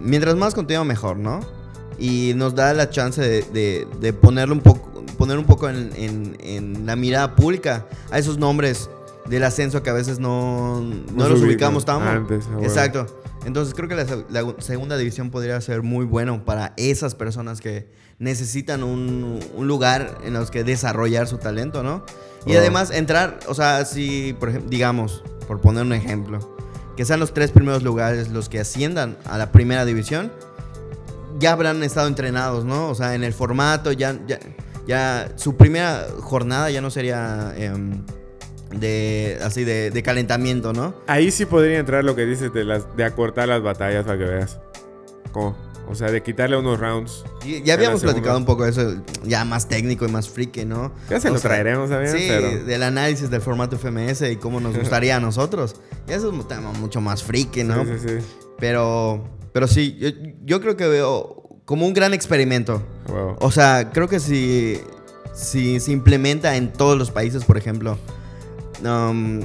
mientras 0.00 0.36
más 0.36 0.54
contenido 0.54 0.84
mejor, 0.84 1.16
¿no? 1.16 1.40
Y 1.98 2.32
nos 2.36 2.54
da 2.54 2.72
la 2.72 2.88
chance 2.90 3.20
de, 3.20 3.42
de- 3.52 3.86
de 4.00 4.12
ponerlo 4.12 4.54
un 4.54 4.60
poco, 4.60 5.04
poner 5.18 5.38
un 5.38 5.44
poco 5.44 5.68
en, 5.68 5.90
en- 5.96 6.36
en 6.40 6.86
la 6.86 6.96
mirada 6.96 7.34
pública 7.36 7.86
a 8.10 8.18
esos 8.18 8.38
nombres 8.38 8.88
del 9.32 9.44
ascenso 9.44 9.82
que 9.82 9.90
a 9.90 9.94
veces 9.94 10.18
no, 10.18 10.80
no 10.80 11.24
se 11.24 11.30
los 11.30 11.42
ubicamos 11.42 11.84
tan 11.84 12.02
antes, 12.02 12.46
bueno. 12.46 12.62
Exacto. 12.62 13.06
Entonces 13.44 13.74
creo 13.74 13.88
que 13.88 13.96
la, 13.96 14.06
se- 14.06 14.24
la 14.30 14.54
segunda 14.58 14.96
división 14.96 15.30
podría 15.30 15.60
ser 15.60 15.82
muy 15.82 16.04
bueno 16.04 16.44
para 16.44 16.74
esas 16.76 17.14
personas 17.14 17.60
que 17.60 17.90
necesitan 18.18 18.84
un, 18.84 19.40
un 19.56 19.66
lugar 19.66 20.18
en 20.24 20.34
los 20.34 20.50
que 20.50 20.62
desarrollar 20.64 21.26
su 21.26 21.38
talento, 21.38 21.82
¿no? 21.82 22.04
Y 22.46 22.54
Oh. 22.54 22.58
además 22.58 22.90
entrar, 22.90 23.40
o 23.48 23.54
sea, 23.54 23.84
si, 23.84 24.34
por 24.38 24.50
ejemplo, 24.50 24.70
digamos, 24.70 25.24
por 25.48 25.60
poner 25.60 25.82
un 25.82 25.92
ejemplo, 25.92 26.54
que 26.96 27.04
sean 27.04 27.18
los 27.18 27.32
tres 27.34 27.50
primeros 27.50 27.82
lugares 27.82 28.28
los 28.28 28.48
que 28.48 28.60
asciendan 28.60 29.16
a 29.24 29.38
la 29.38 29.50
primera 29.50 29.84
división, 29.84 30.30
ya 31.38 31.52
habrán 31.52 31.82
estado 31.82 32.06
entrenados, 32.06 32.64
¿no? 32.64 32.88
O 32.90 32.94
sea, 32.94 33.14
en 33.14 33.24
el 33.24 33.32
formato, 33.32 33.90
ya, 33.92 34.18
ya, 34.28 34.38
ya 34.86 35.32
su 35.36 35.56
primera 35.56 36.06
jornada 36.20 36.70
ya 36.70 36.80
no 36.82 36.90
sería 36.90 37.54
em, 37.56 38.04
de, 38.72 39.38
así, 39.42 39.64
de, 39.64 39.90
de 39.90 40.02
calentamiento, 40.02 40.72
¿no? 40.72 40.94
Ahí 41.06 41.30
sí 41.30 41.46
podría 41.46 41.78
entrar 41.78 42.04
lo 42.04 42.14
que 42.16 42.24
dices 42.26 42.52
de, 42.52 42.64
las, 42.64 42.96
de 42.96 43.04
acortar 43.04 43.48
las 43.48 43.62
batallas 43.62 44.04
para 44.04 44.18
que 44.18 44.24
veas. 44.24 44.58
¿Cómo? 45.32 45.56
O 45.88 45.94
sea, 45.94 46.10
de 46.10 46.22
quitarle 46.22 46.56
unos 46.56 46.78
rounds. 46.78 47.24
Y- 47.44 47.62
Ya 47.62 47.74
habíamos 47.74 48.02
platicado 48.02 48.38
un 48.38 48.44
poco 48.44 48.64
de 48.64 48.70
eso, 48.70 49.02
ya 49.24 49.44
más 49.44 49.68
técnico 49.68 50.06
y 50.06 50.08
más 50.08 50.28
friki, 50.28 50.64
¿no? 50.64 50.92
Ya 51.10 51.20
se 51.20 51.28
O 51.28 51.32
lo 51.32 51.38
sea, 51.38 51.50
traeremos 51.50 51.90
también, 51.90 52.12
Sí, 52.16 52.26
pero... 52.28 52.64
del 52.64 52.82
análisis 52.84 53.30
del 53.30 53.40
formato 53.42 53.76
FMS 53.78 54.22
y 54.30 54.36
cómo 54.36 54.60
nos 54.60 54.76
gustaría 54.78 55.16
a 55.16 55.20
nosotros. 55.20 55.74
Ya 56.06 56.16
eso 56.16 56.28
es 56.28 56.32
un 56.34 56.46
tema 56.46 56.72
mucho 56.72 57.00
más 57.00 57.22
friki, 57.22 57.64
¿no? 57.64 57.84
Sí, 57.84 57.90
sí, 58.00 58.08
sí. 58.20 58.26
Pero, 58.58 59.24
pero 59.52 59.66
sí, 59.66 59.96
yo, 59.98 60.08
yo 60.44 60.60
creo 60.60 60.76
que 60.76 60.86
veo 60.86 61.42
como 61.64 61.84
un 61.86 61.92
gran 61.94 62.14
experimento. 62.14 62.82
Wow. 63.08 63.36
O 63.40 63.50
sea, 63.50 63.90
creo 63.92 64.08
que 64.08 64.20
si, 64.20 64.80
si 65.34 65.80
se 65.80 65.90
implementa 65.92 66.56
en 66.56 66.72
todos 66.72 66.96
los 66.96 67.10
países, 67.10 67.44
por 67.44 67.56
ejemplo, 67.58 67.98
um, 68.84 69.40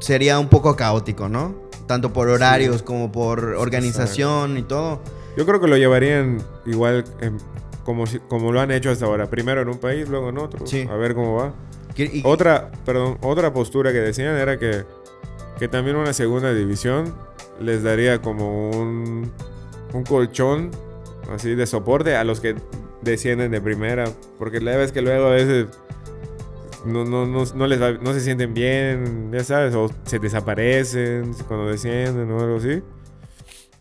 sería 0.00 0.38
un 0.38 0.48
poco 0.48 0.76
caótico, 0.76 1.28
¿no? 1.28 1.54
Tanto 1.86 2.12
por 2.12 2.28
horarios 2.28 2.82
como 2.82 3.10
por 3.10 3.44
organización 3.56 4.56
y 4.58 4.62
todo. 4.62 5.00
Yo 5.36 5.46
creo 5.46 5.60
que 5.60 5.66
lo 5.68 5.76
llevarían 5.76 6.42
igual 6.66 7.04
em, 7.20 7.38
como, 7.84 8.06
si- 8.06 8.18
como 8.20 8.52
lo 8.52 8.60
han 8.60 8.70
hecho 8.70 8.90
hasta 8.90 9.06
ahora. 9.06 9.28
Primero 9.28 9.62
en 9.62 9.68
un 9.68 9.78
país, 9.78 10.08
luego 10.08 10.28
en 10.28 10.38
otro. 10.38 10.66
Sí. 10.66 10.86
A 10.90 10.94
ver 10.96 11.14
cómo 11.14 11.36
va. 11.36 11.52
Y- 11.96 12.22
Otra, 12.24 12.70
perdón, 12.86 13.18
otra 13.20 13.52
postura 13.52 13.92
que 13.92 13.98
decían 13.98 14.36
era 14.36 14.58
que, 14.58 14.84
que 15.58 15.68
también 15.68 15.96
una 15.96 16.12
segunda 16.12 16.52
división 16.54 17.12
les 17.60 17.82
daría 17.82 18.22
como 18.22 18.70
un, 18.70 19.30
un 19.92 20.04
colchón 20.04 20.70
así 21.34 21.54
de 21.54 21.66
soporte 21.66 22.16
a 22.16 22.24
los 22.24 22.40
que 22.40 22.54
descienden 23.02 23.50
de 23.50 23.60
primera. 23.60 24.04
Porque 24.38 24.60
la 24.60 24.76
vez 24.76 24.92
que 24.92 25.02
luego 25.02 25.26
a 25.26 25.30
veces 25.30 25.66
no, 26.84 27.04
no, 27.04 27.26
no, 27.26 27.44
no 27.54 27.66
les 27.66 27.80
va- 27.80 27.92
no 28.00 28.12
se 28.12 28.20
sienten 28.20 28.54
bien, 28.54 29.30
ya 29.32 29.44
sabes, 29.44 29.74
o 29.74 29.90
se 30.04 30.18
desaparecen 30.18 31.34
cuando 31.48 31.66
descienden 31.70 32.30
o 32.30 32.40
algo 32.40 32.56
así. 32.56 32.82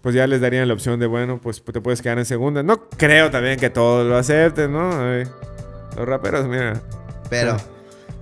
Pues 0.02 0.16
ya 0.16 0.26
les 0.28 0.39
darían 0.41 0.68
la 0.68 0.74
opción 0.74 1.00
de, 1.00 1.08
bueno, 1.08 1.39
pues 1.41 1.62
te 1.62 1.82
puedes 1.82 2.02
quedar 2.02 2.18
en 2.20 2.26
segunda. 2.26 2.64
No 2.64 2.88
creo 2.89 3.30
también 3.32 3.60
que 3.60 3.70
todos 3.70 4.08
lo 4.08 4.16
acepten, 4.18 4.72
¿no? 4.72 4.91
Ay, 4.97 5.24
los 5.97 6.08
raperos, 6.08 6.47
mira. 6.47 6.82
pero, 7.30 7.58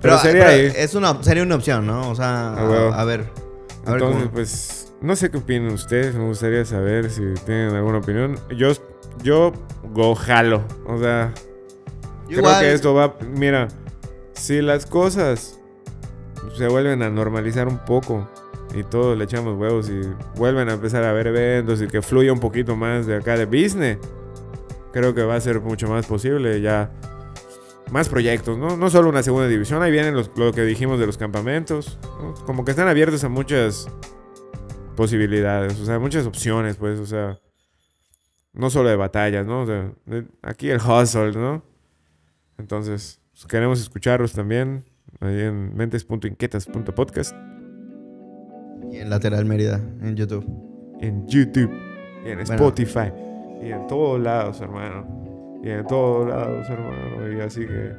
Pero 0.02 0.18
sería 0.18 0.46
pero 0.48 0.74
es 0.76 0.96
una, 0.96 1.22
sería 1.24 1.44
una 1.44 1.56
opción, 1.56 1.86
¿no? 1.86 2.10
O 2.10 2.16
sea, 2.16 2.54
Ah, 2.54 2.68
huevo. 2.70 2.94
a, 2.94 3.02
a 3.02 3.06
ver. 3.06 3.22
A 3.86 3.92
ver 3.92 4.02
Entonces, 4.02 4.18
cómo- 4.24 4.32
pues, 4.32 4.94
no 5.02 5.16
sé 5.16 5.30
qué 5.30 5.38
opinan 5.38 5.72
ustedes. 5.72 6.16
Me 6.16 6.26
gustaría 6.26 6.66
saber 6.66 7.10
si 7.12 7.22
tienen 7.46 7.76
alguna 7.76 8.00
opinión. 8.00 8.40
Yo, 8.56 8.72
yo 9.22 9.54
go 9.94 10.16
jalo. 10.16 10.64
O 10.88 10.98
sea, 11.00 11.32
creo 12.28 12.40
Igual- 12.40 12.60
que 12.62 12.74
esto 12.74 12.94
va. 12.96 13.16
Mira, 13.36 13.68
si 14.38 14.62
las 14.62 14.86
cosas 14.86 15.60
se 16.56 16.68
vuelven 16.68 17.02
a 17.04 17.10
normalizar 17.10 17.68
un 17.68 17.80
poco 17.80 18.30
y 18.76 18.84
todos 18.84 19.18
le 19.18 19.24
echamos 19.26 19.58
huevos 19.58 19.90
y 19.90 20.02
vuelven 20.36 20.70
a 20.70 20.74
empezar 20.74 21.04
a 21.04 21.14
ver 21.14 21.28
eventos 21.28 21.82
y 21.82 21.88
que 21.88 22.02
fluya 22.02 22.32
un 22.34 22.40
poquito 22.40 22.76
más 22.76 23.06
de 23.06 23.16
acá 23.16 23.36
de 23.38 23.46
business, 23.46 23.98
creo 24.94 25.14
que 25.14 25.24
va 25.24 25.36
a 25.36 25.42
ser 25.42 25.60
mucho 25.62 25.88
más 25.88 26.06
posible 26.06 26.62
ya. 26.62 26.92
Más 27.92 28.10
proyectos, 28.10 28.58
¿no? 28.58 28.76
No 28.76 28.90
solo 28.90 29.08
una 29.08 29.24
segunda 29.24 29.48
división, 29.48 29.82
ahí 29.82 29.92
vienen 29.92 30.14
los- 30.14 30.30
lo 30.36 30.52
que 30.52 30.64
dijimos 30.64 31.00
de 31.00 31.06
los 31.06 31.18
campamentos. 31.18 31.98
Como 32.46 32.66
que 32.66 32.72
están 32.72 32.90
abiertos 32.90 33.24
a 33.24 33.30
muchas 33.30 33.88
posibilidades, 34.98 35.80
o 35.80 35.86
sea, 35.86 35.98
muchas 35.98 36.26
opciones, 36.26 36.76
pues, 36.76 37.00
o 37.00 37.06
sea, 37.06 37.40
no 38.52 38.70
solo 38.70 38.90
de 38.90 38.98
batallas, 38.98 39.46
¿no? 39.46 39.62
O 39.62 39.66
sea, 39.66 39.92
de- 40.06 40.26
aquí 40.42 40.70
el 40.70 40.82
hustle, 40.82 41.32
¿no? 41.32 41.64
Entonces, 42.58 43.22
queremos 43.46 43.80
escucharlos 43.80 44.34
también 44.34 44.84
ahí 45.20 45.42
en 45.42 45.76
mentes.inquietas.podcast, 45.76 47.36
Y 48.92 48.98
en 48.98 49.10
Lateral 49.10 49.46
Mérida, 49.46 49.80
en 50.02 50.16
YouTube. 50.16 50.46
en 51.02 51.28
YouTube, 51.28 51.72
y 52.26 52.30
en 52.30 52.38
Bueno. 52.40 52.54
Spotify, 52.54 53.12
y 53.62 53.72
en 53.72 53.86
todos 53.88 54.20
lados, 54.20 54.60
hermano. 54.62 55.60
Y 55.64 55.70
en 55.70 55.86
todos 55.88 56.30
lados, 56.30 56.68
hermano. 56.70 57.32
Y 57.36 57.42
así 57.42 57.62
que, 57.66 57.92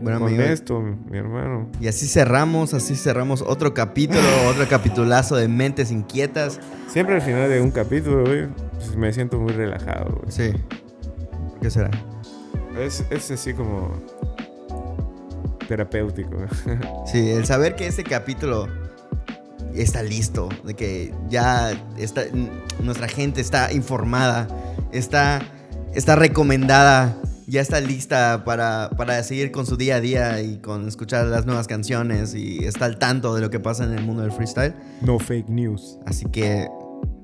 Bueno, 0.00 0.18
con 0.20 0.28
amigo, 0.28 0.42
esto, 0.42 0.80
mi 0.80 1.16
hermano. 1.18 1.68
Y 1.80 1.88
así 1.88 2.06
cerramos, 2.06 2.74
así 2.74 2.96
cerramos 2.96 3.42
otro 3.42 3.72
capítulo, 3.74 4.20
otro 4.50 4.66
capitulazo 4.68 5.36
de 5.36 5.48
Mentes 5.48 5.90
Inquietas. 5.90 6.60
Siempre 6.88 7.14
al 7.16 7.22
final 7.22 7.48
de 7.48 7.60
un 7.60 7.70
capítulo, 7.70 8.24
güey, 8.24 8.46
pues, 8.74 8.96
me 8.96 9.12
siento 9.12 9.38
muy 9.38 9.52
relajado, 9.52 10.18
güey. 10.20 10.30
Sí. 10.32 10.52
¿Por 11.50 11.60
qué 11.60 11.70
será? 11.70 11.90
Es, 12.78 13.04
es 13.10 13.30
así 13.30 13.54
como. 13.54 13.90
Terapéutico. 15.66 16.36
Sí, 17.06 17.30
el 17.30 17.46
saber 17.46 17.76
que 17.76 17.86
este 17.86 18.04
capítulo 18.04 18.68
está 19.74 20.02
listo, 20.02 20.48
de 20.64 20.74
que 20.74 21.14
ya 21.28 21.72
está, 21.98 22.22
nuestra 22.82 23.08
gente 23.08 23.40
está 23.40 23.72
informada, 23.72 24.48
está, 24.92 25.42
está 25.94 26.16
recomendada, 26.16 27.16
ya 27.46 27.60
está 27.60 27.80
lista 27.80 28.42
para, 28.44 28.90
para 28.96 29.22
seguir 29.22 29.52
con 29.52 29.66
su 29.66 29.76
día 29.76 29.96
a 29.96 30.00
día 30.00 30.42
y 30.42 30.58
con 30.58 30.88
escuchar 30.88 31.26
las 31.26 31.46
nuevas 31.46 31.66
canciones 31.66 32.34
y 32.34 32.64
está 32.64 32.86
al 32.86 32.98
tanto 32.98 33.34
de 33.34 33.40
lo 33.40 33.50
que 33.50 33.60
pasa 33.60 33.84
en 33.84 33.92
el 33.92 34.02
mundo 34.04 34.22
del 34.22 34.32
freestyle. 34.32 34.74
No 35.02 35.18
fake 35.18 35.48
news. 35.48 35.98
Así 36.06 36.26
que, 36.26 36.68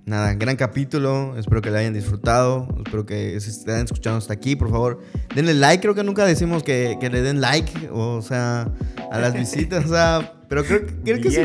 nada, 0.07 0.35
gran 0.35 0.57
capítulo. 0.57 1.37
Espero 1.39 1.61
que 1.63 1.71
lo 1.71 1.79
hayan 1.79 1.95
disfrutado. 1.95 2.69
Espero 2.85 3.07
que 3.07 3.39
se 3.41 3.51
estén 3.51 3.85
escuchando 3.85 4.19
hasta 4.19 4.33
aquí. 4.35 4.57
Por 4.57 4.71
favor, 4.71 5.01
denle 5.35 5.55
like. 5.55 5.83
Creo 5.83 5.95
que 5.95 6.05
nunca 6.05 6.25
decimos 6.25 6.63
que, 6.63 6.97
que 7.01 7.11
le 7.11 7.23
den 7.23 7.41
like, 7.41 7.89
o 7.93 8.23
sea, 8.23 8.73
a 9.11 9.19
las 9.19 9.35
visitas. 9.39 9.85
O 9.87 9.89
sea, 9.89 10.33
pero 10.49 10.65
creo, 10.65 10.83
creo 11.05 11.21
que 11.21 11.29
es 11.29 11.39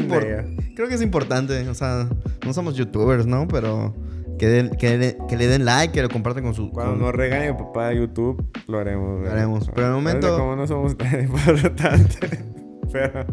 creo 0.76 0.88
que 0.88 0.96
es 0.96 1.02
importante. 1.02 1.68
O 1.70 1.74
sea, 1.74 2.08
no 2.46 2.54
somos 2.54 2.76
youtubers, 2.76 3.26
¿no? 3.26 3.48
Pero 3.48 3.96
que, 4.38 4.48
den- 4.48 4.70
que, 4.78 4.98
le- 4.98 5.18
que 5.28 5.38
le 5.38 5.48
den 5.48 5.66
like, 5.66 5.94
que 5.94 6.02
lo 6.02 6.10
compartan 6.10 6.44
con 6.44 6.54
su. 6.54 6.70
Cuando 6.72 6.94
con- 6.94 7.02
nos 7.02 7.16
regañe 7.16 7.54
papá 7.54 7.90
de 7.90 7.98
YouTube, 7.98 8.44
lo 8.68 8.80
haremos. 8.80 9.22
Lo 9.24 9.32
haremos. 9.32 9.70
Pero 9.74 9.92
momento- 9.94 10.38
Como 10.38 10.56
no 10.56 10.68
somos 10.68 10.98
tan 10.98 11.22
importantes. 11.24 12.20
Pero. 12.92 13.26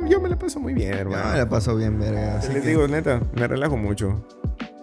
Ah, 0.00 0.04
no, 0.04 0.08
yo 0.08 0.20
me 0.20 0.28
la 0.28 0.36
paso 0.38 0.60
muy 0.60 0.74
bien, 0.74 0.92
Ya 0.92 0.98
hermano. 1.00 1.30
me 1.32 1.36
la 1.38 1.48
paso 1.48 1.76
bien, 1.76 1.98
verga. 1.98 2.38
así 2.38 2.52
Les 2.52 2.62
que- 2.62 2.68
digo, 2.68 2.88
neta, 2.88 3.20
me 3.34 3.46
relajo 3.46 3.76
mucho. 3.76 4.24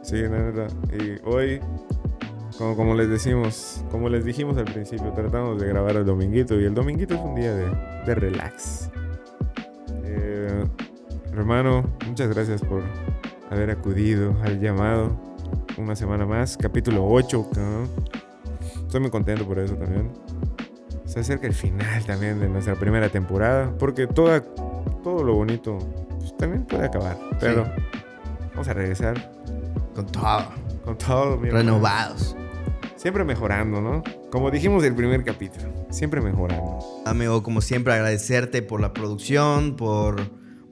Sí, 0.04 0.16
neta. 0.16 0.68
Y 0.94 1.20
hoy, 1.28 1.60
como, 2.58 2.76
como 2.76 2.96
les 2.96 3.10
decimos, 3.10 3.84
como 3.92 4.10
les 4.10 4.24
dijimos 4.26 4.58
al 4.58 4.66
principio, 4.66 5.12
tratamos 5.14 5.60
de 5.60 5.68
grabar 5.68 5.96
el 5.98 6.06
dominguito 6.06 6.60
y 6.60 6.66
el 6.66 6.74
dominguito 6.74 7.16
es 7.16 7.22
un 7.22 7.36
día 7.36 7.54
de, 7.54 7.66
de 8.06 8.16
relax. 8.16 8.90
Eh, 10.04 10.64
hermano, 11.34 11.84
muchas 12.08 12.34
gracias 12.34 12.62
por 12.62 12.84
haber 13.52 13.72
acudido 13.72 14.36
al 14.44 14.60
llamado. 14.60 15.12
Una 15.78 15.96
semana 15.96 16.26
más, 16.26 16.58
capítulo 16.58 17.06
8, 17.08 17.48
cabrón. 17.54 17.88
Estoy 18.76 19.02
muy 19.02 19.10
contento 19.12 19.46
por 19.46 19.60
eso 19.60 19.76
también. 19.76 20.10
Se 21.06 21.20
acerca 21.20 21.48
el 21.48 21.54
final 21.54 22.04
también 22.06 22.40
de 22.40 22.48
nuestra 22.50 22.76
primera 22.76 23.10
temporada, 23.10 23.72
porque 23.78 24.08
toda, 24.08 24.44
todo 25.08 25.24
lo 25.24 25.36
bonito 25.36 25.78
pues, 26.20 26.36
también 26.36 26.66
puede 26.66 26.84
acabar. 26.86 27.18
Pero 27.40 27.66
vamos 28.52 28.68
a 28.68 28.74
regresar 28.74 29.32
Con 29.96 30.06
todo. 30.08 30.44
con 30.84 30.98
todo. 30.98 31.38
mi 31.38 31.48
hermano. 31.48 31.72
Renovados. 31.72 32.36
Siempre 32.98 33.24
mejorando, 33.24 33.80
¿no? 33.80 34.04
Como 34.32 34.52
dijimos 34.52 34.84
el 34.84 34.96
primer 34.96 35.24
capítulo, 35.24 35.72
siempre 35.92 36.20
mejorando. 36.20 36.80
Amigo, 37.06 37.42
como 37.42 37.62
siempre, 37.62 37.94
agradecerte 37.94 38.62
por 38.62 38.82
la 38.82 38.92
producción, 38.92 39.78
por, 39.78 40.20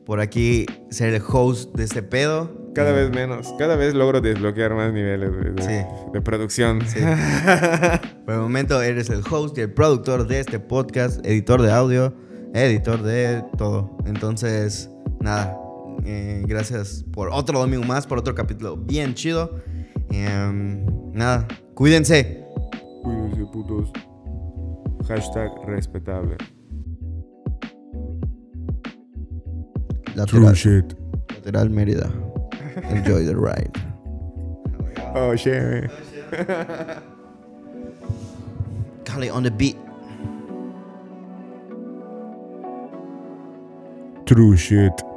por 0.06 0.20
aquí 0.20 0.66
ser 0.90 1.14
el 1.14 1.22
host 1.26 1.74
de 1.76 1.86
este 1.86 2.04
pedo. 2.04 2.52
Cada 2.74 2.90
Eh, 2.90 2.94
vez 2.94 3.12
menos, 3.12 3.54
cada 3.58 3.78
vez 3.78 3.94
logro 3.94 4.20
desbloquear 4.20 4.74
más 4.74 4.92
niveles 4.92 5.32
de, 5.32 5.52
de- 5.52 5.62
Sí. 5.62 5.88
de 6.12 6.22
producción. 6.22 6.82
Sí. 6.86 7.00
Por 8.26 8.34
el 8.34 8.42
momento 8.42 8.82
eres 8.82 9.10
el 9.10 9.22
host 9.32 9.58
y 9.58 9.62
el 9.62 9.72
productor 9.72 10.28
de 10.28 10.42
este 10.42 10.60
podcast, 10.60 11.26
editor 11.26 11.62
de 11.62 11.72
audio, 11.72 12.14
editor 12.56 13.04
de 13.04 13.44
todo. 13.58 13.98
Entonces, 14.06 14.90
nada, 15.20 15.58
eh, 16.06 16.44
gracias 16.48 17.06
por 17.12 17.30
otro 17.30 17.60
domingo 17.60 17.84
más, 17.84 18.08
por 18.08 18.18
otro 18.18 18.34
capítulo 18.34 18.78
bien 18.78 19.14
chido. 19.14 19.62
Em, 20.10 20.86
nada, 21.14 21.48
cuídense. 21.74 22.46
Cuídense, 23.04 23.46
putos. 23.52 23.92
Hashtag 25.08 25.52
respetable. 25.68 26.38
Lateral, 30.16 30.56
shit. 30.56 30.96
lateral 31.30 31.70
Mérida. 31.70 32.10
Enjoy 32.90 33.26
the 33.26 33.36
ride. 33.36 33.72
Oh, 35.14 35.36
shit. 35.36 35.90
Cali 39.06 39.30
on 39.30 39.44
the 39.44 39.52
beat. 39.52 39.78
True 44.26 44.58
shit. 44.58 45.15